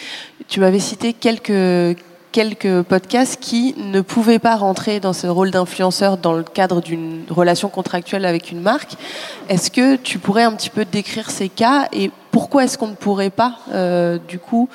tu 0.47 0.59
m'avais 0.59 0.80
cité 0.80 1.13
quelques, 1.13 1.97
quelques 2.38 2.84
podcasts 2.84 3.40
qui 3.42 3.74
ne 3.80 4.00
pouvaient 4.00 4.38
pas 4.38 4.58
rentrer 4.58 5.00
dans 5.00 5.12
ce 5.12 5.26
rôle 5.26 5.50
d'influenceur 5.50 6.18
dans 6.18 6.34
le 6.34 6.44
cadre 6.44 6.82
d'une 6.82 7.24
relation 7.32 7.68
contractuelle 7.68 8.26
avec 8.26 8.52
une 8.52 8.62
marque. 8.62 8.92
Est-ce 9.50 9.72
que 9.72 9.96
tu 9.96 10.20
pourrais 10.20 10.44
un 10.44 10.52
petit 10.52 10.70
peu 10.70 10.86
décrire 10.86 11.32
ces 11.32 11.50
cas 11.50 11.88
et 11.92 12.12
pourquoi 12.30 12.66
est-ce 12.66 12.78
qu'on 12.78 12.90
ne 12.90 12.94
pourrait 12.94 13.32
pas, 13.32 13.58
euh, 13.74 14.20
du 14.28 14.38
coup, 14.38 14.70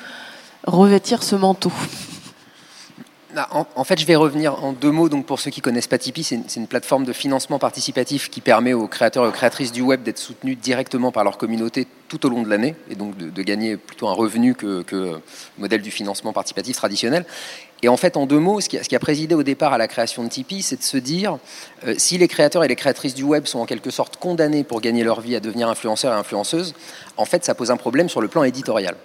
revêtir 0.67 1.23
ce 1.23 1.37
manteau? 1.37 1.71
Bah, 3.33 3.49
en, 3.51 3.83
fait, 3.83 3.99
je 3.99 4.05
vais 4.05 4.15
revenir 4.15 4.63
en 4.63 4.73
deux 4.73 4.91
mots. 4.91 5.09
Donc, 5.09 5.25
pour 5.25 5.39
ceux 5.39 5.49
qui 5.49 5.61
connaissent 5.61 5.87
pas 5.87 5.97
Tipeee, 5.97 6.23
c'est 6.23 6.55
une, 6.55 6.67
plateforme 6.67 7.03
de 7.03 7.13
financement 7.13 7.57
participatif 7.57 8.29
qui 8.29 8.41
permet 8.41 8.73
aux 8.73 8.87
créateurs 8.87 9.25
et 9.25 9.27
aux 9.27 9.31
créatrices 9.31 9.71
du 9.71 9.81
web 9.81 10.03
d'être 10.03 10.19
soutenus 10.19 10.57
directement 10.57 11.11
par 11.11 11.23
leur 11.23 11.37
communauté 11.37 11.87
tout 12.07 12.25
au 12.25 12.29
long 12.29 12.43
de 12.43 12.49
l'année 12.49 12.75
et 12.89 12.95
donc 12.95 13.17
de, 13.17 13.41
gagner 13.41 13.75
plutôt 13.77 14.07
un 14.07 14.13
revenu 14.13 14.53
que, 14.53 14.85
le 14.91 15.21
modèle 15.57 15.81
du 15.81 15.89
financement 15.89 16.31
participatif 16.31 16.75
traditionnel. 16.75 17.25
Et 17.81 17.89
en 17.89 17.97
fait, 17.97 18.17
en 18.17 18.25
deux 18.25 18.39
mots, 18.39 18.61
ce 18.61 18.69
qui, 18.69 18.95
a, 18.95 18.99
présidé 18.99 19.35
au 19.35 19.43
départ 19.43 19.73
à 19.73 19.77
la 19.77 19.87
création 19.87 20.23
de 20.23 20.29
Tipeee, 20.29 20.61
c'est 20.61 20.77
de 20.77 20.83
se 20.83 20.97
dire 20.97 21.37
euh, 21.85 21.95
si 21.97 22.17
les 22.17 22.27
créateurs 22.27 22.63
et 22.63 22.67
les 22.67 22.75
créatrices 22.75 23.15
du 23.15 23.23
web 23.23 23.45
sont 23.45 23.59
en 23.59 23.65
quelque 23.65 23.89
sorte 23.89 24.17
condamnés 24.17 24.63
pour 24.63 24.79
gagner 24.79 25.03
leur 25.03 25.21
vie 25.21 25.35
à 25.35 25.39
devenir 25.39 25.67
influenceurs 25.69 26.13
et 26.13 26.17
influenceuses, 26.17 26.75
en 27.17 27.25
fait, 27.25 27.43
ça 27.43 27.55
pose 27.55 27.71
un 27.71 27.77
problème 27.77 28.09
sur 28.09 28.21
le 28.21 28.27
plan 28.27 28.43
éditorial. 28.43 28.95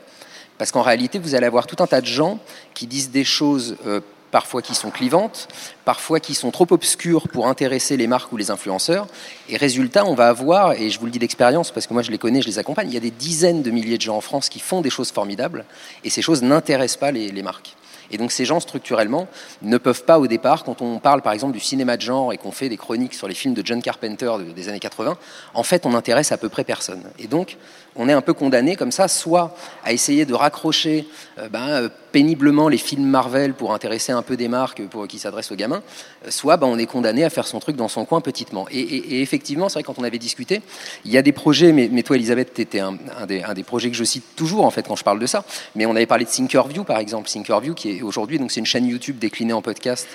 Parce 0.59 0.72
qu'en 0.72 0.83
réalité, 0.83 1.18
vous 1.18 1.35
allez 1.35 1.47
avoir 1.47 1.66
tout 1.66 1.83
un 1.83 1.87
tas 1.87 2.01
de 2.01 2.07
gens 2.07 2.39
qui 2.74 2.87
disent 2.87 3.11
des 3.11 3.24
choses 3.24 3.76
euh, 3.87 4.01
parfois 4.31 4.62
qui 4.62 4.74
sont 4.74 4.91
clivantes, 4.91 5.49
parfois 5.85 6.20
qui 6.20 6.35
sont 6.35 6.51
trop 6.51 6.66
obscures 6.70 7.29
pour 7.29 7.47
intéresser 7.47 7.97
les 7.97 8.07
marques 8.07 8.33
ou 8.33 8.37
les 8.37 8.51
influenceurs. 8.51 9.07
Et 9.49 9.57
résultat, 9.57 10.05
on 10.05 10.14
va 10.14 10.29
avoir, 10.29 10.72
et 10.72 10.91
je 10.91 10.99
vous 10.99 11.07
le 11.07 11.12
dis 11.12 11.18
d'expérience 11.18 11.70
parce 11.70 11.87
que 11.87 11.95
moi 11.95 12.03
je 12.03 12.11
les 12.11 12.18
connais, 12.18 12.43
je 12.43 12.47
les 12.47 12.59
accompagne, 12.59 12.89
il 12.89 12.95
y 12.95 12.99
a 12.99 13.01
des 13.01 13.11
dizaines 13.11 13.62
de 13.62 13.70
milliers 13.70 13.97
de 13.97 14.03
gens 14.03 14.16
en 14.16 14.20
France 14.20 14.49
qui 14.49 14.61
font 14.61 14.81
des 14.81 14.91
choses 14.91 15.11
formidables 15.11 15.64
et 16.05 16.11
ces 16.11 16.22
choses 16.22 16.43
n'intéressent 16.43 17.01
pas 17.01 17.11
les, 17.11 17.43
marques. 17.43 17.74
Et 18.11 18.16
donc 18.16 18.33
ces 18.33 18.45
gens, 18.45 18.61
structurellement, 18.61 19.29
ne 19.62 19.76
peuvent 19.76 20.05
pas 20.05 20.18
au 20.18 20.26
départ, 20.26 20.64
quand 20.64 20.81
on 20.83 20.99
parle 20.99 21.22
par 21.22 21.33
exemple 21.33 21.53
du 21.53 21.61
cinéma 21.61 21.97
de 21.97 22.03
genre 22.03 22.33
et 22.33 22.39
qu'on 22.39 22.53
fait 22.53 22.68
des 22.68 22.79
chroniques 22.79 23.14
sur 23.14 23.29
les 23.29 23.35
films 23.35 23.55
de 23.55 23.64
John 23.64 23.83
Carpenter 23.83 24.33
des 24.55 24.68
années 24.68 24.81
80, 24.81 25.16
en 25.55 25.62
fait 25.62 25.87
on 25.87 25.95
intéresse 25.95 26.33
à 26.33 26.39
peu 26.39 26.49
près 26.49 26.64
personne. 26.64 27.03
Et 27.18 27.26
donc 27.26 27.57
on 27.99 28.09
est 28.09 28.13
un 28.13 28.23
peu 28.23 28.33
condamné 28.33 28.77
comme 28.77 28.93
ça, 28.93 29.09
soit 29.09 29.55
à 29.85 29.93
essayer 29.93 30.25
de 30.25 30.33
raccrocher 30.33 31.07
euh, 31.39 31.49
ben, 31.49 31.69
euh, 31.69 31.89
péniblement 32.13 32.69
les 32.69 32.79
films 32.79 33.05
Marvel 33.05 33.53
pour 33.55 33.75
intéresser 33.75 34.13
un 34.13 34.23
peu 34.23 34.37
des 34.37 34.49
marques 34.49 34.83
pour, 34.87 35.07
qui 35.09 35.19
s'adressent 35.19 35.51
aux 35.51 35.57
gamins, 35.57 35.83
euh, 36.25 36.31
soit 36.31 36.57
ben, 36.57 36.69
on 36.69 36.79
est 36.79 36.87
condamné 36.87 37.25
à 37.25 37.31
faire 37.31 37.47
son 37.47 37.59
truc 37.59 37.77
dans 37.77 37.89
son 37.89 38.05
coin 38.05 38.21
petitement. 38.21 38.67
Et, 38.71 39.21
effectivement, 39.21 39.69
c'est 39.69 39.75
vrai 39.75 39.83
quand 39.83 39.99
on 39.99 40.05
avait 40.05 40.19
discuté, 40.19 40.63
il 41.05 41.11
y 41.11 41.19
a 41.19 41.23
des 41.23 41.33
projets, 41.33 41.73
mais, 41.73 42.03
toi 42.03 42.17
Elisabeth, 42.17 42.55
tu 42.55 42.63
étais 42.63 42.81
un, 42.81 42.97
des, 43.27 43.65
projets 43.65 43.91
que 43.91 43.97
je 43.97 44.05
cite 44.05 44.25
toujours 44.37 44.65
en 44.65 44.71
fait 44.71 44.87
quand 44.87 44.97
je 44.97 45.05
parle 45.05 45.19
de 45.19 45.27
ça, 45.27 45.45
mais 45.75 45.85
on 45.85 45.97
avait 45.97 46.07
parlé 46.07 46.25
de 46.25 46.31
Thinkerview 46.31 46.85
par 46.85 46.99
exemple, 46.99 47.29
Thinkerview 47.29 47.75
qui 47.75 47.99
est 47.99 48.03
aujourd'hui, 48.03 48.39
donc 48.39 48.53
c'est 48.53 48.61
une 48.61 48.67
chaîne 48.67 48.87
YouTube 48.87 49.19
déclinée 49.19 49.53
en 49.53 49.61
podcast 49.61 50.07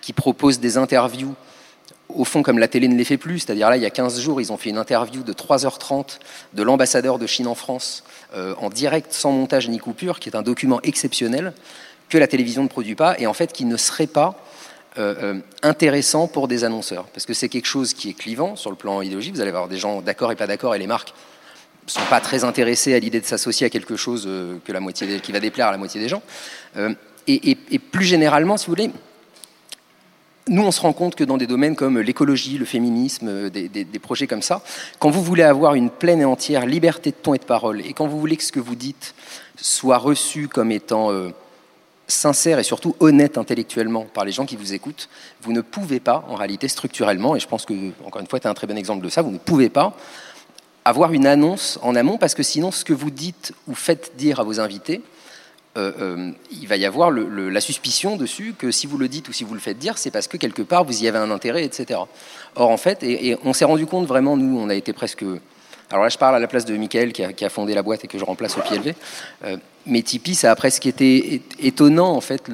qui 0.00 0.12
propose 0.12 0.60
des 0.60 0.78
interviews 0.78 1.34
au 2.08 2.24
fond, 2.24 2.42
comme 2.42 2.58
la 2.58 2.68
télé 2.68 2.88
ne 2.88 2.96
les 2.96 3.04
fait 3.04 3.16
plus, 3.16 3.40
c'est-à-dire 3.40 3.70
là, 3.70 3.76
il 3.76 3.82
y 3.82 3.86
a 3.86 3.90
15 3.90 4.20
jours, 4.20 4.40
ils 4.40 4.52
ont 4.52 4.56
fait 4.56 4.70
une 4.70 4.78
interview 4.78 5.22
de 5.22 5.32
3h30 5.32 6.18
de 6.52 6.62
l'ambassadeur 6.62 7.18
de 7.18 7.26
Chine 7.26 7.46
en 7.46 7.54
France, 7.54 8.04
euh, 8.34 8.54
en 8.58 8.70
direct, 8.70 9.12
sans 9.12 9.32
montage 9.32 9.68
ni 9.68 9.78
coupure, 9.78 10.20
qui 10.20 10.28
est 10.28 10.36
un 10.36 10.42
document 10.42 10.80
exceptionnel 10.82 11.52
que 12.08 12.18
la 12.18 12.26
télévision 12.26 12.62
ne 12.62 12.68
produit 12.68 12.94
pas, 12.94 13.18
et 13.18 13.26
en 13.26 13.32
fait 13.32 13.52
qui 13.52 13.64
ne 13.64 13.76
serait 13.76 14.06
pas 14.06 14.38
euh, 14.98 15.14
euh, 15.22 15.40
intéressant 15.62 16.28
pour 16.28 16.46
des 16.46 16.64
annonceurs, 16.64 17.06
parce 17.06 17.26
que 17.26 17.34
c'est 17.34 17.48
quelque 17.48 17.66
chose 17.66 17.94
qui 17.94 18.10
est 18.10 18.14
clivant 18.14 18.54
sur 18.54 18.70
le 18.70 18.76
plan 18.76 19.00
idéologique, 19.00 19.34
vous 19.34 19.40
allez 19.40 19.50
avoir 19.50 19.68
des 19.68 19.78
gens 19.78 20.02
d'accord 20.02 20.30
et 20.30 20.36
pas 20.36 20.46
d'accord, 20.46 20.74
et 20.74 20.78
les 20.78 20.86
marques 20.86 21.14
ne 21.86 21.90
sont 21.90 22.04
pas 22.10 22.20
très 22.20 22.44
intéressées 22.44 22.94
à 22.94 22.98
l'idée 22.98 23.20
de 23.20 23.26
s'associer 23.26 23.66
à 23.66 23.70
quelque 23.70 23.96
chose 23.96 24.28
que 24.64 24.72
la 24.72 24.80
moitié 24.80 25.20
qui 25.20 25.32
va 25.32 25.40
déplaire 25.40 25.68
à 25.68 25.72
la 25.72 25.78
moitié 25.78 26.00
des 26.00 26.08
gens. 26.08 26.22
et, 27.26 27.78
plus 27.78 28.06
généralement, 28.06 28.56
si 28.56 28.66
vous 28.66 28.72
voulez, 28.72 28.90
nous, 30.48 30.62
on 30.62 30.70
se 30.70 30.80
rend 30.80 30.92
compte 30.92 31.14
que 31.14 31.24
dans 31.24 31.38
des 31.38 31.46
domaines 31.46 31.74
comme 31.74 31.98
l'écologie, 31.98 32.58
le 32.58 32.66
féminisme, 32.66 33.28
euh, 33.28 33.50
des, 33.50 33.98
projets 33.98 34.26
comme 34.26 34.42
ça, 34.42 34.62
quand 34.98 35.10
vous 35.10 35.22
voulez 35.22 35.42
avoir 35.42 35.74
une 35.74 35.90
pleine 35.90 36.20
et 36.20 36.24
entière 36.24 36.66
liberté 36.66 37.10
de 37.10 37.16
ton 37.16 37.34
et 37.34 37.38
de 37.38 37.44
parole, 37.44 37.80
et 37.80 37.94
quand 37.94 38.06
vous 38.06 38.20
voulez 38.20 38.36
que 38.36 38.42
ce 38.42 38.52
que 38.52 38.60
vous 38.60 38.74
dites 38.74 39.14
soit 39.56 39.96
reçu 39.96 40.48
comme 40.48 40.70
étant 40.70 41.10
euh, 41.10 41.30
sincère 42.06 42.58
et 42.58 42.62
surtout 42.62 42.94
honnête 43.00 43.38
intellectuellement 43.38 44.06
par 44.12 44.26
les 44.26 44.32
gens 44.32 44.44
qui 44.44 44.56
vous 44.56 44.74
écoutent, 44.74 45.08
vous 45.40 45.52
ne 45.52 45.62
pouvez 45.62 46.00
pas, 46.00 46.26
en 46.28 46.34
réalité, 46.34 46.68
structurellement, 46.68 47.34
et 47.36 47.40
je 47.40 47.48
pense 47.48 47.64
que, 47.64 47.72
encore 48.04 48.20
une 48.20 48.28
fois, 48.28 48.38
tu 48.38 48.46
es 48.46 48.50
un 48.50 48.54
très 48.54 48.66
bon 48.66 48.76
exemple 48.76 49.02
de 49.04 49.08
ça, 49.08 49.22
vous 49.22 49.30
ne 49.30 49.38
pouvez 49.38 49.70
pas 49.70 49.96
avoir 50.84 51.14
une 51.14 51.26
annonce 51.26 51.78
en 51.82 51.94
amont, 51.94 52.18
parce 52.18 52.34
que 52.34 52.42
sinon, 52.42 52.70
ce 52.70 52.84
que 52.84 52.92
vous 52.92 53.10
dites 53.10 53.54
ou 53.66 53.74
faites 53.74 54.12
dire 54.18 54.40
à 54.40 54.44
vos 54.44 54.60
invités, 54.60 55.00
euh, 55.76 55.92
euh, 56.00 56.30
il 56.52 56.68
va 56.68 56.76
y 56.76 56.86
avoir 56.86 57.10
la 57.10 57.60
suspicion 57.60 58.16
dessus 58.16 58.54
que 58.56 58.70
si 58.70 58.86
vous 58.86 58.96
le 58.96 59.08
dites 59.08 59.28
ou 59.28 59.32
si 59.32 59.42
vous 59.42 59.54
le 59.54 59.60
faites 59.60 59.78
dire, 59.78 59.98
c'est 59.98 60.12
parce 60.12 60.28
que 60.28 60.36
quelque 60.36 60.62
part 60.62 60.84
vous 60.84 61.02
y 61.02 61.08
avez 61.08 61.18
un 61.18 61.30
intérêt, 61.32 61.64
etc. 61.64 62.00
Or, 62.54 62.70
en 62.70 62.76
fait, 62.76 63.02
et, 63.02 63.36
on 63.44 63.52
s'est 63.52 63.64
rendu 63.64 63.86
compte 63.86 64.06
vraiment, 64.06 64.36
nous, 64.36 64.58
on 64.58 64.68
a 64.68 64.74
été 64.74 64.92
presque. 64.92 65.24
Alors 65.90 66.04
là, 66.04 66.08
je 66.08 66.18
parle 66.18 66.36
à 66.36 66.38
la 66.38 66.46
place 66.46 66.64
de 66.64 66.76
Michael 66.76 67.12
qui 67.12 67.44
a, 67.44 67.50
fondé 67.50 67.74
la 67.74 67.82
boîte 67.82 68.04
et 68.04 68.08
que 68.08 68.18
je 68.18 68.24
remplace 68.24 68.56
au 68.56 68.60
pied 68.60 68.78
levé. 68.78 68.94
Euh, 69.44 69.56
mais 69.86 70.02
Tipeee, 70.02 70.34
ça 70.34 70.50
a 70.50 70.56
presque 70.56 70.86
été 70.86 71.42
étonnant, 71.58 72.12
en 72.12 72.20
fait, 72.20 72.50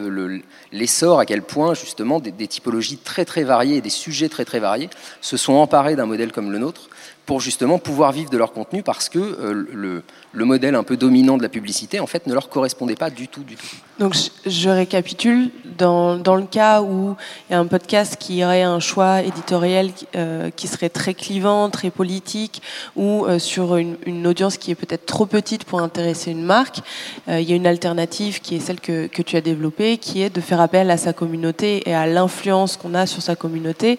l'essor, 0.73 1.21
à 1.21 1.27
quel 1.27 1.43
point, 1.43 1.75
justement, 1.75 2.21
des, 2.21 2.33
typologies 2.47 2.99
très, 2.99 3.25
très 3.25 3.45
variées 3.45 3.77
et 3.77 3.81
des 3.81 3.91
sujets 3.91 4.29
très, 4.29 4.45
très 4.45 4.59
variés 4.59 4.91
se 5.21 5.37
sont 5.37 5.55
emparés 5.55 5.97
d'un 5.97 6.07
modèle 6.07 6.33
comme 6.33 6.51
le 6.51 6.59
nôtre 6.59 6.89
pour 7.31 7.41
justement 7.41 7.79
pouvoir 7.79 8.11
vivre 8.11 8.29
de 8.29 8.37
leur 8.37 8.53
contenu 8.53 8.83
parce 8.83 9.09
que 9.09 9.21
euh, 9.21 9.65
le, 9.73 10.03
le, 10.33 10.45
modèle 10.45 10.75
un 10.75 10.83
peu 10.83 10.97
dominant 10.97 11.37
de 11.37 11.45
la 11.45 11.49
publicité 11.49 12.01
en 12.01 12.09
fait 12.09 12.27
ne 12.27 12.35
leur 12.35 12.49
correspondait 12.49 12.97
pas 12.97 13.09
du 13.09 13.29
tout 13.29 13.45
du 13.45 13.55
tout. 13.55 13.69
Donc 14.01 14.17
je, 14.47 14.69
récapitule 14.69 15.51
dans, 15.79 16.17
le 16.17 16.47
cas 16.51 16.83
où 16.83 17.15
il 17.49 17.53
y 17.53 17.55
a 17.55 17.61
un 17.61 17.67
podcast 17.67 18.17
qui 18.19 18.45
aurait 18.45 18.63
un 18.63 18.81
choix 18.81 19.23
éditorial 19.23 19.91
euh, 20.17 20.51
qui 20.51 20.67
serait 20.67 20.89
très 20.89 21.15
clivant, 21.15 21.71
très 21.71 21.91
politique 21.91 22.63
ou 22.97 23.25
euh, 23.27 23.39
sur 23.39 23.77
une, 23.77 24.27
audience 24.27 24.57
qui 24.57 24.73
est 24.73 24.75
peut-être 24.75 25.07
trop 25.07 25.27
petite 25.27 25.65
pour 25.65 25.81
intéresser 25.81 26.33
une 26.33 26.45
marque, 26.45 26.81
il 27.29 27.43
y 27.43 27.53
a 27.53 27.57
une 27.57 27.67
alternative 27.67 28.41
qui 28.41 28.57
est 28.57 28.61
celle 28.61 28.81
que, 28.81 29.07
que, 29.07 29.23
tu 29.23 29.37
as 29.37 29.41
développée 29.41 29.99
qui 29.99 30.23
est 30.23 30.31
de 30.31 30.41
faire 30.41 30.61
appel 30.61 30.91
à 30.91 30.97
sa 30.97 31.13
communauté 31.13 31.89
et 31.89 31.95
à 31.95 32.07
l'influence 32.07 32.77
qu'on 32.77 32.95
a 32.95 33.07
sur 33.07 33.23
sa 33.23 33.37
communauté 33.37 33.99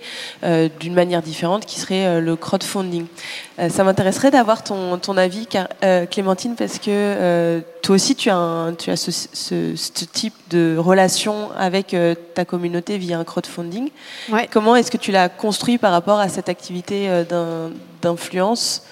d'une 0.79 0.93
manière 0.93 1.21
différente 1.21 1.65
qui 1.65 1.79
serait 1.79 2.21
le 2.21 2.35
crowdfunding. 2.35 3.05
Euh, 3.61 3.69
ça 3.69 3.83
m'intéresserait 3.83 4.31
d'avoir 4.31 4.63
ton, 4.63 4.97
ton, 4.97 5.17
avis, 5.17 5.45
car, 5.45 5.67
euh, 5.83 6.05
Clémentine, 6.05 6.55
parce 6.55 6.79
que 6.79 6.89
euh, 6.89 7.61
toi 7.81 7.95
aussi, 7.95 8.15
tu 8.15 8.29
as, 8.29 8.71
tu 8.77 8.89
as 8.89 8.95
ce, 8.95 9.11
ce, 9.11 10.05
type 10.05 10.33
de 10.49 10.77
relation 10.77 11.51
avec 11.57 11.95
ta 12.33 12.45
communauté 12.45 12.97
via 12.97 13.19
un 13.19 13.23
crowdfunding. 13.23 13.89
Comment 14.51 14.75
est-ce 14.75 14.91
que 14.91 14.97
tu 14.97 15.11
l'as 15.11 15.29
construit 15.29 15.77
par 15.77 15.91
rapport 15.91 16.19
à 16.19 16.27
cette 16.27 16.49
activité 16.49 17.09
d'influence? 18.01 18.83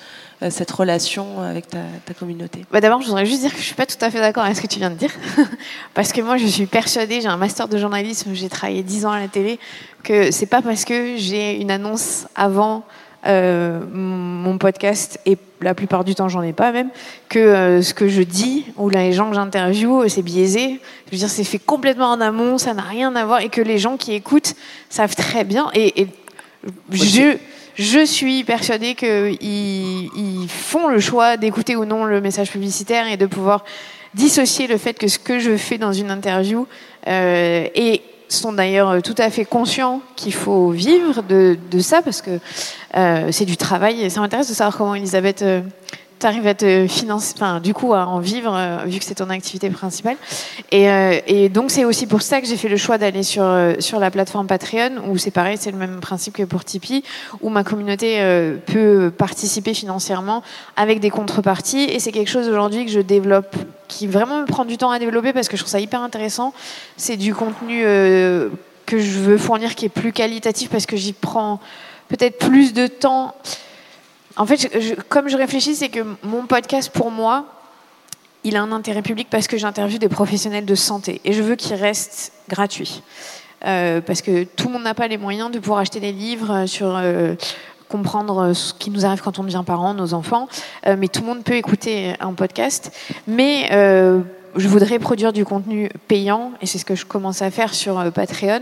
Cette 0.50 0.72
relation 0.72 1.42
avec 1.42 1.68
ta, 1.68 1.80
ta 2.06 2.14
communauté 2.14 2.66
bah 2.72 2.80
D'abord, 2.80 3.02
je 3.02 3.08
voudrais 3.08 3.26
juste 3.26 3.42
dire 3.42 3.50
que 3.50 3.58
je 3.58 3.62
ne 3.62 3.66
suis 3.66 3.76
pas 3.76 3.86
tout 3.86 3.98
à 4.00 4.10
fait 4.10 4.20
d'accord 4.20 4.44
avec 4.44 4.56
ce 4.56 4.62
que 4.62 4.68
tu 4.68 4.80
viens 4.80 4.90
de 4.90 4.96
dire. 4.96 5.12
parce 5.94 6.14
que 6.14 6.22
moi, 6.22 6.38
je 6.38 6.46
suis 6.46 6.66
persuadée, 6.66 7.20
j'ai 7.22 7.28
un 7.28 7.38
master 7.38 7.68
de 7.68 7.78
journalisme, 7.78 8.32
j'ai 8.34 8.48
travaillé 8.48 8.84
10 8.84 9.06
ans 9.06 9.12
à 9.12 9.20
la 9.20 9.28
télé, 9.28 9.60
que 10.04 10.32
c'est 10.32 10.46
pas 10.46 10.62
parce 10.62 10.86
que 10.86 11.18
j'ai 11.18 11.60
une 11.60 11.72
annonce 11.72 12.28
avant 12.36 12.84
euh, 13.28 13.82
mon 13.92 14.58
podcast, 14.58 15.20
et 15.26 15.38
la 15.60 15.74
plupart 15.74 16.06
du 16.06 16.16
temps 16.16 16.30
j'en 16.30 16.42
ai 16.42 16.54
pas 16.54 16.72
même, 16.72 16.90
que 17.28 17.38
euh, 17.38 17.82
ce 17.82 17.94
que 17.94 18.08
je 18.08 18.22
dis 18.22 18.66
ou 18.78 18.88
les 18.88 19.12
gens 19.12 19.28
que 19.28 19.36
j'interviewe, 19.36 20.08
c'est 20.08 20.22
biaisé. 20.22 20.80
Je 21.08 21.12
veux 21.12 21.18
dire, 21.18 21.30
c'est 21.30 21.44
fait 21.44 21.60
complètement 21.60 22.12
en 22.12 22.22
amont, 22.22 22.58
ça 22.58 22.74
n'a 22.74 22.82
rien 22.82 23.14
à 23.18 23.26
voir, 23.26 23.42
et 23.42 23.50
que 23.50 23.60
les 23.60 23.78
gens 23.78 23.98
qui 23.98 24.14
écoutent 24.14 24.56
savent 24.90 25.16
très 25.16 25.44
bien. 25.44 25.70
Et, 25.74 26.08
je, 26.92 27.38
je 27.80 28.06
suis 28.06 28.44
persuadée 28.44 28.94
qu'ils 28.94 29.38
ils 29.42 30.48
font 30.50 30.90
le 30.90 31.00
choix 31.00 31.38
d'écouter 31.38 31.78
ou 31.78 31.86
non 31.86 32.04
le 32.04 32.20
message 32.20 32.52
publicitaire 32.52 33.08
et 33.08 33.16
de 33.16 33.26
pouvoir 33.26 33.64
dissocier 34.14 34.68
le 34.68 34.78
fait 34.78 34.96
que 34.96 35.08
ce 35.08 35.18
que 35.18 35.40
je 35.40 35.56
fais 35.56 35.78
dans 35.78 35.94
une 35.94 36.12
interview 36.12 36.68
euh, 37.08 37.68
est 37.74 38.02
sont 38.28 38.52
d'ailleurs 38.54 39.02
tout 39.02 39.16
à 39.18 39.30
fait 39.30 39.46
conscients 39.46 40.02
qu'il 40.16 40.34
faut 40.34 40.70
vivre 40.70 41.24
de, 41.24 41.58
de 41.72 41.80
ça 41.80 42.02
parce 42.02 42.22
que 42.22 42.40
euh, 42.96 43.30
c'est 43.32 43.46
du 43.46 43.58
travail. 43.58 44.04
Et 44.04 44.10
ça 44.10 44.20
m'intéresse 44.20 44.50
de 44.50 44.54
savoir 44.54 44.78
comment 44.78 44.96
Elisabeth 44.96 45.42
euh, 45.42 45.62
tu 46.20 46.26
arrives 46.26 46.48
à 46.48 46.54
te 46.54 46.86
financer, 46.88 47.34
enfin, 47.36 47.60
du 47.60 47.74
coup, 47.74 47.94
à 47.94 48.06
en 48.06 48.20
vivre, 48.20 48.54
euh, 48.54 48.84
vu 48.86 49.00
que 49.00 49.06
c'est 49.06 49.16
ton 49.16 49.30
activité 49.30 49.70
principale. 49.70 50.18
Et, 50.72 50.90
euh, 50.90 51.20
et 51.28 51.50
donc, 51.50 51.72
c'est 51.72 51.86
aussi 51.86 52.08
pour 52.08 52.22
ça 52.22 52.42
que 52.42 52.48
j'ai 52.48 52.58
fait 52.58 52.68
le 52.68 52.78
choix 52.78 52.98
d'aller 52.98 53.22
euh, 53.38 53.76
sur 53.80 54.00
la 54.00 54.12
plateforme 54.12 54.48
Patreon, 54.48 55.08
où 55.08 55.18
c'est 55.18 55.32
pareil, 55.32 55.58
c'est 55.60 55.72
le 55.72 55.78
même 55.78 56.00
principe 56.02 56.36
que 56.36 56.44
pour 56.44 56.66
Tipeee, 56.66 57.04
où 57.42 57.50
ma 57.50 57.64
communauté 57.64 58.20
peut 58.66 59.12
participer 59.18 59.74
financièrement 59.74 60.44
avec 60.76 61.00
des 61.00 61.10
contreparties. 61.10 61.84
Et 61.84 62.00
c'est 62.00 62.12
quelque 62.12 62.30
chose 62.30 62.48
aujourd'hui 62.48 62.86
que 62.86 62.92
je 62.92 63.00
développe, 63.00 63.56
qui 63.88 64.08
vraiment 64.08 64.42
me 64.42 64.46
prend 64.46 64.66
du 64.66 64.78
temps 64.78 64.92
à 64.92 65.00
développer 65.00 65.32
parce 65.34 65.48
que 65.48 65.56
je 65.56 65.62
trouve 65.62 65.72
ça 65.72 65.80
hyper 65.80 66.02
intéressant. 66.02 66.54
C'est 66.98 67.18
du 67.18 67.34
contenu 67.34 67.82
que 67.82 69.00
je 69.00 69.20
veux 69.20 69.38
fournir 69.38 69.76
qui 69.76 69.86
est 69.86 69.90
plus 69.90 70.12
qualitatif 70.12 70.70
parce 70.70 70.86
que 70.86 70.98
j'y 70.98 71.14
prends 71.14 71.60
peut-être 72.10 72.40
plus 72.40 72.74
de 72.74 72.88
temps. 72.88 73.36
En 74.40 74.46
fait, 74.46 74.96
comme 75.10 75.28
je 75.28 75.36
réfléchis, 75.36 75.76
c'est 75.76 75.90
que 75.90 76.00
mon 76.24 76.48
podcast 76.48 76.90
pour 76.92 77.12
moi, 77.12 77.46
il 78.46 78.56
a 78.56 78.62
un 78.62 78.72
intérêt 78.72 79.02
public 79.02 79.28
parce 79.30 79.50
que 79.50 79.58
j'interviewe 79.58 80.00
des 80.00 80.08
professionnels 80.08 80.64
de 80.64 80.76
santé 80.76 81.20
et 81.26 81.34
je 81.34 81.44
veux 81.44 81.56
qu'il 81.56 81.76
reste 81.76 82.32
gratuit. 82.48 83.04
Euh, 83.66 84.00
parce 84.00 84.22
que 84.22 84.46
tout 84.46 84.68
le 84.68 84.74
monde 84.74 84.84
n'a 84.84 84.94
pas 84.94 85.10
les 85.10 85.18
moyens 85.18 85.52
de 85.52 85.60
pouvoir 85.60 85.80
acheter 85.80 86.00
des 86.00 86.14
livres 86.14 86.66
sur 86.68 86.96
euh, 86.96 87.36
comprendre 87.90 88.54
ce 88.54 88.74
qui 88.74 88.92
nous 88.92 89.06
arrive 89.06 89.22
quand 89.22 89.40
on 89.40 89.44
devient 89.44 89.64
parent, 89.66 89.94
nos 89.94 90.14
enfants, 90.14 90.48
Euh, 90.88 90.96
mais 90.98 91.10
tout 91.10 91.20
le 91.20 91.28
monde 91.28 91.44
peut 91.44 91.56
écouter 91.56 92.14
un 92.22 92.34
podcast. 92.34 92.96
Mais 93.28 93.68
euh, 93.74 94.22
je 94.56 94.68
voudrais 94.68 95.00
produire 95.00 95.34
du 95.34 95.46
contenu 95.46 95.90
payant 96.08 96.52
et 96.62 96.66
c'est 96.66 96.78
ce 96.78 96.86
que 96.86 96.96
je 96.96 97.06
commence 97.06 97.42
à 97.42 97.52
faire 97.52 97.74
sur 97.74 98.00
euh, 98.00 98.12
Patreon 98.12 98.62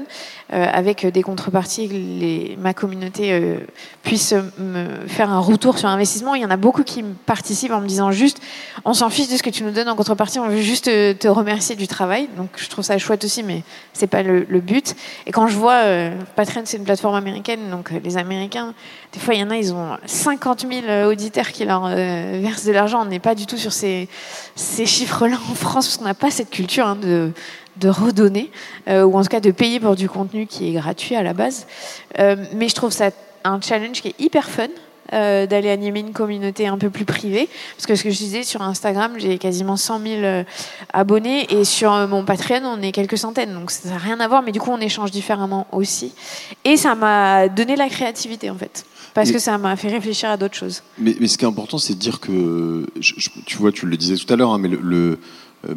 euh, 0.54 0.66
avec 0.72 1.06
des 1.06 1.24
contreparties 1.24 1.90
que 1.90 2.60
ma 2.60 2.74
communauté 2.74 3.34
euh, 3.34 3.60
puisse 4.04 4.34
me 4.58 5.08
faire 5.08 5.30
un 5.30 5.40
retour 5.40 5.78
sur 5.78 5.90
investissement. 5.90 6.36
Il 6.36 6.42
y 6.42 6.46
en 6.46 6.50
a 6.50 6.58
beaucoup 6.58 6.84
qui 6.84 7.04
me 7.04 7.14
participent 7.14 7.72
en 7.72 7.82
me 7.82 7.88
disant 7.88 8.12
juste 8.12 8.42
on 8.86 8.94
s'en 8.94 9.10
fiche 9.10 9.30
de 9.30 9.38
ce 9.38 9.44
que 9.44 9.50
tu 9.50 9.64
nous 9.64 9.72
donnes 9.72 9.90
en 9.90 9.96
contrepartie, 9.96 10.40
on 10.40 10.48
veut 10.48 10.62
juste 10.62 10.86
te, 10.86 11.28
remercier 11.28 11.76
du 11.76 11.88
travail. 11.88 12.30
Donc 12.38 12.50
je 12.56 12.70
trouve 12.70 12.84
ça 12.84 12.98
chouette 12.98 13.24
aussi, 13.24 13.44
mais 13.44 13.64
c'est 13.94 14.08
pas 14.08 14.24
le, 14.24 14.46
but. 14.60 14.96
Et 15.26 15.32
quand 15.32 15.48
je 15.48 15.56
vois 15.56 15.84
euh, 15.84 16.12
Patreon, 16.36 16.62
c'est 16.66 16.78
une 16.78 16.84
plateforme 16.84 17.16
américaine, 17.16 17.70
donc 17.70 17.92
euh, 17.92 18.00
les 18.04 18.18
Américains, 18.18 18.74
des 19.18 19.24
fois 19.24 19.34
il 19.34 19.40
y 19.40 19.44
en 19.44 19.50
a, 19.50 19.58
ils 19.58 19.74
ont 19.74 19.98
50 20.06 20.68
000 20.86 21.08
auditeurs 21.10 21.52
qui 21.52 21.66
leur 21.66 21.86
euh, 21.86 22.40
versent 22.40 22.66
de 22.66 22.72
l'argent. 22.72 23.02
On 23.02 23.06
n'est 23.06 23.20
pas 23.20 23.34
du 23.34 23.48
tout 23.48 23.58
sur 23.58 23.74
ces, 23.74 24.08
ces 24.56 24.86
chiffres-là 24.86 25.38
en 25.50 25.56
France 25.56 25.88
parce 25.88 25.98
qu'on 25.98 26.06
n'a 26.06 26.14
pas 26.14 26.30
cette 26.30 26.52
culture 26.52 26.86
hein, 26.86 26.96
de 26.96 27.32
de 27.78 27.90
redonner, 27.90 28.50
euh, 28.88 29.04
ou 29.04 29.20
en 29.20 29.22
tout 29.22 29.28
cas 29.28 29.40
de 29.40 29.52
payer 29.52 29.80
pour 29.80 29.96
du 29.96 30.10
contenu 30.10 30.48
qui 30.48 30.70
est 30.70 30.72
gratuit 30.72 31.16
à 31.16 31.22
la 31.22 31.34
base. 31.34 31.68
Euh, 32.18 32.36
mais 32.56 32.70
je 32.70 32.74
trouve 32.74 32.92
ça 32.92 33.12
un 33.44 33.62
challenge 33.62 34.02
qui 34.02 34.08
est 34.08 34.20
hyper 34.20 34.50
fun. 34.50 34.68
euh, 35.14 35.48
d'aller 35.48 35.70
animer 35.70 36.02
une 36.02 36.14
communauté 36.14 36.68
un 36.68 36.78
peu 36.78 36.90
plus 36.90 37.06
privée 37.06 37.48
parce 37.76 37.86
que 37.86 37.96
ce 37.96 38.04
que 38.04 38.10
je 38.10 38.18
disais 38.18 38.44
sur 38.44 38.62
Instagram 38.62 39.14
j'ai 39.18 39.38
quasiment 39.38 39.78
100 39.78 40.02
000 40.02 40.14
euh, 40.16 40.44
abonnés 40.92 41.48
et 41.54 41.64
sur 41.64 41.94
euh, 41.94 42.08
mon 42.08 42.26
Patreon 42.26 42.62
on 42.66 42.82
est 42.82 42.92
quelques 42.92 43.18
centaines 43.18 43.54
donc 43.54 43.72
ça 43.72 43.90
n'a 43.90 43.98
rien 43.98 44.20
à 44.20 44.28
voir 44.28 44.42
mais 44.42 44.52
du 44.52 44.60
coup 44.60 44.72
on 44.72 44.82
échange 44.82 45.12
différemment 45.12 45.68
aussi 45.72 46.14
et 46.66 46.76
ça 46.76 46.96
m'a 46.96 47.48
donné 47.48 47.76
la 47.76 47.88
créativité 47.88 48.50
en 48.50 48.58
fait 48.58 48.86
parce 49.18 49.32
Et- 49.32 49.34
que 49.34 49.40
ça 49.40 49.58
m'a 49.58 49.76
fait 49.76 49.88
réfléchir 49.90 50.30
à 50.30 50.38
d'autres 50.38 50.54
choses 50.56 50.84
Mais, 51.00 51.16
mais 51.20 51.28
ce 51.28 51.40
qui 51.40 51.44
est 51.44 51.48
important, 51.48 51.80
c'est 51.80 51.96
de 51.96 52.00
dire 52.00 52.20
que, 52.20 52.86
je- 53.00 53.16
je- 53.18 53.30
tu 53.48 53.58
vois, 53.58 53.72
tu 53.72 53.88
le 53.88 53.98
disais 53.98 54.16
tout 54.16 54.32
à 54.32 54.36
l'heure, 54.36 54.52
hein, 54.54 54.60
mais 54.60 54.68
le, 54.70 55.18
euh, 55.68 55.74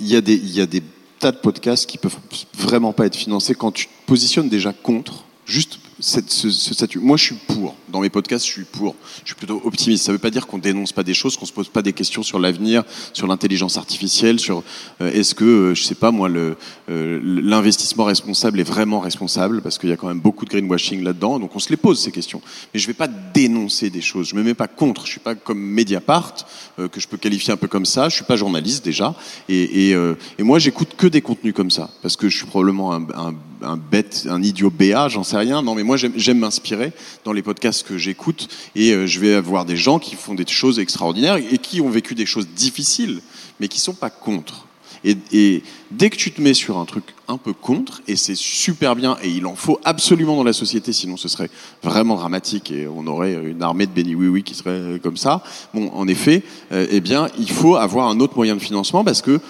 il 0.00 0.06
y 0.08 0.16
a 0.16 0.20
des, 0.20 0.34
il 0.34 0.50
y 0.50 0.60
a 0.60 0.66
des 0.66 0.82
tas 1.20 1.30
de 1.30 1.36
podcasts 1.36 1.88
qui 1.88 1.98
peuvent 1.98 2.16
vraiment 2.58 2.92
pas 2.92 3.06
être 3.06 3.14
financés 3.14 3.54
quand 3.54 3.70
tu 3.70 3.86
te 3.86 3.92
positionnes 4.06 4.48
déjà 4.48 4.72
contre. 4.72 5.24
Juste 5.46 5.78
ce, 6.02 6.50
statut. 6.50 6.98
Moi, 6.98 7.16
je 7.16 7.24
suis 7.24 7.34
pour. 7.34 7.76
Dans 7.88 8.00
mes 8.00 8.10
podcasts, 8.10 8.44
je 8.44 8.50
suis 8.50 8.64
pour. 8.64 8.96
Je 9.22 9.28
suis 9.28 9.34
plutôt 9.36 9.62
optimiste. 9.64 10.04
Ça 10.04 10.12
veut 10.12 10.18
pas 10.18 10.30
dire 10.30 10.46
qu'on 10.46 10.58
dénonce 10.58 10.92
pas 10.92 11.04
des 11.04 11.14
choses, 11.14 11.36
qu'on 11.36 11.46
se 11.46 11.52
pose 11.52 11.68
pas 11.68 11.82
des 11.82 11.92
questions 11.92 12.22
sur 12.22 12.38
l'avenir, 12.38 12.82
sur 13.12 13.26
l'intelligence 13.26 13.76
artificielle, 13.76 14.40
sur 14.40 14.64
euh, 15.00 15.12
est-ce 15.12 15.34
que, 15.34 15.44
euh, 15.44 15.74
je 15.74 15.82
sais 15.84 15.94
pas 15.94 16.10
moi, 16.10 16.28
euh, 16.28 17.20
l'investissement 17.22 18.04
responsable 18.04 18.58
est 18.58 18.64
vraiment 18.64 18.98
responsable, 18.98 19.62
parce 19.62 19.78
qu'il 19.78 19.90
y 19.90 19.92
a 19.92 19.96
quand 19.96 20.08
même 20.08 20.20
beaucoup 20.20 20.44
de 20.44 20.50
greenwashing 20.50 21.04
là-dedans. 21.04 21.38
Donc 21.38 21.54
on 21.54 21.60
se 21.60 21.70
les 21.70 21.76
pose 21.76 22.00
ces 22.00 22.10
questions. 22.10 22.42
Mais 22.74 22.80
je 22.80 22.86
vais 22.86 22.94
pas 22.94 23.08
dénoncer 23.08 23.88
des 23.88 24.02
choses. 24.02 24.28
Je 24.28 24.34
me 24.34 24.42
mets 24.42 24.54
pas 24.54 24.68
contre. 24.68 25.06
Je 25.06 25.12
suis 25.12 25.20
pas 25.20 25.36
comme 25.36 25.60
Mediapart 25.60 26.34
euh, 26.78 26.88
que 26.88 27.00
je 27.00 27.06
peux 27.06 27.16
qualifier 27.16 27.52
un 27.52 27.56
peu 27.56 27.68
comme 27.68 27.86
ça. 27.86 28.08
Je 28.08 28.16
suis 28.16 28.24
pas 28.24 28.36
journaliste 28.36 28.84
déjà. 28.84 29.14
Et, 29.48 29.90
et, 29.90 29.96
et 30.38 30.42
moi, 30.42 30.58
j'écoute 30.58 30.94
que 30.96 31.06
des 31.06 31.20
contenus 31.20 31.54
comme 31.54 31.70
ça, 31.70 31.90
parce 32.02 32.16
que 32.16 32.28
je 32.28 32.36
suis 32.36 32.46
probablement 32.46 32.92
un, 32.92 33.34
un 33.64 33.76
bête, 33.76 34.26
un 34.30 34.42
idiot 34.42 34.70
béat, 34.70 35.08
j'en 35.08 35.24
sais 35.24 35.36
rien. 35.36 35.62
Non, 35.62 35.74
mais 35.74 35.82
moi, 35.82 35.96
j'aime 35.96 36.38
m'inspirer 36.38 36.92
dans 37.24 37.32
les 37.32 37.42
podcasts 37.42 37.86
que 37.86 37.98
j'écoute, 37.98 38.48
et 38.74 38.92
euh, 38.92 39.06
je 39.06 39.20
vais 39.20 39.34
avoir 39.34 39.64
des 39.64 39.76
gens 39.76 39.98
qui 39.98 40.16
font 40.16 40.34
des 40.34 40.46
choses 40.46 40.78
extraordinaires 40.78 41.36
et 41.36 41.58
qui 41.58 41.80
ont 41.80 41.90
vécu 41.90 42.14
des 42.14 42.26
choses 42.26 42.48
difficiles, 42.48 43.20
mais 43.60 43.68
qui 43.68 43.80
sont 43.80 43.94
pas 43.94 44.10
contre. 44.10 44.66
Et, 45.04 45.16
et 45.32 45.62
dès 45.90 46.10
que 46.10 46.16
tu 46.16 46.30
te 46.30 46.40
mets 46.40 46.54
sur 46.54 46.78
un 46.78 46.84
truc 46.84 47.04
un 47.26 47.36
peu 47.36 47.52
contre, 47.52 48.02
et 48.06 48.14
c'est 48.14 48.36
super 48.36 48.94
bien, 48.94 49.16
et 49.22 49.28
il 49.28 49.46
en 49.46 49.56
faut 49.56 49.80
absolument 49.84 50.36
dans 50.36 50.44
la 50.44 50.52
société, 50.52 50.92
sinon 50.92 51.16
ce 51.16 51.28
serait 51.28 51.50
vraiment 51.82 52.14
dramatique 52.14 52.70
et 52.70 52.86
on 52.86 53.06
aurait 53.06 53.34
une 53.34 53.62
armée 53.62 53.86
de 53.86 53.90
béni 53.90 54.14
oui 54.14 54.28
oui 54.28 54.42
qui 54.44 54.54
serait 54.54 55.00
comme 55.02 55.16
ça. 55.16 55.42
Bon, 55.74 55.90
en 55.92 56.06
effet, 56.06 56.42
euh, 56.70 56.86
eh 56.90 57.00
bien, 57.00 57.28
il 57.38 57.50
faut 57.50 57.76
avoir 57.76 58.08
un 58.08 58.20
autre 58.20 58.36
moyen 58.36 58.54
de 58.54 58.60
financement 58.60 59.02
parce 59.02 59.22
que 59.22 59.40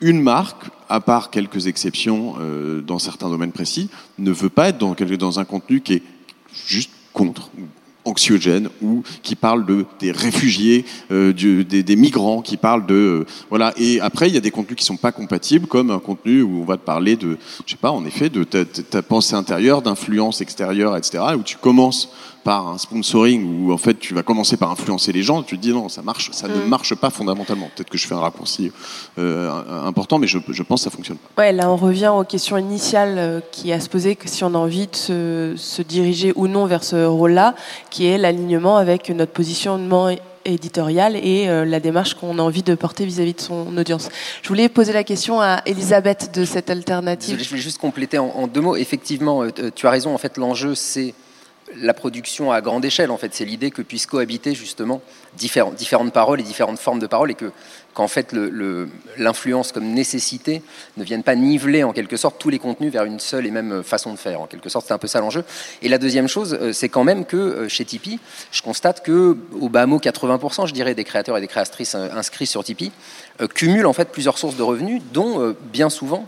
une 0.00 0.20
marque, 0.20 0.64
à 0.88 1.00
part 1.00 1.30
quelques 1.30 1.66
exceptions 1.66 2.34
euh, 2.40 2.80
dans 2.80 2.98
certains 2.98 3.28
domaines 3.28 3.52
précis, 3.52 3.90
ne 4.18 4.32
veut 4.32 4.48
pas 4.48 4.68
être 4.68 4.78
dans, 4.78 5.38
un 5.38 5.44
contenu 5.44 5.80
qui 5.80 5.94
est 5.94 6.02
juste 6.66 6.90
contre 7.12 7.50
anxiogène 8.06 8.70
ou 8.80 9.02
qui 9.22 9.36
parle 9.36 9.66
de 9.66 9.84
des 10.00 10.10
réfugiés, 10.10 10.86
euh, 11.10 11.32
des, 11.32 11.96
migrants, 11.96 12.40
qui 12.40 12.56
parle 12.56 12.86
de 12.86 12.94
euh, 12.94 13.26
voilà. 13.50 13.74
Et 13.76 14.00
après, 14.00 14.28
il 14.28 14.34
y 14.34 14.38
a 14.38 14.40
des 14.40 14.50
contenus 14.50 14.76
qui 14.76 14.84
sont 14.84 14.96
pas 14.96 15.12
compatibles, 15.12 15.66
comme 15.66 15.90
un 15.90 15.98
contenu 15.98 16.42
où 16.42 16.62
on 16.62 16.64
va 16.64 16.76
te 16.76 16.84
parler 16.84 17.16
de, 17.16 17.36
je 17.66 17.72
sais 17.72 17.76
pas, 17.76 17.90
en 17.90 18.04
effet, 18.06 18.30
de 18.30 18.42
ta, 18.44 18.64
ta- 18.64 18.82
ta 18.82 19.02
pensée 19.02 19.34
intérieure, 19.34 19.82
d'influence 19.82 20.40
extérieure, 20.40 20.96
etc. 20.96 21.22
Où 21.36 21.42
tu 21.42 21.56
commences 21.56 22.10
par 22.42 22.68
un 22.68 22.78
sponsoring 22.78 23.64
où 23.66 23.72
en 23.72 23.76
fait 23.76 23.98
tu 23.98 24.14
vas 24.14 24.22
commencer 24.22 24.56
par 24.56 24.70
influencer 24.70 25.12
les 25.12 25.22
gens, 25.22 25.42
tu 25.42 25.56
te 25.58 25.62
dis 25.62 25.72
non, 25.72 25.88
ça 25.88 26.02
marche, 26.02 26.30
ça 26.32 26.48
ne 26.48 26.54
Mm. 26.54 26.68
marche 26.68 26.94
pas 26.94 27.10
fondamentalement. 27.10 27.68
Peut-être 27.76 27.90
que 27.90 27.98
je 27.98 28.06
fais 28.06 28.14
un 28.14 28.20
raccourci 28.20 28.72
euh, 29.18 29.50
important, 29.84 30.18
mais 30.18 30.26
je, 30.26 30.38
je 30.48 30.62
pense 30.62 30.80
que 30.80 30.84
ça 30.84 30.96
fonctionne 30.96 31.18
pas. 31.18 31.42
Ouais, 31.42 31.52
là 31.52 31.70
on 31.70 31.76
revient 31.76 32.08
aux 32.14 32.24
questions 32.24 32.56
initiales 32.56 33.16
euh, 33.18 33.40
qui 33.52 33.72
à 33.72 33.80
se 33.80 33.88
poser 33.88 34.16
que 34.16 34.28
si 34.28 34.42
on 34.44 34.54
a 34.54 34.58
envie 34.58 34.86
de 34.86 34.96
se, 34.96 35.54
se 35.56 35.82
diriger 35.82 36.32
ou 36.36 36.46
non 36.48 36.66
vers 36.66 36.82
ce 36.84 37.04
rôle-là, 37.04 37.54
qui 37.90 38.06
est 38.06 38.16
l'alignement 38.18 38.76
avec 38.78 39.10
notre 39.10 39.32
positionnement 39.32 40.08
éditorial 40.46 41.16
et 41.16 41.48
euh, 41.48 41.66
la 41.66 41.80
démarche 41.80 42.14
qu'on 42.14 42.38
a 42.38 42.42
envie 42.42 42.62
de 42.62 42.74
porter 42.74 43.04
vis-à-vis 43.04 43.34
de 43.34 43.40
son 43.42 43.76
audience. 43.76 44.08
Je 44.42 44.48
voulais 44.48 44.70
poser 44.70 44.92
la 44.94 45.04
question 45.04 45.40
à 45.40 45.60
Elisabeth 45.66 46.30
de 46.34 46.46
cette 46.46 46.70
alternative. 46.70 47.38
Je 47.38 47.48
voulais 47.48 47.60
juste 47.60 47.78
compléter 47.78 48.18
en, 48.18 48.28
en 48.28 48.46
deux 48.46 48.62
mots. 48.62 48.76
Effectivement, 48.76 49.42
euh, 49.42 49.50
tu 49.74 49.86
as 49.86 49.90
raison. 49.90 50.14
En 50.14 50.18
fait, 50.18 50.38
l'enjeu, 50.38 50.74
c'est 50.74 51.12
la 51.76 51.94
production 51.94 52.52
à 52.52 52.60
grande 52.60 52.84
échelle. 52.84 53.10
En 53.10 53.16
fait, 53.16 53.34
c'est 53.34 53.44
l'idée 53.44 53.70
que 53.70 53.82
puissent 53.82 54.06
cohabiter 54.06 54.54
justement 54.54 55.00
différentes, 55.36 56.12
paroles 56.12 56.40
et 56.40 56.42
différentes 56.42 56.78
formes 56.78 56.98
de 56.98 57.06
paroles, 57.06 57.30
et 57.30 57.34
que 57.34 57.52
qu'en 57.92 58.06
fait 58.06 58.32
l'influence 59.16 59.72
comme 59.72 59.86
nécessité 59.86 60.62
ne 60.96 61.02
vienne 61.02 61.24
pas 61.24 61.34
niveler 61.34 61.82
en 61.82 61.92
quelque 61.92 62.16
sorte 62.16 62.38
tous 62.38 62.48
les 62.48 62.60
contenus 62.60 62.92
vers 62.92 63.04
une 63.04 63.18
seule 63.18 63.46
et 63.46 63.50
même 63.50 63.82
façon 63.82 64.12
de 64.12 64.18
faire. 64.18 64.40
En 64.40 64.46
quelque 64.46 64.68
sorte, 64.68 64.86
c'est 64.86 64.94
un 64.94 64.98
peu 64.98 65.08
ça 65.08 65.20
l'enjeu. 65.20 65.44
Et 65.82 65.88
la 65.88 65.98
deuxième 65.98 66.28
chose, 66.28 66.56
euh, 66.60 66.72
c'est 66.72 66.88
quand 66.88 67.04
même 67.04 67.24
que 67.24 67.36
euh, 67.36 67.68
chez 67.68 67.84
Tipeee, 67.84 68.20
je 68.52 68.62
constate 68.62 69.02
que 69.02 69.36
au 69.60 69.68
bas 69.68 69.86
mot 69.86 69.98
80%, 69.98 70.68
je 70.68 70.72
dirais, 70.72 70.94
des 70.94 71.04
créateurs 71.04 71.36
et 71.36 71.40
des 71.40 71.48
créatrices 71.48 71.96
euh, 71.96 72.08
inscrits 72.12 72.46
sur 72.46 72.62
Tipeee 72.62 72.92
euh, 73.40 73.46
cumulent 73.46 73.86
en 73.86 73.92
fait 73.92 74.10
plusieurs 74.10 74.38
sources 74.38 74.56
de 74.56 74.62
revenus, 74.62 75.02
dont 75.12 75.40
euh, 75.40 75.56
bien 75.72 75.88
souvent 75.88 76.26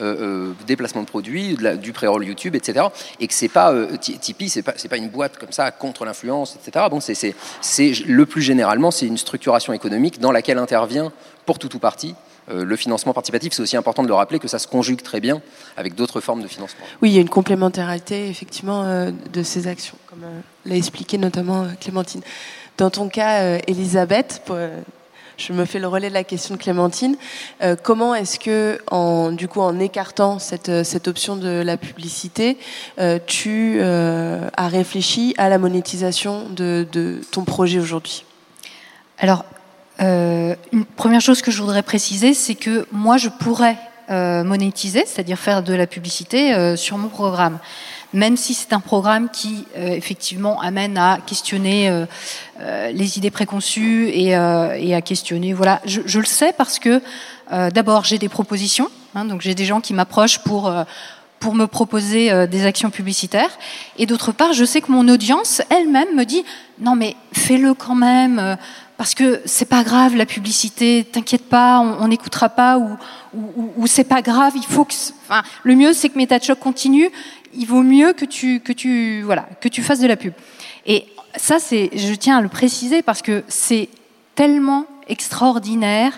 euh, 0.00 0.50
euh, 0.50 0.52
des 0.66 0.76
placements 0.76 1.02
de 1.02 1.06
produits, 1.06 1.56
du 1.80 1.92
pré-roll 1.92 2.24
YouTube, 2.24 2.54
etc. 2.54 2.86
Et 3.20 3.26
que 3.26 3.34
c'est 3.34 3.48
pas 3.48 3.72
euh, 3.72 3.96
Ti- 3.96 4.18
Tipeee, 4.18 4.48
c'est 4.48 4.62
pas 4.62 4.72
pas 4.72 4.96
une 4.96 5.08
boîte 5.08 5.38
comme 5.38 5.52
ça 5.52 5.70
contre 5.70 6.04
l'influence, 6.04 6.56
etc. 6.56 6.86
Bon, 6.90 7.00
c'est 7.00 7.92
le 8.06 8.26
plus 8.26 8.42
généralement, 8.42 8.90
c'est 8.90 9.06
une 9.06 9.18
structuration 9.18 9.72
économique 9.72 10.20
dans 10.20 10.32
laquelle 10.32 10.58
intervient 10.58 11.12
pour 11.46 11.58
tout 11.58 11.74
ou 11.76 11.78
partie 11.78 12.14
euh, 12.50 12.64
le 12.64 12.76
financement 12.76 13.12
participatif. 13.14 13.52
C'est 13.52 13.62
aussi 13.62 13.76
important 13.76 14.02
de 14.02 14.08
le 14.08 14.14
rappeler 14.14 14.38
que 14.38 14.48
ça 14.48 14.58
se 14.58 14.66
conjugue 14.66 15.02
très 15.02 15.20
bien 15.20 15.40
avec 15.76 15.94
d'autres 15.94 16.20
formes 16.20 16.42
de 16.42 16.48
financement. 16.48 16.84
Oui, 17.02 17.10
il 17.10 17.14
y 17.14 17.18
a 17.18 17.20
une 17.20 17.28
complémentarité 17.28 18.28
effectivement 18.28 18.84
euh, 18.84 19.10
de 19.32 19.42
ces 19.42 19.66
actions, 19.66 19.96
comme 20.10 20.20
l'a 20.66 20.76
expliqué 20.76 21.18
notamment 21.18 21.66
Clémentine. 21.80 22.22
Dans 22.76 22.90
ton 22.90 23.08
cas, 23.08 23.58
Elisabeth, 23.68 24.42
pour, 24.44 24.56
je 25.36 25.52
me 25.52 25.64
fais 25.64 25.78
le 25.78 25.88
relais 25.88 26.08
de 26.08 26.14
la 26.14 26.24
question 26.24 26.54
de 26.54 26.60
Clémentine. 26.60 27.16
euh, 27.62 27.76
comment 27.80 28.14
est-ce 28.14 28.38
que, 28.38 28.80
en, 28.90 29.32
du 29.32 29.48
coup, 29.48 29.60
en 29.60 29.78
écartant 29.78 30.38
cette, 30.38 30.68
euh, 30.68 30.84
option 31.06 31.36
de 31.36 31.62
la 31.62 31.76
publicité, 31.76 32.56
euh, 32.98 33.18
tu 33.26 33.80
as 33.82 34.68
réfléchi 34.68 35.34
à 35.36 35.48
la 35.48 35.58
monétisation 35.58 36.48
de, 36.50 37.20
ton 37.30 37.44
projet 37.44 37.78
aujourd'hui? 37.78 38.24
Alors, 39.18 39.44
une 40.00 40.84
première 40.96 41.20
chose 41.20 41.42
que 41.42 41.50
je 41.50 41.60
voudrais 41.60 41.82
préciser, 41.82 42.34
c'est 42.34 42.54
que 42.54 42.86
moi, 42.90 43.16
je 43.16 43.28
pourrais 43.28 43.76
monétiser, 44.08 45.04
c'est-à-dire 45.06 45.38
faire 45.38 45.62
de 45.62 45.74
la 45.74 45.86
publicité 45.86 46.76
sur 46.76 46.96
mon 46.98 47.08
programme. 47.08 47.58
Même 48.14 48.36
si 48.36 48.54
c'est 48.54 48.72
un 48.72 48.78
programme 48.78 49.28
qui, 49.28 49.66
euh, 49.76 49.88
effectivement, 49.88 50.60
amène 50.60 50.96
à 50.96 51.18
questionner 51.26 51.90
euh, 51.90 52.06
euh, 52.60 52.92
les 52.92 53.18
idées 53.18 53.32
préconçues 53.32 54.08
et, 54.08 54.28
et 54.28 54.94
à 54.94 55.02
questionner. 55.02 55.52
Voilà, 55.52 55.80
je, 55.84 56.00
je 56.06 56.20
le 56.20 56.24
sais 56.24 56.54
parce 56.56 56.78
que, 56.78 57.02
d'abord, 57.50 58.04
j'ai 58.04 58.18
des 58.18 58.28
propositions. 58.28 58.88
hein, 59.16 59.24
donc, 59.24 59.40
j'ai 59.40 59.54
des 59.54 59.64
gens 59.64 59.80
qui 59.80 59.92
m'approchent 59.94 60.38
pour 60.38 60.72
pour 61.40 61.54
me 61.54 61.66
proposer 61.66 62.46
des 62.46 62.64
actions 62.64 62.88
publicitaires. 62.88 63.50
Et 63.98 64.06
d'autre 64.06 64.32
part, 64.32 64.54
je 64.54 64.64
sais 64.64 64.80
que 64.80 64.90
mon 64.90 65.06
audience 65.08 65.60
elle-même 65.68 66.14
me 66.16 66.24
dit 66.24 66.42
non 66.78 66.94
mais 66.96 67.16
fais-le 67.32 67.74
quand 67.74 67.94
même. 67.94 68.56
parce 68.96 69.14
que 69.14 69.42
c'est 69.44 69.68
pas 69.68 69.82
grave 69.84 70.16
la 70.16 70.24
publicité, 70.24 71.04
t'inquiète 71.10 71.48
pas, 71.48 71.80
on 71.80 72.08
n'écoutera 72.08 72.48
pas 72.48 72.78
ou, 72.78 72.96
ou, 73.34 73.72
ou 73.76 73.86
c'est 73.86 74.04
pas 74.04 74.22
grave, 74.22 74.54
il 74.56 74.64
faut 74.64 74.84
que, 74.86 74.94
enfin, 75.28 75.42
le 75.64 75.74
mieux 75.74 75.92
c'est 75.92 76.08
que 76.08 76.18
MetaChoc 76.18 76.58
continue. 76.58 77.10
Il 77.56 77.66
vaut 77.66 77.82
mieux 77.82 78.12
que 78.12 78.24
tu 78.24 78.60
que 78.60 78.72
tu 78.72 79.22
voilà 79.22 79.48
que 79.60 79.68
tu 79.68 79.82
fasses 79.82 80.00
de 80.00 80.06
la 80.06 80.16
pub. 80.16 80.32
Et 80.86 81.06
ça 81.36 81.58
c'est, 81.58 81.90
je 81.94 82.14
tiens 82.14 82.38
à 82.38 82.40
le 82.40 82.48
préciser 82.48 83.02
parce 83.02 83.22
que 83.22 83.44
c'est 83.48 83.88
tellement 84.34 84.86
extraordinaire 85.08 86.12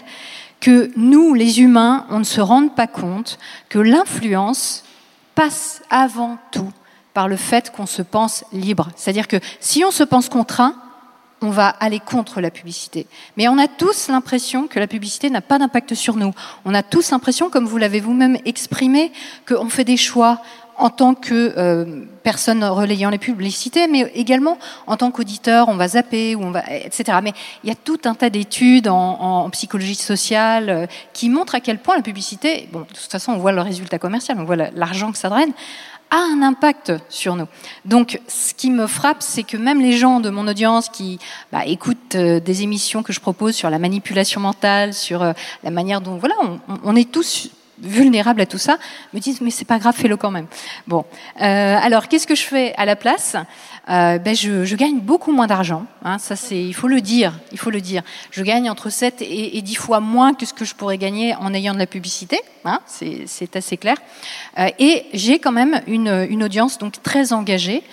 que 0.61 0.91
nous, 0.97 1.35
les 1.35 1.61
humains, 1.61 2.07
on 2.11 2.19
ne 2.19 2.25
se 2.25 2.41
rende 2.41 2.75
pas 2.75 2.87
compte 2.87 3.39
que 3.69 3.79
l'influence 3.79 4.85
passe 5.35 5.83
avant 5.91 6.39
tout 6.51 6.73
par 7.15 7.29
le 7.29 7.37
fait 7.37 7.71
qu'on 7.71 7.87
se 7.87 8.03
pense 8.03 8.45
libre. 8.53 8.89
C'est-à-dire 8.97 9.29
que 9.29 9.37
si 9.61 9.85
on 9.85 9.91
se 9.91 10.03
pense 10.03 10.29
contraint, 10.29 10.75
on 11.43 11.51
va 11.51 11.69
aller 11.69 12.01
contre 12.01 12.41
la 12.41 12.51
publicité. 12.51 13.07
Mais 13.37 13.47
on 13.49 13.59
a 13.59 13.69
tous 13.69 14.09
l'impression 14.09 14.67
que 14.67 14.79
la 14.79 14.87
publicité 14.87 15.29
n'a 15.29 15.43
pas 15.43 15.59
d'impact 15.59 15.95
sur 15.95 16.17
nous. 16.17 16.33
On 16.65 16.75
a 16.75 16.83
tous 16.83 17.11
l'impression, 17.11 17.51
comme 17.51 17.67
vous 17.67 17.77
l'avez 17.77 18.01
vous-même 18.01 18.39
exprimé, 18.47 19.13
qu'on 19.47 19.69
fait 19.69 19.85
des 19.85 19.99
choix 19.99 20.41
en 20.79 20.91
tant 20.91 21.15
que 21.15 21.55
euh, 21.57 22.05
personne 22.23 22.63
relayant 22.65 23.11
les 23.11 23.19
publicités, 23.19 23.89
mais 23.89 24.11
également 24.15 24.59
en 24.87 24.97
tant 24.97 25.11
qu'auditeur, 25.11 25.69
on 25.69 25.77
va 25.77 25.89
zapper, 25.89 26.35
ou 26.35 26.43
on 26.43 26.51
va, 26.51 26.63
etc. 26.71 27.19
Mais 27.23 27.33
il 27.65 27.69
y 27.69 27.73
a 27.73 27.75
tout 27.75 28.01
un 28.05 28.15
tas 28.15 28.31
d'études 28.31 28.89
en, 28.89 29.21
en, 29.21 29.51
psychologie 29.51 29.95
sociale 29.95 30.69
euh, 30.69 30.87
qui 31.13 31.31
montrent 31.31 31.55
à 31.55 31.61
quel 31.61 31.79
point 31.79 31.97
la 31.97 32.03
publicité, 32.03 32.69
bon, 32.73 32.81
de 32.81 32.87
toute 32.87 33.11
façon, 33.11 33.33
on 33.33 33.39
voit 33.39 33.53
le 33.53 33.63
résultat 33.63 33.99
commercial, 33.99 34.37
on 34.39 34.45
voit 34.45 34.57
l'argent 34.57 35.13
que 35.13 35.19
ça 35.19 35.29
draine, 35.29 35.53
a 36.11 36.19
un 36.19 36.43
impact 36.43 36.93
sur 37.09 37.37
nous. 37.37 37.47
Donc, 37.85 38.21
ce 38.29 38.55
qui 38.55 38.71
me 38.71 38.87
frappe, 38.87 39.23
c'est 39.23 39.43
que 39.43 39.57
même 39.57 39.81
les 39.81 39.93
gens 39.93 40.21
de 40.21 40.31
mon 40.31 40.47
audience 40.47 40.89
qui 40.89 41.19
bah, 41.51 41.67
écoutent 41.67 42.15
euh, 42.15 42.39
des 42.39 42.63
émissions 42.63 43.03
que 43.03 43.13
je 43.13 43.21
propose 43.21 43.55
sur 43.55 43.71
la 43.71 43.79
manipulation 43.79 44.41
mentale, 44.41 44.95
sur 44.95 45.23
euh, 45.23 45.33
la 45.65 45.71
manière 45.71 46.01
dont, 46.01 46.17
voilà, 46.17 46.37
on, 46.43 46.61
on 46.85 46.97
est 46.97 47.11
tous 47.11 47.51
vulnérables 47.81 48.41
à 48.41 48.47
tout 48.47 48.59
ça, 48.59 48.79
me 49.13 49.21
disent 49.21 49.41
mais 49.41 49.51
c'est 49.51 49.65
pas 49.65 49.79
grave, 49.79 49.95
fais-le 49.97 50.17
quand 50.17 50.31
même. 50.31 50.47
Bon, 50.87 51.05
euh, 51.41 51.79
alors 51.81 52.09
qu'est-ce 52.09 52.27
que 52.27 52.35
je 52.35 52.43
fais 52.43 52.75
à 52.77 52.85
la 52.85 52.97
place? 52.97 53.37
Euh, 53.89 54.19
ben 54.19 54.35
je, 54.35 54.65
je, 54.65 54.75
gagne 54.75 54.99
beaucoup 54.99 55.31
moins 55.31 55.47
d'argent. 55.47 55.87
Hein, 56.05 56.19
ça 56.19 56.35
c'est, 56.35 56.61
il 56.61 56.75
faut 56.75 56.89
le 56.89 57.01
dire, 57.01 57.39
il 57.53 57.59
faut 57.59 57.71
le 57.71 57.81
dire. 57.81 58.03
Je 58.33 58.43
gagne 58.43 58.69
entre 58.69 58.91
7 58.91 59.23
et, 59.23 59.59
et 59.59 59.63
10 59.63 59.77
fois 59.77 60.01
moins 60.01 60.35
que 60.35 60.45
ce 60.45 60.53
que 60.53 60.65
je 60.65 60.75
pourrais 60.75 60.99
gagner 60.99 61.37
en 61.37 61.55
ayant 61.55 61.73
de 61.73 61.79
la 61.79 61.87
publicité. 61.87 62.41
Hein, 62.67 62.81
c'est 62.87 63.55
assez 63.55 63.77
clair. 63.77 63.97
Euh, 64.59 64.69
et 64.81 65.07
j'ai 65.15 65.39
quand 65.39 65.53
même 65.53 65.83
une, 65.87 66.27
une, 66.29 66.43
audience 66.43 66.79
donc 66.79 67.01
très 67.01 67.33
engagée 67.33 67.85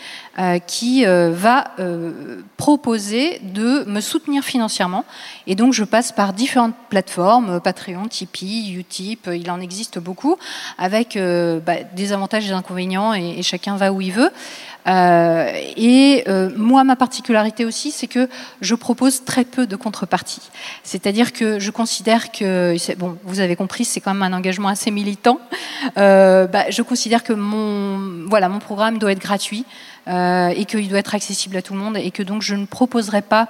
qui 0.66 1.06
euh, 1.06 1.32
va 1.32 1.66
euh, 1.80 2.42
proposer 2.58 3.40
de 3.44 3.84
me 3.86 4.02
soutenir 4.02 4.44
financièrement. 4.44 5.06
Et 5.46 5.56
donc 5.56 5.74
je 5.74 5.84
passe 5.84 6.12
par 6.12 6.34
différentes 6.34 6.76
plateformes, 6.90 7.60
Patreon, 7.60 8.08
Tipeee, 8.08 8.74
Utip, 8.74 9.30
il 9.32 9.52
en 9.52 9.60
existe 9.60 10.00
beaucoup, 10.00 10.38
avec 10.78 11.18
bah, 11.18 11.84
des 11.96 12.14
avantages 12.14 12.46
et 12.46 12.48
des 12.48 12.54
inconvénients, 12.54 13.14
et, 13.14 13.44
chacun 13.44 13.76
va 13.76 13.92
où 13.92 14.02
il 14.02 14.12
veut. 14.12 14.32
Euh, 14.88 15.52
et 15.78 16.24
euh, 16.28 16.50
moi, 16.58 16.84
ma 16.84 16.96
particularité 16.96 17.66
aussi, 17.66 17.92
c'est 17.92 18.08
que 18.08 18.28
je 18.62 18.76
propose 18.76 19.24
très 19.24 19.46
peu 19.46 19.66
de 19.66 19.76
contrepartie. 19.76 20.42
C'est-à-dire 20.84 21.34
que 21.34 21.60
je 21.60 21.72
considère 21.72 22.32
que, 22.32 22.76
bon, 22.98 23.18
vous 23.24 23.40
avez 23.40 23.56
compris, 23.56 23.86
c'est 23.86 24.02
quand 24.02 24.14
même 24.14 24.34
un 24.34 24.36
engagement 24.36 24.68
assez 24.68 24.92
militant. 24.92 25.40
Euh, 25.98 26.48
bah, 26.48 26.66
je 26.70 26.82
considère 26.82 27.24
que 27.24 27.34
mon, 27.34 28.28
voilà, 28.28 28.50
mon 28.50 28.60
programme 28.60 28.98
doit 28.98 29.12
être 29.12 29.22
gratuit 29.22 29.66
euh, 29.66 29.93
et 30.08 30.66
qu'il 30.66 30.90
doit 30.90 31.00
être 31.00 31.16
accessible 31.16 31.56
à 31.58 31.62
tout 31.62 31.74
le 31.74 31.80
monde 31.80 31.98
et 31.98 32.12
que 32.12 32.24
donc 32.24 32.42
je 32.42 32.56
ne 32.56 32.66
proposerai 32.66 33.22
pas 33.22 33.48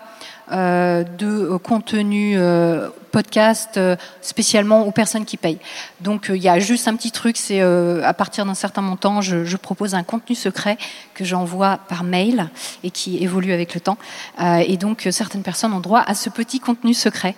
euh, 0.51 1.05
de 1.05 1.55
contenu 1.55 2.33
euh, 2.35 2.89
podcast 3.11 3.77
euh, 3.77 3.95
spécialement 4.19 4.85
aux 4.85 4.91
personnes 4.91 5.23
qui 5.23 5.37
payent. 5.37 5.59
Donc 6.01 6.25
il 6.27 6.41
y 6.41 6.49
a 6.49 6.59
juste 6.59 6.89
un 6.89 6.97
petit 6.97 7.11
truc, 7.11 7.37
c'est 7.37 7.61
à 7.61 8.13
partir 8.13 8.45
d'un 8.45 8.53
certain 8.53 8.81
montant, 8.81 9.21
je, 9.21 9.45
je, 9.45 9.55
propose 9.55 9.95
un 9.95 10.03
contenu 10.03 10.35
secret 10.35 10.77
que 11.13 11.23
j'envoie 11.23 11.79
par 11.87 12.03
mail 12.03 12.49
et 12.83 12.91
qui 12.91 13.23
évolue 13.23 13.53
avec 13.53 13.73
le 13.73 13.79
temps. 13.79 13.97
et 14.39 14.75
donc 14.75 15.07
certaines 15.11 15.43
personnes 15.43 15.71
ont 15.73 15.79
droit 15.79 16.03
à 16.05 16.13
ce 16.13 16.29
petit 16.29 16.59
contenu 16.59 16.93
secret. 16.93 17.35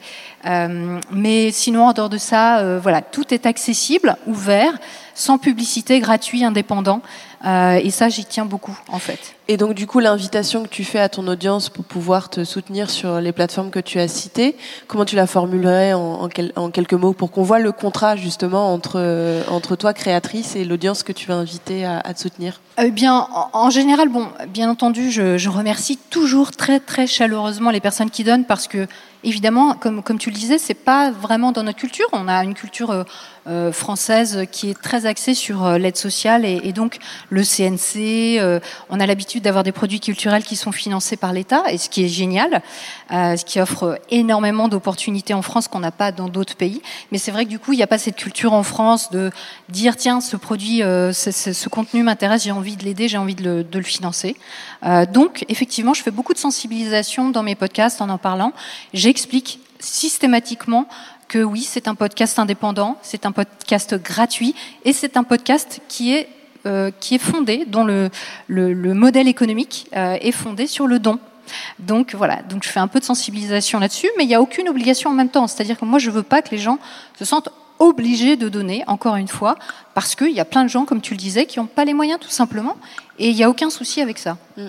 mais 1.12 1.52
sinon, 1.52 1.88
en 1.88 1.94
dehors 1.94 2.10
de 2.10 2.18
ça, 2.18 2.80
voilà, 2.80 3.02
tout 3.02 3.34
est 3.34 3.46
accessible, 3.46 4.16
ouvert 4.26 4.74
sans 5.16 5.38
publicité, 5.40 6.00
gratuit, 6.00 6.44
indépendant. 6.44 7.02
Euh, 7.46 7.76
et 7.76 7.90
ça, 7.90 8.10
j'y 8.10 8.26
tiens 8.26 8.46
beaucoup, 8.46 8.78
en 8.88 9.00
fait. 9.00 9.36
Et 9.48 9.58
donc, 9.58 9.76
du 9.76 9.86
coup, 9.86 10.00
l'invitation 10.00 10.64
que 10.64 10.68
tu 10.68 10.84
fais 10.84 11.00
à 11.00 11.10
ton 11.10 11.28
audience 11.28 11.70
pour 11.70 11.86
pouvoir 11.86 12.30
te 12.30 12.44
soutenir 12.44 12.90
sur 12.90 13.22
les 13.22 13.32
plateformes 13.32 13.70
que 13.70 13.80
tu 13.80 14.00
as 14.00 14.08
citées, 14.08 14.56
comment 14.88 15.06
tu 15.06 15.16
la 15.16 15.28
formulerais 15.28 15.94
en, 15.94 16.24
en, 16.24 16.28
quel, 16.28 16.52
en 16.56 16.72
quelques 16.72 16.94
mots 16.94 17.14
pour 17.14 17.32
qu'on 17.32 17.44
voit 17.44 17.60
le 17.60 17.72
contrat, 17.72 18.16
justement, 18.16 18.74
entre, 18.74 19.44
entre 19.50 19.76
toi, 19.76 19.94
créatrice, 19.94 20.56
et 20.56 20.66
l'audience 20.66 21.04
que 21.04 21.12
tu 21.12 21.28
vas 21.28 21.36
inviter 21.36 21.86
à, 21.86 22.00
à 22.00 22.14
te 22.14 22.20
soutenir? 22.20 22.62
Eh 22.82 22.90
bien, 22.92 23.28
en, 23.32 23.50
en, 23.54 23.70
général, 23.70 24.10
bon, 24.10 24.28
bien 24.50 24.70
entendu, 24.70 25.12
je, 25.12 25.38
je 25.38 25.50
remercie 25.50 25.98
toujours 26.10 26.52
très, 26.52 26.80
très 26.80 27.06
chaleureusement 27.06 27.70
les 27.70 27.80
personnes 27.80 28.10
qui 28.10 28.24
donnent 28.24 28.46
parce 28.46 28.68
que 28.68 28.88
évidemment, 29.24 29.74
comme, 29.74 30.02
comme 30.02 30.18
tu 30.18 30.30
le 30.30 30.36
disais, 30.36 30.58
c'est 30.58 30.74
pas 30.74 31.12
vraiment 31.12 31.52
dans 31.52 31.64
notre 31.64 31.78
culture. 31.78 32.08
On 32.12 32.28
a 32.28 32.44
une 32.44 32.54
culture 32.54 33.06
euh, 33.48 33.72
française 33.72 34.46
qui 34.52 34.70
est 34.70 34.82
très 34.82 35.06
axée 35.06 35.36
sur 35.36 35.66
euh, 35.66 35.78
l'aide 35.78 35.98
sociale 35.98 36.46
et, 36.46 36.62
et, 36.64 36.74
donc 36.74 36.98
le 37.30 37.44
CNC. 37.44 38.40
Euh, 38.40 38.60
on 38.90 39.00
a 39.00 39.06
l'habitude 39.06 39.44
d'avoir 39.44 39.64
des 39.64 39.72
produits 39.72 40.00
culturels 40.00 40.44
qui 40.44 40.56
sont 40.56 40.72
financés 40.72 41.16
par 41.16 41.32
l'État 41.32 41.64
et 41.70 41.78
ce 41.78 41.90
qui 41.90 42.04
est 42.04 42.08
génial, 42.08 42.64
euh, 43.12 43.38
ce 43.38 43.46
qui 43.46 43.60
offre 43.60 44.00
énormément 44.10 44.68
d'opportunités 44.68 45.34
en 45.34 45.42
France 45.42 45.68
qu'on 45.68 45.80
n'a 45.80 45.92
pas 45.92 46.12
dans 46.12 46.28
d'autres 46.28 46.56
pays. 46.56 46.82
Mais 47.12 47.18
c'est 47.18 47.32
vrai 47.32 47.46
que 47.46 47.50
du 47.50 47.60
coup, 47.60 47.74
il 47.74 47.78
n'y 47.78 47.84
a 47.84 47.88
pas 47.88 48.00
cette 48.00 48.16
culture 48.16 48.54
en 48.54 48.64
France 48.64 49.12
de 49.12 49.30
dire 49.70 49.96
tiens, 49.96 50.22
ce 50.22 50.38
produit, 50.38 50.80
ce, 50.80 51.12
ce, 51.12 51.54
ce, 51.54 51.70
contenu 51.70 52.04
m'intéresse, 52.04 52.44
j'ai 52.44 52.52
envie 52.52 52.78
de 52.78 52.84
l'aider, 52.84 53.08
j'ai 53.08 53.18
envie 53.18 53.36
de 53.36 53.44
le, 53.44 53.64
de 53.64 53.78
le 53.78 53.84
financer. 53.84 54.36
donc, 55.14 55.46
effectivement, 55.50 55.94
je 55.94 56.02
fais 56.02 56.12
beaucoup 56.12 56.34
de 56.34 56.40
sensibilisation 56.40 57.30
dans 57.30 57.44
mes 57.44 57.56
podcasts 57.56 58.02
en 58.02 58.10
en 58.10 58.18
parlant. 58.18 58.54
J'ai 58.94 59.10
explique 59.10 59.60
systématiquement 59.80 60.88
que 61.28 61.40
oui, 61.40 61.62
c'est 61.62 61.88
un 61.88 61.96
podcast 61.96 62.40
indépendant, 62.40 62.98
c'est 63.02 63.26
un 63.26 63.32
podcast 63.32 63.96
gratuit 64.02 64.56
et 64.84 64.94
c'est 64.94 65.18
un 65.18 65.24
podcast 65.24 65.82
qui 65.88 66.14
est, 66.14 66.30
euh, 66.66 66.92
qui 67.00 67.16
est 67.16 67.20
fondé, 67.20 67.66
dont 67.68 67.84
le, 67.84 68.10
le, 68.48 68.74
le 68.74 68.94
modèle 68.94 69.28
économique 69.28 69.88
euh, 69.96 70.18
est 70.22 70.32
fondé 70.32 70.68
sur 70.68 70.88
le 70.88 71.00
don. 71.00 71.20
Donc 71.80 72.16
voilà, 72.16 72.42
donc 72.44 72.64
je 72.64 72.70
fais 72.70 72.80
un 72.80 72.88
peu 72.88 73.00
de 73.00 73.06
sensibilisation 73.06 73.80
là-dessus, 73.80 74.10
mais 74.18 74.24
il 74.24 74.28
n'y 74.28 74.36
a 74.36 74.42
aucune 74.42 74.68
obligation 74.70 75.10
en 75.12 75.14
même 75.14 75.30
temps. 75.30 75.48
C'est-à-dire 75.48 75.80
que 75.80 75.86
moi, 75.86 76.00
je 76.00 76.10
veux 76.10 76.24
pas 76.24 76.42
que 76.42 76.50
les 76.52 76.58
gens 76.58 76.80
se 77.18 77.26
sentent 77.26 77.50
obligés 77.80 78.38
de 78.38 78.50
donner, 78.50 78.84
encore 78.88 79.16
une 79.16 79.28
fois, 79.28 79.58
parce 79.94 80.16
qu'il 80.16 80.32
y 80.32 80.40
a 80.40 80.46
plein 80.46 80.64
de 80.64 80.70
gens, 80.70 80.86
comme 80.86 81.02
tu 81.02 81.14
le 81.14 81.20
disais, 81.20 81.46
qui 81.46 81.60
n'ont 81.60 81.66
pas 81.66 81.86
les 81.86 81.94
moyens 81.94 82.20
tout 82.20 82.30
simplement, 82.30 82.76
et 83.20 83.30
il 83.30 83.36
n'y 83.36 83.44
a 83.44 83.50
aucun 83.50 83.70
souci 83.70 84.02
avec 84.02 84.18
ça. 84.18 84.38
Mm. 84.58 84.68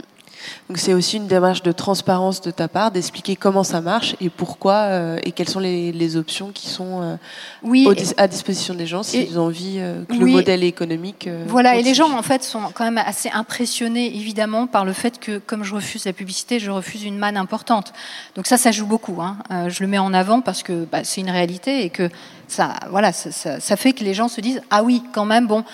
Donc 0.68 0.78
c'est 0.78 0.94
aussi 0.94 1.16
une 1.16 1.26
démarche 1.26 1.62
de 1.62 1.72
transparence 1.72 2.40
de 2.40 2.50
ta 2.50 2.68
part, 2.68 2.90
d'expliquer 2.90 3.36
comment 3.36 3.64
ça 3.64 3.80
marche 3.80 4.16
et 4.20 4.30
pourquoi 4.30 4.74
euh, 4.74 5.18
et 5.22 5.32
quelles 5.32 5.48
sont 5.48 5.60
les, 5.60 5.92
les 5.92 6.16
options 6.16 6.50
qui 6.52 6.68
sont 6.68 7.02
euh, 7.02 7.16
oui, 7.62 7.86
au, 7.86 7.94
à 8.20 8.28
disposition 8.28 8.74
des 8.74 8.86
gens 8.86 9.02
s'ils 9.02 9.38
ont 9.38 9.46
envie 9.46 9.76
euh, 9.78 10.04
que 10.04 10.12
oui, 10.12 10.18
le 10.18 10.26
modèle 10.26 10.64
économique. 10.64 11.28
Voilà, 11.46 11.70
continue. 11.70 11.86
et 11.86 11.88
les 11.90 11.94
gens 11.94 12.10
en 12.16 12.22
fait 12.22 12.42
sont 12.42 12.60
quand 12.74 12.84
même 12.84 12.98
assez 12.98 13.30
impressionnés 13.30 14.16
évidemment 14.16 14.66
par 14.66 14.84
le 14.84 14.92
fait 14.92 15.18
que 15.18 15.38
comme 15.38 15.62
je 15.62 15.74
refuse 15.74 16.04
la 16.04 16.12
publicité, 16.12 16.58
je 16.58 16.70
refuse 16.70 17.04
une 17.04 17.18
manne 17.18 17.36
importante. 17.36 17.92
Donc 18.34 18.46
ça, 18.46 18.58
ça 18.58 18.72
joue 18.72 18.86
beaucoup. 18.86 19.20
Hein. 19.20 19.38
Je 19.68 19.82
le 19.82 19.88
mets 19.88 19.98
en 19.98 20.12
avant 20.12 20.40
parce 20.40 20.62
que 20.62 20.84
bah, 20.84 21.04
c'est 21.04 21.20
une 21.20 21.30
réalité 21.30 21.84
et 21.84 21.90
que 21.90 22.08
ça, 22.48 22.74
voilà, 22.90 23.12
ça, 23.12 23.30
ça, 23.30 23.60
ça 23.60 23.76
fait 23.76 23.92
que 23.92 24.04
les 24.04 24.14
gens 24.14 24.28
se 24.28 24.40
disent 24.40 24.62
ah 24.70 24.82
oui, 24.82 25.02
quand 25.12 25.24
même, 25.24 25.46
bon, 25.46 25.64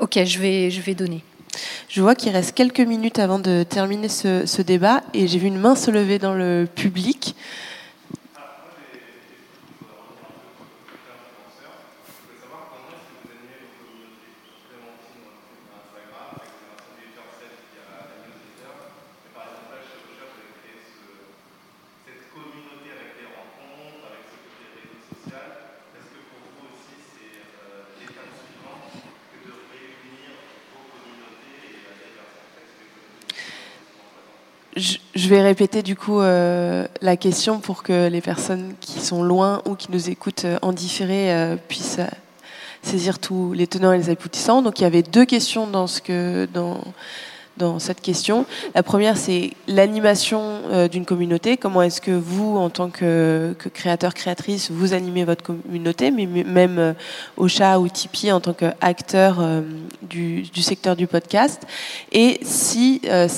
ok, 0.00 0.24
je 0.24 0.38
vais, 0.38 0.70
je 0.70 0.80
vais 0.80 0.94
donner. 0.94 1.22
Je 1.88 2.02
vois 2.02 2.14
qu'il 2.14 2.32
reste 2.32 2.54
quelques 2.54 2.80
minutes 2.80 3.18
avant 3.18 3.38
de 3.38 3.62
terminer 3.62 4.08
ce, 4.08 4.62
débat 4.62 5.02
et 5.14 5.26
j'ai 5.28 5.38
vu 5.38 5.46
une 5.46 5.58
main 5.58 5.74
se 5.74 5.90
lever 5.90 6.18
dans 6.18 6.34
le 6.34 6.66
public. 6.72 7.34
Je 35.18 35.28
vais 35.28 35.42
répéter 35.42 35.82
du 35.82 35.96
coup 35.96 36.20
euh, 36.20 36.86
la 37.02 37.16
question 37.16 37.58
pour 37.58 37.82
que 37.82 38.08
les 38.08 38.20
personnes 38.20 38.74
qui 38.80 39.00
sont 39.00 39.24
loin 39.24 39.62
ou 39.66 39.74
qui 39.74 39.90
nous 39.90 40.10
écoutent 40.10 40.44
euh, 40.44 40.58
en 40.62 40.72
différé 40.72 41.32
euh, 41.32 41.56
puissent 41.56 41.98
saisir 42.82 43.18
tous 43.18 43.52
les 43.52 43.66
tenants 43.66 43.92
et 43.92 43.98
les 43.98 44.10
aboutissants. 44.10 44.62
Donc 44.62 44.78
il 44.78 44.84
y 44.84 44.86
avait 44.86 45.02
deux 45.02 45.24
questions 45.24 45.66
dans 45.66 45.88
ce 45.88 46.00
que 46.00 46.46
dans 46.54 46.80
dans 47.58 47.78
cette 47.78 48.00
question. 48.00 48.46
La 48.74 48.82
première, 48.82 49.16
c'est 49.16 49.52
l'animation 49.66 50.62
euh, 50.70 50.88
d'une 50.88 51.04
communauté. 51.04 51.56
Comment 51.56 51.82
est-ce 51.82 52.00
que 52.00 52.12
vous, 52.12 52.56
en 52.56 52.70
tant 52.70 52.88
que, 52.88 53.54
créateur, 53.74 54.14
créatrice, 54.14 54.70
vous 54.70 54.94
animez 54.94 55.24
votre 55.24 55.42
communauté, 55.42 56.10
mais 56.10 56.26
même 56.26 56.78
euh, 56.78 56.92
Ocha 57.36 57.78
ou 57.80 57.88
Tipeee 57.88 58.32
en 58.32 58.40
tant 58.40 58.52
qu'acteur 58.52 59.38
euh, 59.40 59.62
du, 60.02 60.46
secteur 60.62 60.96
du 60.96 61.06
podcast? 61.06 61.62
Et 62.12 62.38
si 62.42 63.02
euh, 63.06 63.28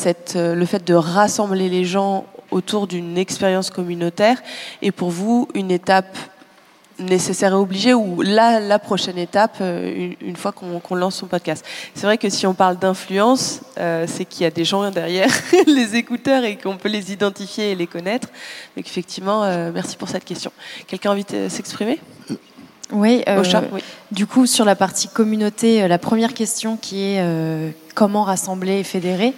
le 0.54 0.64
fait 0.66 0.86
de 0.86 0.94
rassembler 0.94 1.68
les 1.68 1.84
gens 1.84 2.26
autour 2.50 2.86
d'une 2.86 3.16
expérience 3.16 3.70
communautaire 3.70 4.42
est 4.82 4.90
pour 4.90 5.10
vous 5.10 5.48
une 5.54 5.70
étape 5.70 6.16
nécessaire 7.00 7.52
et 7.52 7.56
obligé 7.56 7.94
ou 7.94 8.22
la, 8.22 8.60
la 8.60 8.78
prochaine 8.78 9.18
étape 9.18 9.58
euh, 9.60 9.92
une, 9.94 10.28
une, 10.28 10.36
fois 10.36 10.52
qu'on 10.52 10.80
qu 10.80 10.94
lance 10.94 11.16
son 11.16 11.26
podcast. 11.26 11.64
C'est 11.94 12.06
vrai 12.06 12.18
que 12.18 12.28
si 12.28 12.46
on 12.46 12.54
parle 12.54 12.78
d'influence, 12.78 13.60
euh, 13.78 14.06
c'est 14.06 14.24
qu'il 14.24 14.42
y 14.42 14.46
a 14.46 14.50
des 14.50 14.64
gens 14.64 14.90
derrière 14.90 15.30
les 15.66 15.96
écouteurs 15.96 16.44
et 16.44 16.56
qu'on 16.56 16.76
peut 16.76 16.88
les 16.88 17.12
identifier 17.12 17.72
et 17.72 17.74
les 17.74 17.86
connaître. 17.86 18.28
Donc 18.76 18.86
effectivement, 18.86 19.44
euh, 19.44 19.70
merci 19.72 19.96
pour 19.96 20.08
cette 20.08 20.24
question. 20.24 20.52
Quelqu'un 20.86 21.10
a 21.10 21.12
envie 21.12 21.24
de 21.24 21.48
s'exprimer? 21.48 21.98
Oui, 22.92 23.22
euh, 23.28 23.44
oui, 23.72 23.82
du 24.10 24.26
coup, 24.26 24.46
sur 24.46 24.64
la 24.64 24.74
partie 24.74 25.06
communauté, 25.06 25.86
la 25.86 25.98
première 25.98 26.34
question 26.34 26.76
qui 26.76 27.02
est 27.02 27.24
comment 27.94 28.24
rassembler 28.24 28.80
et 28.80 28.84
fédérer? 28.84 29.32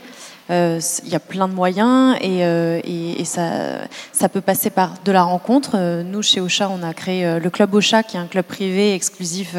Il 0.52 0.56
euh, 0.56 0.80
y 1.06 1.14
a 1.14 1.20
plein 1.20 1.48
de 1.48 1.54
moyens 1.54 2.14
et, 2.20 2.44
euh, 2.44 2.78
et, 2.84 3.24
ça, 3.24 3.88
ça 4.12 4.28
peut 4.28 4.42
passer 4.42 4.68
par 4.68 4.96
de 5.02 5.10
la 5.10 5.22
rencontre. 5.22 5.76
Euh, 5.76 6.02
nous, 6.02 6.20
chez 6.20 6.42
Ocha, 6.42 6.68
on 6.68 6.82
a 6.82 6.92
créé 6.92 7.38
le 7.40 7.48
Club 7.50 7.72
Ocha, 7.72 8.02
qui 8.02 8.18
est 8.18 8.20
un 8.20 8.26
club 8.26 8.44
privé 8.44 8.94
exclusif 8.94 9.56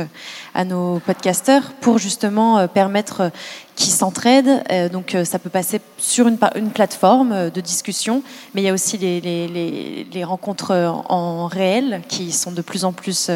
à 0.54 0.66
nos 0.66 1.00
podcasteurs, 1.00 1.74
pour 1.82 1.98
justement 1.98 2.68
permettre 2.68 3.32
qui 3.76 3.90
s'entraident. 3.90 4.64
Euh, 4.72 4.90
donc 4.90 5.18
ça 5.24 5.40
peut 5.40 5.50
passer 5.50 5.82
sur 5.98 6.28
une, 6.28 6.38
plateforme 6.74 7.50
de 7.50 7.62
discussion, 7.62 8.24
mais 8.54 8.62
il 8.62 8.66
y 8.66 8.70
a 8.70 8.74
aussi 8.74 8.98
les, 8.98 10.24
rencontres 10.24 10.72
en 11.10 11.48
réel 11.48 12.02
qui 12.08 12.32
sont 12.32 12.52
de 12.52 12.62
plus 12.62 12.86
en 12.86 12.94
plus 12.94 13.30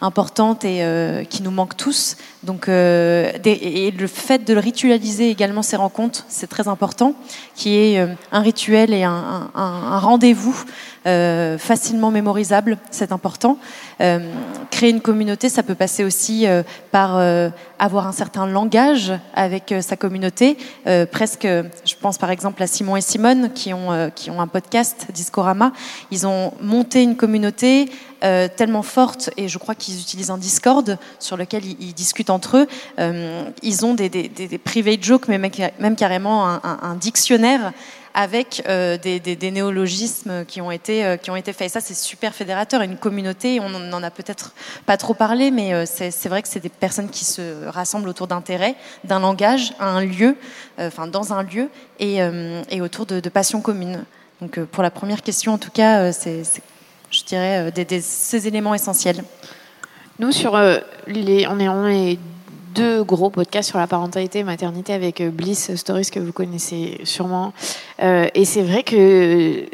importantes 0.00 0.64
et 0.64 0.82
euh, 0.82 1.24
qui 1.24 1.42
nous 1.42 1.50
manquent 1.50 1.76
tous. 1.76 2.16
Donc, 2.42 2.68
euh, 2.68 3.30
et 3.44 3.90
le 3.90 4.06
fait 4.06 4.44
de 4.44 4.56
ritualiser 4.56 5.30
également 5.30 5.62
ces 5.62 5.76
rencontres, 5.76 6.24
c'est 6.28 6.48
très 6.48 6.68
important, 6.68 7.14
qui 7.54 7.76
est 7.76 7.98
un 8.32 8.40
rituel 8.40 8.92
et 8.92 9.04
un 9.04 9.98
rendez-vous 9.98 10.64
euh, 11.06 11.58
facilement 11.58 12.10
mémorisable, 12.10 12.78
c'est 12.90 13.12
important. 13.12 13.58
Euh, 14.00 14.20
créer 14.70 14.88
une 14.88 15.02
communauté, 15.02 15.50
ça 15.50 15.62
peut 15.62 15.74
passer 15.74 16.02
aussi 16.02 16.46
euh, 16.46 16.62
par 16.92 17.20
avoir 17.78 18.06
un 18.06 18.12
certain 18.12 18.46
langage 18.46 19.12
avec 19.34 19.74
sa 19.80 19.96
communauté. 19.96 20.56
presque, 21.10 21.42
je 21.46 21.94
pense 22.00 22.18
par 22.18 22.30
exemple 22.30 22.62
à 22.62 22.66
Simon 22.66 22.96
et 22.96 23.00
Simone 23.00 23.50
qui 23.52 23.74
ont, 23.74 24.10
qui 24.14 24.30
ont 24.30 24.40
un 24.40 24.46
podcast, 24.46 25.08
Discorama. 25.12 25.72
Ils 26.10 26.26
ont 26.26 26.52
monté 26.60 27.02
une 27.02 27.16
communauté 27.16 27.90
tellement 28.20 28.82
forte, 28.82 29.30
et 29.36 29.48
je 29.48 29.58
crois 29.58 29.74
qu'ils 29.74 30.00
utilisent 30.00 30.30
un 30.30 30.38
Discord 30.38 30.98
sur 31.18 31.36
lequel 31.36 31.64
ils, 31.64 31.94
discutent 31.94 32.30
entre 32.30 32.58
eux. 32.58 32.68
Ils 33.62 33.84
ont 33.84 33.94
des, 33.94 34.08
des, 34.08 34.28
des, 34.28 34.98
jokes, 35.02 35.28
mais 35.28 35.38
même 35.38 35.96
carrément 35.96 36.46
un 36.46 36.94
dictionnaire 36.94 37.72
avec 38.14 38.62
euh, 38.68 38.96
des, 38.96 39.50
néologismes 39.50 40.44
qui 40.46 40.60
ont 40.60 40.70
été 40.70 41.04
euh, 41.04 41.16
qui 41.16 41.30
ont 41.32 41.36
été 41.36 41.52
faits. 41.52 41.66
Et 41.66 41.68
ça, 41.68 41.80
c'est 41.80 41.94
super 41.94 42.32
fédérateur. 42.32 42.80
Une 42.80 42.96
communauté, 42.96 43.58
on 43.58 43.68
n'en 43.68 44.02
a 44.02 44.10
peut-être 44.10 44.54
pas 44.86 44.96
trop 44.96 45.14
parlé, 45.14 45.50
mais 45.50 45.74
euh, 45.74 45.84
c'est 45.84 46.28
vrai 46.28 46.40
que 46.40 46.48
c'est 46.48 46.60
des 46.60 46.68
personnes 46.68 47.10
qui 47.10 47.24
se 47.24 47.66
rassemblent 47.66 48.08
autour 48.08 48.28
d'intérêts, 48.28 48.76
d'un 49.02 49.18
langage, 49.18 49.74
à 49.80 49.88
un 49.88 50.04
lieu, 50.04 50.36
enfin 50.78 51.08
dans 51.08 51.32
un 51.32 51.42
lieu, 51.42 51.68
et, 51.98 52.18
et 52.70 52.80
autour 52.80 53.06
de, 53.06 53.28
passions 53.28 53.60
communes. 53.60 54.04
Donc 54.40 54.60
pour 54.60 54.82
la 54.82 54.90
première 54.90 55.22
question, 55.22 55.52
en 55.52 55.58
tout 55.58 55.70
cas, 55.70 56.12
c'est 56.12 56.42
je 57.10 57.24
dirais, 57.24 57.72
ces 58.00 58.46
éléments 58.46 58.74
essentiels. 58.74 59.22
Nous, 60.18 60.32
sur 60.32 60.56
les, 61.06 61.46
on 61.48 61.58
est, 61.58 61.68
on 61.68 61.86
est 61.88 62.18
deux 62.74 63.04
gros 63.04 63.30
podcasts 63.30 63.68
sur 63.68 63.78
la 63.78 63.86
parentalité 63.86 64.40
et 64.40 64.44
maternité 64.44 64.92
avec 64.92 65.22
Bliss 65.22 65.74
Stories 65.76 66.10
que 66.12 66.20
vous 66.20 66.32
connaissez 66.32 67.00
sûrement. 67.04 67.52
Euh, 68.02 68.26
et 68.34 68.44
c'est 68.44 68.62
vrai 68.62 68.82
que 68.82 69.64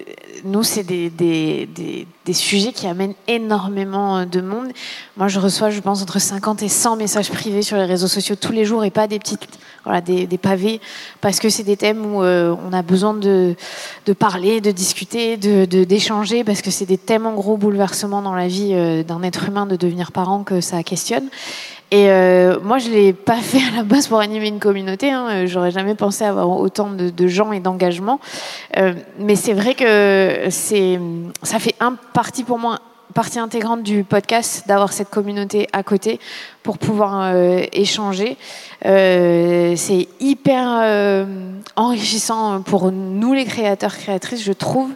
nous, 0.45 0.63
c'est 0.63 0.85
des, 0.85 2.07
sujets 2.33 2.73
qui 2.73 2.87
amènent 2.87 3.15
énormément 3.27 4.25
de 4.25 4.41
monde. 4.41 4.69
Moi, 5.17 5.29
je 5.29 5.41
reçois, 5.41 5.71
je 5.71 5.81
pense, 5.81 6.03
entre 6.03 6.21
50 6.21 6.63
et 6.63 6.69
100 6.69 6.97
messages 6.97 7.31
privés 7.31 7.63
sur 7.63 7.77
les 7.77 7.85
réseaux 7.85 8.07
sociaux 8.07 8.37
tous 8.37 8.53
les 8.53 8.65
jours 8.65 8.85
et 8.85 8.91
pas 8.91 9.09
des 9.09 9.19
petites, 9.19 9.49
voilà, 9.85 10.01
des, 10.01 10.27
pavés, 10.39 10.81
parce 11.21 11.41
que 11.41 11.49
c'est 11.49 11.65
des 11.65 11.77
thèmes 11.77 12.07
où 12.07 12.23
euh, 12.23 12.55
on 12.65 12.73
a 12.73 12.83
besoin 12.83 13.15
de, 13.15 13.57
parler, 14.19 14.61
de 14.61 14.71
discuter, 14.71 15.37
d'échanger, 15.37 16.41
de, 16.41 16.45
parce 16.45 16.63
que 16.63 16.71
c'est 16.71 16.87
des 16.87 16.99
tellement 16.99 17.33
gros 17.33 17.57
bouleversements 17.57 18.23
dans 18.23 18.35
la 18.35 18.47
vie 18.47 18.71
euh, 18.75 19.03
d'un 19.03 19.23
être 19.23 19.49
humain 19.49 19.67
de 19.67 19.77
devenir 19.77 20.13
parent 20.13 20.45
que 20.45 20.61
ça 20.61 20.83
questionne. 20.85 21.29
Et 21.91 22.09
euh, 22.11 22.61
moi, 22.61 22.79
je 22.79 22.89
l'ai 22.89 23.13
pas 23.13 23.37
fait 23.37 23.61
à 23.73 23.77
la 23.77 23.83
base 23.83 24.07
pour 24.07 24.21
animer 24.21 24.49
une 24.49 24.61
communauté. 24.61 25.11
Hein. 25.11 25.47
J'aurais 25.47 25.73
jamais 25.73 25.95
pensé 25.95 26.25
avoir 26.25 26.49
autant 26.49 26.91
de, 26.91 27.11
de 27.11 27.27
gens 27.27 27.53
et 27.53 27.61
d'engagement. 27.61 28.21
Euh, 28.77 28.95
mais 29.19 29.35
c'est 29.35 29.55
vrai 29.55 29.75
que 29.75 30.49
c'est, 30.51 31.01
ça 31.43 31.59
fait 31.59 31.75
un 31.81 31.95
partie 31.95 32.45
pour 32.45 32.59
moi 32.59 32.79
partie 33.15 33.39
intégrante 33.39 33.83
du 33.83 34.05
podcast 34.05 34.69
d'avoir 34.69 34.93
cette 34.93 35.11
communauté 35.11 35.67
à 35.73 35.83
côté 35.83 36.21
pour 36.63 36.79
pouvoir 36.79 37.33
euh, 37.35 37.63
échanger. 37.73 38.37
Euh, 38.87 39.75
c'est 39.77 40.09
hyper 40.21 40.81
euh, 40.83 41.25
enrichissant 41.77 42.63
pour 42.63 42.93
nous 42.93 43.33
les 43.33 43.45
créateurs 43.45 43.97
créatrices, 43.97 44.43
je 44.43 44.53
trouve. 44.53 44.91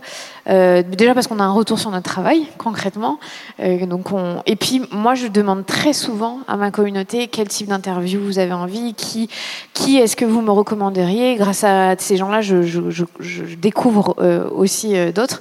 Déjà 0.47 1.15
parce 1.15 1.27
qu'on 1.27 1.41
a 1.41 1.43
un 1.43 1.53
retour 1.53 1.79
sur 1.79 1.91
notre 1.91 2.05
travail 2.05 2.47
concrètement. 2.59 3.19
Donc 3.59 4.13
on... 4.13 4.43
Et 4.45 4.57
puis 4.57 4.83
moi 4.93 5.15
je 5.15 5.27
demande 5.27 5.65
très 5.65 5.95
souvent 5.95 6.41
à 6.49 6.59
ma 6.59 6.71
communauté 6.71 7.29
quel 7.29 7.49
type 7.49 7.69
d'interview 7.69 8.21
vous 8.21 8.39
avez 8.39 8.53
envie, 8.53 8.93
qui, 8.93 9.31
qui 9.73 9.97
est-ce 9.97 10.17
que 10.17 10.27
vous 10.27 10.43
me 10.43 10.51
recommanderiez. 10.51 11.37
Grâce 11.37 11.65
à 11.65 11.95
ces 11.97 12.19
gens-là, 12.19 12.43
je, 12.43 12.61
je, 12.61 13.55
découvre 13.57 14.17
aussi 14.55 14.93
d'autres. 15.15 15.41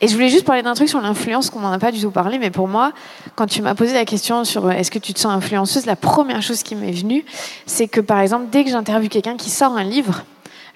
Et 0.00 0.08
je 0.08 0.14
voulais 0.14 0.30
juste 0.30 0.44
parler 0.44 0.62
d'un 0.62 0.74
truc 0.74 0.88
sur 0.88 1.00
l'influence 1.00 1.48
qu'on 1.48 1.60
n'en 1.60 1.70
a 1.70 1.78
pas 1.78 1.92
du 1.92 2.00
tout 2.00 2.10
parlé, 2.10 2.38
mais 2.40 2.50
pour 2.50 2.66
moi, 2.66 2.92
quand 3.36 3.46
tu 3.46 3.62
m'as 3.62 3.76
posé 3.76 3.94
la 3.94 4.04
question 4.04 4.44
sur 4.44 4.68
est-ce 4.72 4.90
que 4.90 4.98
tu 4.98 5.14
te 5.14 5.20
sens 5.20 5.32
la 5.86 5.96
première 5.96 6.42
chose 6.42 6.62
qui 6.62 6.74
m'est 6.74 6.92
venue, 6.92 7.24
c'est 7.66 7.88
que 7.88 8.00
par 8.00 8.20
exemple, 8.20 8.46
dès 8.50 8.64
que 8.64 8.70
j'interviewe 8.70 9.08
quelqu'un 9.08 9.36
qui 9.36 9.50
sort 9.50 9.72
un 9.72 9.84
livre, 9.84 10.24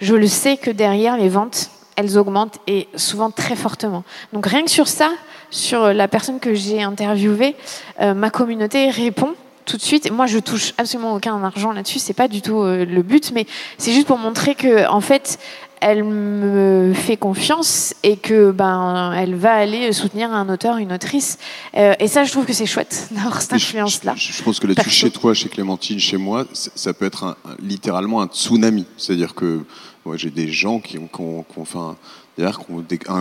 je 0.01 0.14
le 0.14 0.26
sais 0.26 0.57
que 0.57 0.70
derrière 0.70 1.16
les 1.16 1.28
ventes, 1.28 1.70
elles 1.97 2.18
augmentent 2.18 2.59
et 2.66 2.89
souvent 2.97 3.30
très 3.30 3.57
fortement. 3.57 4.05
Donc 4.32 4.47
rien 4.47 4.64
que 4.64 4.70
sur 4.70 4.89
ça, 4.89 5.11
sur 5.51 5.93
la 5.93 6.09
personne 6.09 6.41
que 6.41 6.55
j'ai 6.55 6.82
interviewée, 6.82 7.55
euh, 8.01 8.14
ma 8.14 8.30
communauté 8.30 8.91
répond 8.91 9.35
tout 9.64 9.76
de 9.76 9.82
suite. 9.82 10.11
Moi, 10.11 10.26
je 10.26 10.39
touche 10.39 10.74
absolument 10.78 11.14
aucun 11.14 11.43
argent 11.43 11.72
là-dessus. 11.72 11.99
C'est 11.99 12.14
pas 12.14 12.28
du 12.28 12.43
tout 12.43 12.62
euh, 12.62 12.85
le 12.85 13.03
but, 13.03 13.32
mais 13.32 13.47
c'est 13.78 13.93
juste 13.93 14.07
pour 14.07 14.18
montrer 14.18 14.55
que, 14.55 14.89
en 14.89 15.01
fait, 15.01 15.39
elle 15.85 16.03
me 16.03 16.95
fait 16.95 17.18
confiance 17.18 17.95
et 18.03 18.16
que 18.16 18.53
ben 18.53 19.12
elle 19.12 19.35
va 19.35 19.53
aller 19.53 19.93
soutenir 19.93 20.32
un 20.32 20.49
auteur, 20.49 20.78
une 20.78 20.95
autrice. 20.95 21.37
Euh, 21.76 21.93
et 22.01 22.09
ça, 22.09 22.24
je 22.24 22.32
trouve 22.32 22.47
que 22.47 22.55
c'est 22.55 22.64
chouette 22.64 23.09
d'avoir 23.11 23.43
cette 23.43 23.53
influence-là. 23.53 24.14
Je, 24.16 24.32
je, 24.32 24.43
pense 24.43 24.59
que 24.59 24.66
là-dessus, 24.66 24.89
chez 24.89 25.11
toi, 25.11 25.35
chez 25.35 25.51
Clémentine, 25.51 26.01
chez 26.01 26.16
moi, 26.16 26.47
ça 26.55 26.95
peut 26.95 27.05
être 27.05 27.24
un, 27.24 27.37
littéralement 27.61 28.22
un 28.22 28.28
tsunami. 28.28 28.87
C'est-à-dire 28.97 29.35
que 29.35 29.61
moi, 30.07 30.16
j'ai 30.16 30.30
des 30.30 30.49
gens 30.49 30.80
qui 30.80 30.97
ont, 30.97 31.07
qui 31.07 31.20
ont, 31.20 31.43
qui 31.43 31.59
ont 31.59 31.62
enfin, 31.62 31.97
d'ailleurs, 32.39 32.62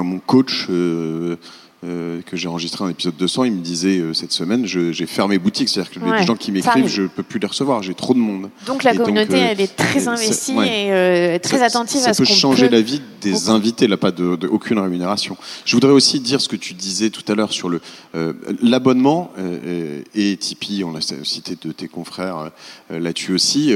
mon 0.02 0.20
coach. 0.20 0.68
Euh, 0.70 1.36
euh, 1.84 2.22
que 2.22 2.38
j'ai 2.38 2.48
enregistré 2.48 2.86
en 2.86 2.88
épisode 2.88 3.18
200, 3.18 3.44
il 3.44 3.52
me 3.52 3.62
disait 3.62 3.98
euh, 3.98 4.14
cette 4.14 4.32
semaine, 4.32 4.66
j'ai 4.66 5.06
fermé 5.06 5.38
boutique, 5.38 5.68
c'est-à-dire 5.68 5.92
que 5.92 6.00
ouais, 6.00 6.20
les 6.20 6.26
gens 6.26 6.38
qui 6.38 6.54
m'écrivent, 6.54 6.88
je 6.88 7.04
peux 7.04 7.24
plus 7.24 7.40
les 7.40 7.48
recevoir, 7.48 7.84
j'ai 7.84 7.94
trop 7.94 8.14
de 8.14 8.20
monde. 8.20 8.50
Donc 8.66 8.84
la 8.84 8.94
et 8.94 8.98
communauté, 8.98 9.34
donc, 9.34 9.42
euh, 9.42 9.48
elle 9.52 9.60
est 9.60 9.76
très 9.76 10.08
investie 10.08 10.54
ouais. 10.54 11.36
et 11.36 11.40
très 11.40 11.58
ça, 11.58 11.66
attentive 11.66 12.00
ça 12.00 12.12
à 12.12 12.14
ce 12.14 12.24
qu'on 12.24 12.30
peut 12.30 12.34
changer 12.34 12.70
peut... 12.70 12.76
la 12.76 12.82
vie 12.82 13.02
des 13.20 13.50
invités, 13.50 13.88
là, 13.88 13.98
pas 13.98 14.12
de, 14.12 14.38
de, 14.38 14.48
aucune 14.48 14.80
rémunération. 14.80 15.36
Je 15.66 15.76
voudrais 15.76 15.92
aussi 15.92 16.22
dire 16.22 16.40
ce 16.40 16.48
que 16.48 16.56
tu 16.56 16.74
disais 16.74 17.10
tout 17.10 17.30
à 17.30 17.36
l'heure 17.36 17.52
sur 17.52 17.68
le 17.68 17.82
l'abonnement 18.62 19.32
et 20.16 20.38
Tipeee, 20.38 20.84
on 20.84 20.94
l'a 20.94 21.02
cité 21.02 21.58
de 21.62 21.72
tes 21.72 21.88
confrères 21.88 22.52
là-dessus 22.90 23.34
aussi. 23.34 23.74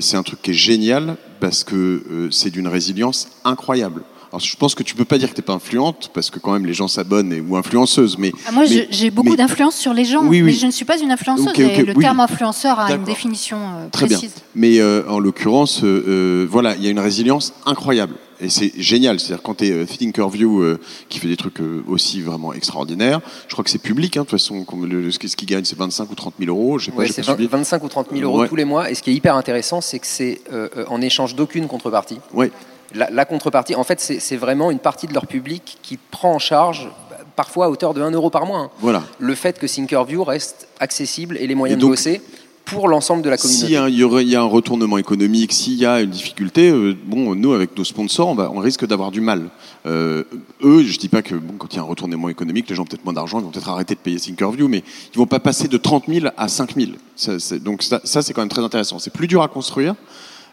c'est 0.00 0.16
un 0.16 0.22
truc 0.22 0.42
qui 0.42 0.50
est 0.50 0.54
génial 0.54 1.16
parce 1.40 1.62
que 1.62 2.28
c'est 2.30 2.50
d'une 2.50 2.68
résilience 2.68 3.28
incroyable. 3.44 4.02
Alors, 4.34 4.40
je 4.40 4.56
pense 4.56 4.74
que 4.74 4.82
tu 4.82 4.96
peux 4.96 5.04
pas 5.04 5.16
dire 5.16 5.30
que 5.30 5.34
tu 5.34 5.40
n'es 5.40 5.44
pas 5.44 5.52
influente 5.52 6.10
parce 6.12 6.28
que 6.28 6.40
quand 6.40 6.52
même 6.52 6.66
les 6.66 6.74
gens 6.74 6.88
s'abonnent 6.88 7.32
et, 7.32 7.40
ou 7.40 7.56
influenceuse. 7.56 8.18
Mais 8.18 8.32
ah, 8.48 8.50
moi, 8.50 8.64
mais, 8.68 8.88
j'ai 8.90 9.12
beaucoup 9.12 9.36
d'influence 9.36 9.76
sur 9.76 9.94
les 9.94 10.04
gens, 10.04 10.22
oui, 10.22 10.38
oui. 10.38 10.42
mais 10.42 10.52
je 10.52 10.66
ne 10.66 10.72
suis 10.72 10.84
pas 10.84 10.98
une 10.98 11.12
influenceuse. 11.12 11.46
Okay, 11.50 11.66
okay, 11.66 11.82
le 11.84 11.92
oui. 11.94 12.02
terme 12.02 12.18
influenceur 12.18 12.80
a 12.80 12.92
une 12.92 13.04
définition 13.04 13.58
euh, 13.58 13.88
Très 13.92 14.06
précise. 14.06 14.32
bien. 14.34 14.42
Mais 14.56 14.80
euh, 14.80 15.08
en 15.08 15.20
l'occurrence, 15.20 15.82
euh, 15.84 16.48
voilà, 16.50 16.74
il 16.74 16.82
y 16.82 16.88
a 16.88 16.90
une 16.90 16.98
résilience 16.98 17.52
incroyable. 17.64 18.14
Et 18.40 18.48
c'est 18.48 18.72
génial. 18.76 19.20
C'est-à-dire 19.20 19.42
quand 19.42 19.58
tu 19.58 19.66
es 19.66 19.86
Thinkerview 19.86 20.60
euh, 20.62 20.80
qui 21.08 21.18
fait 21.20 21.28
des 21.28 21.36
trucs 21.36 21.60
euh, 21.60 21.84
aussi 21.86 22.20
vraiment 22.20 22.52
extraordinaires, 22.52 23.20
je 23.48 23.52
crois 23.52 23.64
que 23.64 23.70
c'est 23.70 23.78
public, 23.78 24.16
hein, 24.16 24.22
de 24.22 24.26
toute 24.26 24.38
façon, 24.38 24.66
le, 24.82 25.10
ce 25.10 25.18
qu'il 25.18 25.48
gagne, 25.48 25.64
c'est 25.64 25.78
25 25.78 26.10
ou 26.10 26.14
30 26.14 26.34
000 26.40 26.50
euros. 26.50 26.78
Je 26.78 26.86
sais 26.86 26.90
pas, 26.90 26.98
Ouais, 26.98 27.06
j'ai 27.06 27.12
c'est 27.12 27.22
pas 27.22 27.32
20 27.32 27.36
suivi. 27.36 27.48
25 27.50 27.84
ou 27.84 27.88
30 27.88 28.06
000 28.12 28.22
euros 28.22 28.40
Ouais. 28.40 28.48
tous 28.48 28.56
les 28.56 28.64
mois. 28.64 28.90
Et 28.90 28.94
ce 28.94 29.02
qui 29.02 29.10
est 29.10 29.14
hyper 29.14 29.36
intéressant, 29.36 29.80
c'est 29.80 29.98
que 29.98 30.06
c'est 30.06 30.40
euh, 30.52 30.68
euh, 30.76 30.84
en 30.88 31.00
échange 31.00 31.36
d'aucune 31.36 31.68
contrepartie. 31.68 32.18
Ouais. 32.32 32.50
La, 32.94 33.10
la 33.10 33.24
contrepartie, 33.24 33.74
en 33.74 33.84
fait, 33.84 34.00
c'est 34.00 34.36
vraiment 34.36 34.70
une 34.70 34.78
partie 34.78 35.06
de 35.06 35.14
leur 35.14 35.26
public 35.26 35.78
qui 35.82 35.96
prend 35.96 36.32
en 36.34 36.38
charge, 36.38 36.88
parfois 37.36 37.66
à 37.66 37.68
hauteur 37.68 37.92
de 37.94 38.00
1 38.02 38.10
euro 38.12 38.30
par 38.30 38.46
mois, 38.46 38.58
hein, 38.58 38.70
Voilà. 38.80 39.02
le 39.18 39.34
fait 39.34 39.58
que 39.58 39.66
Thinkerview 39.66 40.22
reste 40.22 40.68
accessible 40.78 41.36
et 41.38 41.46
les 41.46 41.54
moyens 41.54 41.78
Et 41.78 41.80
donc, 41.80 41.90
de 41.90 41.92
bosser 41.96 42.20
pour 42.64 42.88
l'ensemble 42.88 43.22
de 43.22 43.28
la 43.28 43.36
communauté. 43.36 43.66
S'il 43.66 43.72
y, 43.72 43.76
a 43.76 43.82
un- 43.84 43.88
il 43.90 44.28
y 44.28 44.36
a 44.36 44.40
un 44.40 44.44
retournement 44.44 44.96
économique, 44.96 45.52
s'il 45.52 45.74
y 45.74 45.84
a 45.84 46.00
une 46.00 46.08
difficulté, 46.10 46.70
euh, 46.70 46.96
bon, 47.04 47.34
nous, 47.34 47.52
avec 47.52 47.76
nos 47.76 47.84
sponsors, 47.84 48.28
on, 48.28 48.34
va- 48.34 48.50
on 48.50 48.58
risque 48.60 48.86
d'avoir 48.86 49.10
du 49.10 49.20
mal. 49.20 49.50
Euh, 49.86 50.22
eux, 50.62 50.82
je 50.82 50.96
dis 50.98 51.08
pas 51.10 51.20
que 51.20 51.34
bon, 51.34 51.54
quand 51.58 51.72
il 51.72 51.76
y 51.76 51.78
a 51.78 51.82
un 51.82 51.86
retournement 51.86 52.28
économique, 52.30 52.70
les 52.70 52.74
gens 52.76 52.82
ont 52.82 52.86
peut-être 52.86 53.04
moins 53.04 53.12
d'argent, 53.12 53.38
ils 53.40 53.44
vont 53.44 53.50
peut-être 53.50 53.68
arrêter 53.68 53.94
de 53.94 54.00
payer 54.00 54.18
Thinkerview, 54.18 54.68
mais 54.68 54.82
ils 55.12 55.18
vont 55.18 55.26
pas 55.26 55.40
passer 55.40 55.68
de 55.68 55.76
30 55.76 56.04
000 56.08 56.26
à 56.38 56.48
5 56.48 56.74
000. 56.76 56.92
Ça, 57.16 57.38
c'est- 57.38 57.58
donc 57.58 57.82
ça, 57.82 58.00
ça, 58.04 58.22
c'est 58.22 58.32
quand 58.32 58.40
même 58.42 58.48
très 58.48 58.62
intéressant. 58.64 58.98
C'est 58.98 59.12
plus 59.12 59.26
dur 59.26 59.42
à 59.42 59.48
construire, 59.48 59.94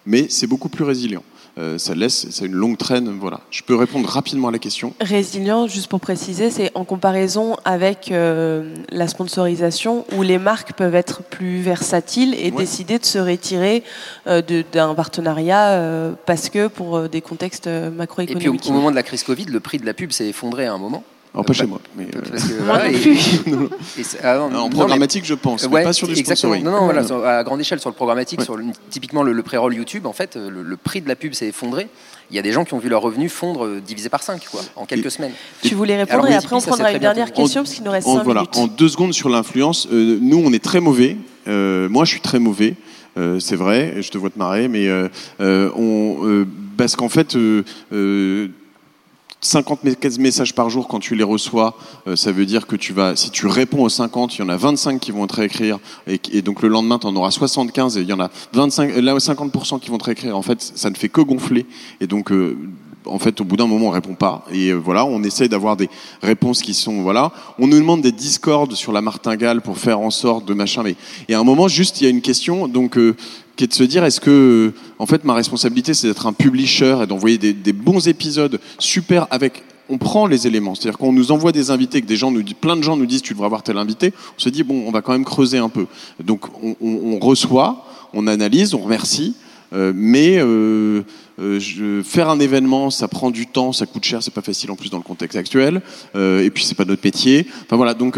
mais 0.06 0.26
c'est 0.30 0.48
beaucoup 0.48 0.68
plus 0.70 0.84
résilient. 0.84 1.24
Euh, 1.58 1.78
ça 1.78 1.94
laisse, 1.96 2.28
c'est 2.30 2.46
une 2.46 2.54
longue 2.54 2.78
traîne. 2.78 3.10
Voilà. 3.20 3.42
Je 3.52 3.62
peux 3.62 3.76
répondre 3.76 4.08
rapidement 4.08 4.48
à 4.48 4.52
la 4.52 4.60
question. 4.60 4.94
Résilient, 5.02 5.68
juste 5.68 5.88
pour 5.88 6.00
préciser, 6.00 6.50
c'est 6.50 6.72
en 6.76 6.86
comparaison 6.86 7.58
avec 7.66 8.12
euh, 8.12 8.74
la 8.90 9.08
sponsorisation 9.08 10.06
où 10.16 10.22
les 10.24 10.38
marques 10.38 10.74
peuvent 10.74 10.96
être 10.96 11.24
plus 11.24 11.60
versatiles 11.60 12.34
et 12.36 12.52
Ouais. 12.52 12.58
décider 12.58 13.00
de 13.00 13.06
se 13.06 13.18
retirer 13.20 13.84
euh, 14.28 14.42
d'un 14.72 14.94
partenariat 14.96 15.70
euh, 15.72 16.14
parce 16.26 16.50
que 16.50 16.68
pour 16.68 17.10
des 17.10 17.22
contextes 17.22 17.68
euh, 17.68 17.88
Et 17.88 17.90
puis 17.90 17.96
au, 17.96 17.98
macroéconomiques. 17.98 18.66
au 18.68 18.72
moment 18.74 18.90
de 18.92 18.96
la 18.96 19.04
crise 19.04 19.24
Covid, 19.24 19.46
le 19.46 19.60
prix 19.60 19.78
de 19.78 19.86
la 19.86 19.94
pub 19.94 20.12
s'est 20.12 20.28
effondré 20.28 20.66
à 20.66 20.74
un 20.74 20.78
moment. 20.78 21.04
Alors 21.34 21.46
pas 21.46 21.52
Euh, 21.52 21.56
chez 21.56 21.66
moi, 21.66 21.80
mais 21.98 22.08
euh, 22.14 22.22
Parce 22.30 22.44
que, 22.44 22.54
Moi 22.62 22.66
voilà, 22.66 22.90
non 22.92 22.98
et- 22.98 23.00
plus. 23.00 23.12
et 24.00 24.04
c'est- 24.04 24.20
ah 24.22 24.38
non, 24.38 24.50
non, 24.50 24.60
en 24.60 24.64
mais- 24.70 24.76
programmatique, 24.76 25.24
je 25.26 25.34
pense, 25.34 25.66
mais 25.70 25.84
pas 25.84 25.94
sur 25.94 26.08
du 26.08 26.14
exactement. 26.14 26.54
sponsoring. 26.56 26.64
Non, 26.66 26.72
non, 26.72 26.84
voilà, 26.86 27.06
sur- 27.08 27.26
à 27.26 27.42
grande 27.44 27.62
échelle 27.62 27.80
sur 27.80 27.90
le 27.90 27.96
programmatique, 27.96 28.40
Ouais. 28.40 28.46
sur 28.46 28.58
le- 28.58 28.66
typiquement 28.90 29.24
le, 29.24 29.32
le 29.32 29.42
pré-roll 29.44 29.74
YouTube, 29.74 30.06
en 30.08 30.12
fait, 30.14 30.36
le, 30.36 30.62
le 30.62 30.78
prix 30.78 31.00
de 31.02 31.08
la 31.08 31.16
pub 31.16 31.34
s'est 31.34 31.48
effondré. 31.48 31.88
Il 32.32 32.36
y 32.36 32.40
a 32.40 32.42
des 32.42 32.52
gens 32.52 32.66
qui 32.66 32.74
ont 32.74 32.80
vu 32.80 32.90
leur 32.90 33.02
revenu 33.02 33.30
fondre 33.30 33.66
euh, 33.66 33.80
divisé 33.86 34.10
par 34.10 34.24
5 34.24 34.42
quoi, 34.52 34.62
en 34.76 34.86
quelques 34.86 35.06
Et- 35.06 35.10
semaines. 35.10 35.32
Tu 35.64 35.74
voulais 35.74 35.96
répondre 35.98 36.20
Alors, 36.26 36.32
et 36.32 36.36
après 36.36 36.56
on 36.56 36.62
prendra 36.62 36.92
une 36.92 36.98
dernière 37.00 37.28
En- 37.28 37.32
question 37.32 37.64
parce 37.64 37.76
qu'il 37.76 37.84
nous 37.86 37.92
reste 37.92 38.08
en, 38.08 38.18
5 38.18 38.24
voilà, 38.26 38.42
minutes. 38.42 38.58
en 38.58 38.68
deux 38.68 38.90
secondes 38.90 39.14
sur 39.14 39.30
l'influence, 39.30 39.88
euh, 39.92 40.18
nous 40.22 40.42
on 40.46 40.52
est 40.52 40.64
très 40.64 40.82
mauvais. 40.82 41.16
Euh, 41.48 41.88
moi 41.90 42.04
je 42.06 42.12
suis 42.12 42.22
très 42.22 42.40
mauvais, 42.40 42.76
euh, 43.18 43.40
c'est 43.40 43.56
vrai, 43.56 43.96
je 44.02 44.10
te 44.12 44.18
vois 44.18 44.30
te 44.30 44.38
marrer, 44.38 44.68
mais 44.68 44.88
euh, 44.88 45.08
euh, 45.40 45.70
on, 45.76 46.26
euh, 46.28 46.46
parce 46.78 46.96
qu'en 46.96 47.10
fait, 47.10 47.36
euh, 47.36 47.64
euh, 47.94 48.48
50 49.42 49.84
mé- 49.84 50.20
messages 50.20 50.54
par 50.54 50.70
jour 50.70 50.88
quand 50.88 51.00
tu 51.00 51.16
les 51.16 51.24
reçois, 51.24 51.76
euh, 52.08 52.16
ça 52.16 52.32
veut 52.32 52.46
dire 52.46 52.68
que 52.68 52.76
tu 52.76 52.94
vas, 52.94 53.16
si 53.16 53.32
tu 53.32 53.48
réponds 53.48 53.84
aux 53.84 53.90
50, 53.90 54.36
il 54.38 54.42
y 54.42 54.44
en 54.44 54.50
a 54.50 54.58
25 54.58 55.00
qui 55.00 55.12
vont 55.12 55.26
te 55.26 55.36
réécrire, 55.36 55.80
et, 56.08 56.42
donc 56.44 56.62
le 56.62 56.70
lendemain 56.70 57.00
tu 57.00 57.08
en 57.08 57.16
auras 57.16 57.32
75 57.32 57.98
et 57.98 58.02
il 58.02 58.08
y 58.08 58.14
en 58.14 58.20
a 58.20 58.30
25, 58.54 58.96
là 58.98 59.16
50% 59.16 59.80
qui 59.80 59.90
vont 59.90 59.98
te 59.98 60.06
réécrire. 60.06 60.38
En 60.38 60.44
fait, 60.44 60.62
ça 60.76 60.90
ne 60.90 60.96
fait 60.96 61.10
que 61.10 61.22
gonfler, 61.22 61.66
et 62.00 62.08
donc 62.08 62.32
euh, 62.32 62.56
en 63.06 63.18
fait, 63.18 63.42
au 63.42 63.44
bout 63.44 63.58
d'un 63.58 63.66
moment, 63.66 63.88
on 63.88 63.92
répond 63.92 64.14
pas. 64.14 64.46
Et 64.52 64.70
euh, 64.70 64.76
voilà, 64.76 65.06
on 65.06 65.24
essaye 65.24 65.50
d'avoir 65.50 65.76
des 65.76 65.90
réponses 66.22 66.62
qui 66.62 66.76
sont 66.76 67.02
voilà. 67.02 67.32
On 67.58 67.66
nous 67.66 67.80
demande 67.80 68.02
des 68.02 68.12
discords 68.12 68.72
sur 68.74 68.92
la 68.92 69.02
martingale 69.02 69.62
pour 69.62 69.80
faire 69.80 70.00
en 70.00 70.12
sorte 70.12 70.46
de 70.46 70.54
machin. 70.54 70.84
Mais 70.84 70.96
et 71.28 71.34
à 71.34 71.40
un 71.40 71.44
moment, 71.44 71.68
juste, 71.68 72.00
il 72.00 72.04
y 72.04 72.08
a 72.08 72.12
une 72.12 72.22
question, 72.22 72.68
donc 72.68 73.00
euh, 73.00 73.16
qui 73.62 73.66
est 73.66 73.68
de 73.68 73.74
se 73.74 73.84
dire, 73.84 74.04
est-ce 74.04 74.20
que 74.20 74.74
en 74.98 75.06
fait, 75.06 75.24
ma 75.24 75.36
responsabilité, 75.36 75.94
c'est 75.94 76.08
d'être 76.08 76.26
un 76.26 76.34
publisher 76.34 76.98
et 77.04 77.06
d'envoyer 77.06 77.38
des, 77.38 77.74
bons 77.74 78.08
épisodes 78.08 78.60
super 78.80 79.28
avec 79.30 79.64
on 79.88 80.00
prend 80.00 80.26
les 80.26 80.48
éléments, 80.48 80.74
c'est-à-dire 80.74 80.98
qu'on 80.98 81.14
nous 81.14 81.32
envoie 81.32 81.52
des 81.52 81.70
invités, 81.70 82.02
que 82.02 82.08
des 82.08 82.16
gens 82.16 82.32
nous 82.32 82.42
disent, 82.42 82.56
plein 82.60 82.76
de 82.76 82.82
gens 82.82 82.98
nous 82.98 83.06
disent 83.06 83.22
tu 83.22 83.34
devrais 83.34 83.46
avoir 83.46 83.62
tel 83.62 83.78
invité, 83.78 84.14
on 84.36 84.40
se 84.40 84.50
dit 84.50 84.64
bon, 84.64 84.86
on 84.88 84.92
va 84.92 85.04
quand 85.04 85.12
même 85.12 85.26
creuser 85.26 85.60
un 85.60 85.70
peu. 85.70 85.86
Donc 86.24 86.46
on, 86.82 87.20
reçoit, 87.20 87.86
on 88.14 88.26
analyse, 88.26 88.74
on 88.74 88.80
remercie, 88.80 89.36
euh, 89.74 89.92
mais 89.94 90.40
euh, 90.40 91.04
euh, 91.40 92.02
faire 92.04 92.30
un 92.30 92.40
événement, 92.40 92.90
ça 92.90 93.08
prend 93.08 93.30
du 93.30 93.46
temps, 93.46 93.74
ça 93.74 93.86
coûte 93.86 94.06
cher, 94.06 94.24
c'est 94.24 94.34
pas 94.34 94.42
facile 94.42 94.72
en 94.72 94.76
plus 94.76 94.90
dans 94.90 94.98
le 94.98 95.04
contexte 95.04 95.38
actuel, 95.38 95.84
et 96.16 96.50
puis 96.50 96.64
c'est 96.64 96.74
pas 96.74 96.86
notre 96.86 97.06
métier. 97.06 97.46
Enfin 97.66 97.76
voilà, 97.76 97.94
donc 97.94 98.18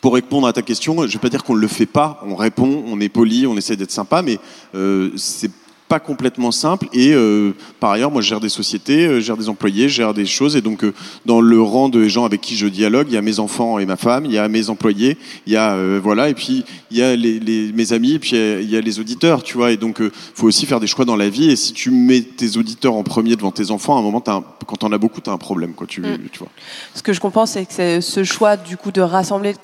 pour 0.00 0.14
répondre 0.14 0.46
à 0.46 0.52
ta 0.52 0.62
question, 0.62 1.06
je 1.06 1.12
vais 1.12 1.18
pas 1.18 1.28
dire 1.28 1.44
qu'on 1.44 1.54
ne 1.54 1.60
le 1.60 1.68
fait 1.68 1.86
pas, 1.86 2.20
on 2.26 2.34
répond, 2.34 2.84
on 2.86 3.00
est 3.00 3.08
poli, 3.08 3.46
on 3.46 3.56
essaie 3.56 3.76
d'être 3.76 3.92
sympa, 3.92 4.22
mais 4.22 4.38
euh, 4.74 5.10
c'est 5.16 5.50
pas 5.88 6.00
complètement 6.00 6.50
simple. 6.50 6.88
Et 6.92 7.12
euh, 7.14 7.52
par 7.80 7.90
ailleurs, 7.92 8.10
moi, 8.10 8.20
je 8.22 8.28
gère 8.28 8.40
des 8.40 8.48
sociétés, 8.48 9.06
euh, 9.06 9.14
je 9.16 9.20
gère 9.26 9.36
des 9.36 9.48
employés, 9.48 9.88
je 9.88 9.94
gère 9.94 10.14
des 10.14 10.26
choses. 10.26 10.56
Et 10.56 10.60
donc, 10.60 10.82
euh, 10.84 10.92
dans 11.26 11.40
le 11.40 11.60
rang 11.62 11.88
de 11.88 12.08
gens 12.08 12.24
avec 12.24 12.40
qui 12.40 12.56
je 12.56 12.66
dialogue, 12.66 13.06
il 13.08 13.14
y 13.14 13.16
a 13.16 13.22
mes 13.22 13.38
enfants 13.38 13.78
et 13.78 13.86
ma 13.86 13.96
femme, 13.96 14.24
il 14.24 14.32
y 14.32 14.38
a 14.38 14.48
mes 14.48 14.68
employés, 14.68 15.16
il 15.46 15.52
y 15.52 15.56
a 15.56 15.74
euh, 15.74 16.00
voilà, 16.02 16.28
et 16.28 16.34
puis 16.34 16.64
il 16.90 16.96
y 16.96 17.02
a 17.02 17.14
les, 17.14 17.38
les- 17.38 17.72
mes 17.72 17.92
amis, 17.92 18.14
et 18.14 18.18
puis 18.18 18.30
il 18.32 18.38
y 18.38 18.40
a- 18.42 18.60
il 18.60 18.70
y 18.70 18.76
a 18.76 18.80
les 18.80 18.98
auditeurs, 18.98 19.42
tu 19.42 19.56
vois. 19.56 19.70
Et 19.70 19.76
donc, 19.76 20.02
faut 20.34 20.46
aussi 20.46 20.66
faire 20.66 20.80
des 20.80 20.86
choix 20.88 21.04
dans 21.04 21.16
la 21.16 21.28
vie. 21.28 21.50
Et 21.50 21.56
si 21.56 21.72
tu 21.72 21.90
mets 21.90 22.20
tes 22.22 22.56
auditeurs 22.56 22.94
en 22.94 23.02
premier 23.04 23.36
devant 23.36 23.52
tes 23.52 23.70
enfants, 23.70 23.96
à 23.96 24.00
un 24.00 24.02
moment, 24.02 24.22
un- 24.26 24.42
quand 24.66 24.76
t'en 24.76 24.90
as 24.92 24.98
beaucoup, 24.98 25.20
t'as 25.20 25.32
un 25.32 25.38
problème, 25.38 25.74
quoi. 25.74 25.86
Tu, 25.86 26.00
Mm. 26.00 26.18
tu 26.32 26.38
vois. 26.40 26.48
Ce 26.94 27.02
que 27.02 27.12
je 27.12 27.20
comprends, 27.20 27.46
c'est 27.46 27.64
que 27.64 27.72
c'est 27.72 28.00
ce 28.00 28.24
choix 28.24 28.56
du 28.56 28.76
coup 28.76 28.90
de 28.90 29.00
rassembler, 29.00 29.54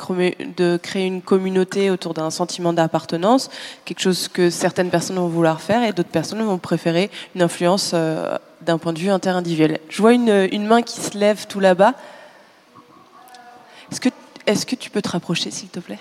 de 0.56 0.78
créer 0.80 1.06
une 1.06 1.20
communauté 1.22 1.90
autour 1.90 2.14
d'un 2.14 2.30
sentiment 2.30 2.72
d'appartenance, 2.72 3.50
quelque 3.84 4.00
chose 4.00 4.28
que 4.28 4.50
certaines 4.50 4.90
personnes 4.90 5.16
vont 5.16 5.26
vouloir 5.28 5.60
faire 5.60 5.82
et 5.82 5.92
d'autres 5.92 6.10
personnes 6.12 6.42
vont 6.42 6.58
préférer 6.58 7.10
une 7.34 7.42
influence 7.42 7.92
euh, 7.94 8.38
d'un 8.60 8.78
point 8.78 8.92
de 8.92 8.98
vue 8.98 9.10
interindividuel. 9.10 9.80
Je 9.88 10.00
vois 10.00 10.12
une, 10.12 10.48
une 10.52 10.66
main 10.66 10.82
qui 10.82 11.00
se 11.00 11.18
lève 11.18 11.46
tout 11.46 11.60
là-bas. 11.60 11.94
Est-ce 13.90 14.00
que, 14.00 14.10
est 14.46 14.64
que 14.64 14.76
tu 14.76 14.90
peux 14.90 15.02
te 15.02 15.08
rapprocher, 15.08 15.50
s'il 15.50 15.68
te 15.68 15.80
plaît? 15.80 15.98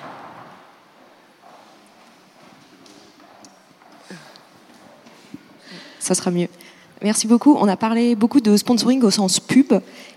Ça 5.99 6.15
sera 6.15 6.31
mieux. 6.31 6.49
Merci 7.03 7.27
beaucoup. 7.27 7.55
On 7.59 7.67
a 7.67 7.77
parlé 7.77 8.15
beaucoup 8.15 8.41
de 8.41 8.55
sponsoring 8.55 9.01
au 9.01 9.09
sens 9.09 9.39
pub. 9.39 9.73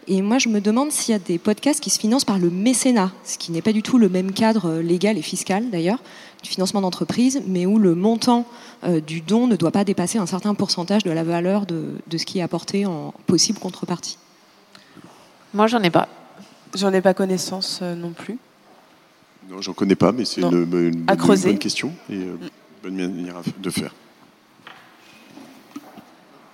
Et 0.07 0.21
moi, 0.21 0.39
je 0.39 0.49
me 0.51 0.61
demande 0.61 0.91
s'il 0.91 1.13
y 1.13 1.17
a 1.17 1.19
des 1.19 1.39
podcasts 1.39 1.81
qui 1.81 1.89
se 1.89 1.99
financent 1.99 2.27
par 2.27 2.39
le 2.39 2.51
mécénat, 2.51 3.11
ce 3.25 3.39
qui 3.39 3.53
n'est 3.53 3.63
pas 3.63 3.73
du 3.73 3.83
tout 3.83 3.97
le 3.97 4.11
même 4.11 4.33
cadre 4.33 4.67
euh, 4.69 4.83
légal 4.83 5.17
et 5.17 5.23
fiscal 5.23 5.71
d'ailleurs, 5.71 5.99
du 6.43 6.51
financement 6.51 6.83
d'entreprise, 6.83 7.43
mais 7.47 7.65
où 7.65 7.79
le 7.79 7.95
montant 7.95 8.47
euh, 8.85 9.01
du 9.01 9.23
don 9.23 9.47
ne 9.47 9.57
doit 9.57 9.71
pas 9.71 9.85
dépasser 9.85 10.19
un 10.19 10.27
certain 10.27 10.55
pourcentage 10.55 11.05
de 11.05 11.11
la 11.11 11.25
valeur 11.25 11.65
de, 11.65 11.95
de 12.07 12.19
ce 12.19 12.27
qui 12.27 12.39
est 12.39 12.43
apporté 12.43 12.85
en 12.85 13.15
possible 13.27 13.59
contrepartie. 13.59 14.19
Moi, 15.55 15.69
j'en 15.69 15.83
ai 15.83 15.91
pas. 15.91 16.09
J'en 16.75 16.93
ai 16.93 17.01
pas 17.01 17.15
connaissance 17.15 17.79
euh, 17.83 17.95
non 17.95 18.11
plus. 18.11 18.39
Non, 19.49 19.61
j'en 19.61 19.73
connais 19.73 19.95
pas, 19.95 20.13
mais 20.13 20.25
c'est 20.25 20.41
une, 20.41 20.65
bonne 20.65 21.59
question 21.59 21.93
et 22.11 22.17
euh, 22.17 22.37
bonne 22.83 22.97
manière 22.97 23.37
de 23.59 23.71
faire. 23.71 23.95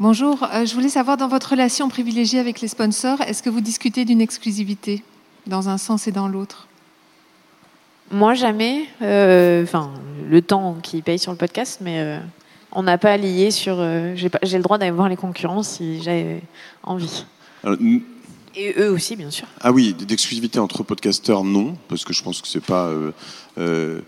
Bonjour, 0.01 0.43
euh, 0.55 0.65
je 0.65 0.75
voulais 0.75 0.89
savoir 0.89 1.17
dans 1.17 1.29
votre 1.29 1.51
relation 1.51 1.89
privilégiée 1.89 2.39
avec 2.39 2.61
les 2.61 2.69
sponsors, 2.69 3.21
est-ce 3.23 3.43
que 3.43 3.51
vous 3.51 3.61
discutez 3.61 4.05
d'une 4.07 4.21
exclusivité 4.23 5.03
dans 5.47 5.69
un 5.69 5.77
sens 5.79 6.07
et 6.07 6.13
dans 6.13 6.27
l'autre? 6.29 6.67
Moi, 8.11 8.35
jamais. 8.35 8.87
Euh, 9.03 9.63
Enfin, 9.63 9.91
le 10.29 10.41
temps 10.43 10.77
qui 10.83 11.03
paye 11.03 11.19
sur 11.19 11.33
le 11.33 11.37
podcast, 11.39 11.81
mais 11.83 12.01
euh, 12.01 12.19
on 12.73 12.83
n'a 12.83 12.97
pas 12.99 13.17
lié 13.19 13.51
sur. 13.51 13.77
euh, 13.79 14.15
J'ai 14.17 14.31
pas- 14.31 14.39
j'ai 14.43 14.57
le 14.57 14.63
droit 14.63 14.79
d'aller 14.79 14.91
voir 14.91 15.09
les 15.09 15.17
concurrents 15.17 15.63
si 15.63 16.03
j'ai 16.03 16.41
envie. 16.83 17.25
Alors, 17.63 17.77
n- 17.81 18.01
Et 18.57 18.75
eux 18.81 18.91
aussi, 18.91 19.15
bien 19.17 19.31
sûr. 19.31 19.47
Ah 19.61 19.71
oui, 19.71 19.93
d'exclusivité 19.95 20.59
entre 20.59 20.83
podcasteurs, 20.83 21.45
non, 21.45 21.77
parce 21.89 22.05
que 22.05 22.13
je 22.13 22.23
pense 22.23 22.41
que 22.41 22.49
c'est 22.49 22.65
pas 22.65 22.87
euh, 22.87 23.13
euh, 23.59 24.01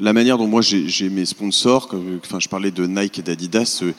la 0.00 0.12
manière 0.14 0.38
dont 0.38 0.46
moi 0.46 0.62
j'ai 0.62 0.88
j'ai 0.88 1.10
mes 1.10 1.26
sponsors. 1.26 1.92
Enfin, 2.24 2.38
je 2.40 2.48
parlais 2.48 2.70
de 2.70 2.86
Nike 2.86 3.18
et 3.18 3.22
d'Adidas. 3.22 3.80
euh, 3.82 3.92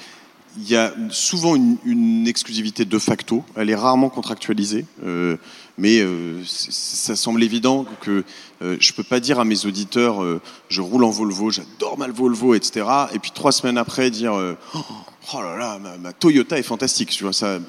Il 0.58 0.70
y 0.70 0.76
a 0.76 0.94
souvent 1.10 1.56
une, 1.56 2.28
exclusivité 2.28 2.86
de 2.86 3.00
facto. 3.00 3.44
Elle 3.56 3.70
est 3.70 3.76
rarement 3.76 4.10
contractualisée, 4.10 4.86
euh, 5.04 5.38
mais 5.78 6.00
euh, 6.00 6.42
ça 6.46 7.16
semble 7.16 7.44
évident 7.44 7.86
que 8.02 8.24
euh, 8.62 8.78
je 8.80 8.94
peux 8.94 9.04
pas 9.04 9.20
dire 9.20 9.40
à 9.40 9.46
mes 9.46 9.66
auditeurs 9.66 10.24
je 10.70 10.82
roule 10.82 11.04
en 11.04 11.10
Volvo, 11.10 11.50
j'adore 11.50 11.98
ma 11.98 12.08
Volvo, 12.08 12.54
etc. 12.54 12.86
Et 13.14 13.20
puis 13.20 13.32
trois 13.32 13.52
semaines 13.52 13.78
après 13.78 14.12
dire 14.12 14.34
euh, 14.34 14.56
oh 15.34 15.42
là 15.42 15.58
là, 15.58 15.80
ma, 16.00 16.14
Toyota 16.14 16.58
est 16.58 16.64
fantastique, 16.64 17.10
tu 17.10 17.24
vois 17.24 17.34
ça. 17.34 17.60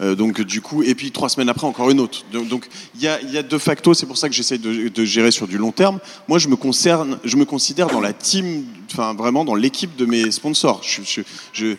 Donc 0.00 0.42
du 0.42 0.60
coup, 0.60 0.82
et 0.82 0.94
puis 0.94 1.10
trois 1.12 1.28
semaines 1.28 1.48
après 1.48 1.66
encore 1.66 1.90
une 1.90 2.00
autre. 2.00 2.24
Donc 2.32 2.68
il 2.94 3.02
y 3.02 3.08
a, 3.08 3.42
de 3.42 3.58
facto, 3.58 3.94
c'est 3.94 4.06
pour 4.06 4.18
ça 4.18 4.28
que 4.28 4.34
j'essaie 4.34 4.58
de, 4.58 5.04
gérer 5.04 5.30
sur 5.30 5.48
du 5.48 5.56
long 5.56 5.72
terme. 5.72 5.98
Moi, 6.28 6.38
je 6.38 6.48
me 6.48 6.56
concerne, 6.56 7.18
je 7.24 7.36
me 7.36 7.44
considère 7.44 7.88
dans 7.88 8.00
la 8.00 8.12
team, 8.12 8.64
enfin 8.92 9.14
vraiment 9.14 9.44
dans 9.44 9.54
l'équipe 9.54 9.96
de 9.96 10.04
mes 10.04 10.30
sponsors. 10.30 10.82
Je- 10.82 11.76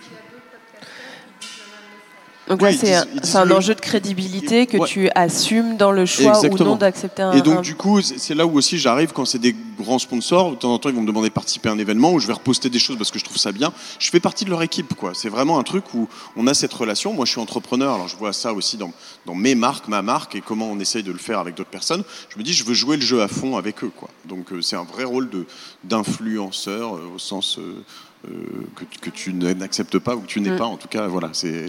Donc 2.48 2.62
là, 2.62 2.72
c'est 2.74 2.94
un, 3.38 3.46
le- 3.46 3.56
enjeu 3.56 3.74
de 3.74 3.80
crédibilité 3.82 4.68
que 4.68 4.78
Ouais. 4.78 4.88
tu 4.88 5.10
assumes 5.16 5.78
dans 5.78 5.92
le 5.92 6.06
choix 6.06 6.34
ou 6.34 6.46
Exactement. 6.46 6.72
non 6.72 6.76
d'accepter 6.76 7.24
un. 7.24 7.32
Et 7.32 7.42
donc 7.42 7.58
un- 7.58 7.62
du 7.62 7.74
coup, 7.76 8.02
c'est 8.02 8.36
là 8.36 8.46
où 8.46 8.56
aussi 8.58 8.78
j'arrive 8.78 9.14
quand 9.14 9.26
c'est 9.26 9.40
des 9.40 9.56
grands 9.80 9.98
sponsors. 9.98 10.52
De 10.52 10.56
temps 10.56 10.72
en 10.74 10.78
temps, 10.78 10.90
ils 10.90 10.96
vont 10.96 11.02
me 11.02 11.08
demander 11.08 11.30
de 11.30 11.34
participer 11.34 11.70
à 11.70 11.72
un 11.72 11.80
événement 11.80 12.14
où 12.14 12.20
je 12.20 12.28
vais 12.28 12.34
reposter 12.34 12.70
des 12.70 12.78
choses 12.78 12.98
parce 12.98 13.10
que 13.10 13.18
je 13.18 13.24
trouve 13.26 13.38
ça 13.38 13.52
bien. 13.52 13.74
Je 13.98 14.10
fais 14.12 14.20
partie 14.20 14.46
de 14.46 14.52
leur 14.52 14.62
équipe, 14.62 14.94
quoi. 14.94 15.14
C'est 15.16 15.30
vraiment 15.30 15.58
un 15.58 15.64
truc 15.64 15.92
où 15.96 16.08
on 16.38 16.46
a 16.46 16.54
cette 16.54 16.74
relation. 16.74 17.14
Moi, 17.14 17.26
je 17.26 17.32
suis 17.32 17.42
entrepreneur, 17.42 17.96
alors 17.96 18.08
je 18.08 18.16
vois 18.16 18.32
ça 18.32 18.54
aussi 18.54 18.78
dans, 18.78 18.92
dans 19.26 19.34
mes 19.36 19.56
marques, 19.56 19.88
ma 19.88 20.04
marque 20.04 20.36
et 20.36 20.42
comment 20.42 20.70
on 20.70 20.80
essaye 20.80 21.02
de 21.04 21.12
le 21.12 21.18
faire 21.18 21.40
avec 21.40 21.56
d'autres 21.56 21.70
personnes. 21.72 22.04
Je 22.30 22.38
me 22.38 22.44
dis, 22.44 22.54
je 22.54 22.64
veux 22.64 22.76
jouer 22.76 22.98
le 22.98 23.02
jeu 23.04 23.24
à 23.24 23.28
fond 23.28 23.58
avec 23.58 23.84
eux, 23.84 23.92
quoi. 23.96 24.10
Donc 24.26 24.52
euh, 24.54 24.62
c'est 24.62 24.76
un 24.76 24.84
vrai 24.84 25.04
rôle 25.04 25.30
d'influenceur 25.84 26.96
euh, 26.96 27.10
au 27.16 27.20
sens 27.20 27.58
euh, 27.60 27.84
que, 28.76 28.84
que 29.02 29.10
tu 29.10 29.34
n'acceptes 29.34 30.00
pas 30.00 30.16
ou 30.16 30.22
que 30.22 30.28
tu 30.28 30.42
n'es 30.42 30.52
Mm. 30.52 30.58
pas. 30.58 30.66
En 30.66 30.78
tout 30.78 30.88
cas, 30.88 31.08
voilà. 31.08 31.30
C'est 31.34 31.66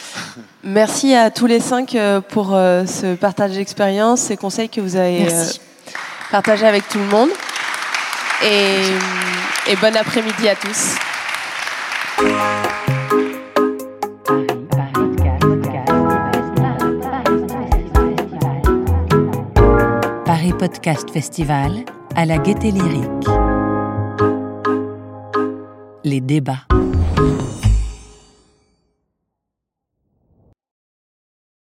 Merci 0.64 1.14
à 1.14 1.30
tous 1.30 1.46
les 1.46 1.60
cinq 1.60 1.94
euh, 1.94 2.20
pour 2.20 2.54
euh, 2.54 2.84
ce 2.86 3.14
partage 3.14 3.52
d'expérience, 3.54 4.20
ces 4.20 4.36
conseils 4.36 4.68
que 4.68 4.80
vous 4.80 4.96
avez 4.96 5.22
euh, 5.22 5.30
Merci. 5.30 5.60
partagés 6.30 6.66
avec 6.66 6.88
tout 6.88 6.98
le 6.98 7.06
monde. 7.06 7.30
Et, 8.44 9.72
et 9.72 9.76
bon 9.76 9.96
après-midi 9.96 10.48
à 10.48 10.54
tous. 10.54 10.94
Paris 20.24 20.52
Podcast 20.58 21.10
Festival 21.10 21.84
à 22.14 22.24
la 22.24 22.38
Gaieté 22.38 22.70
Lyrique. 22.70 23.28
Les 26.08 26.22
débats. 26.22 26.64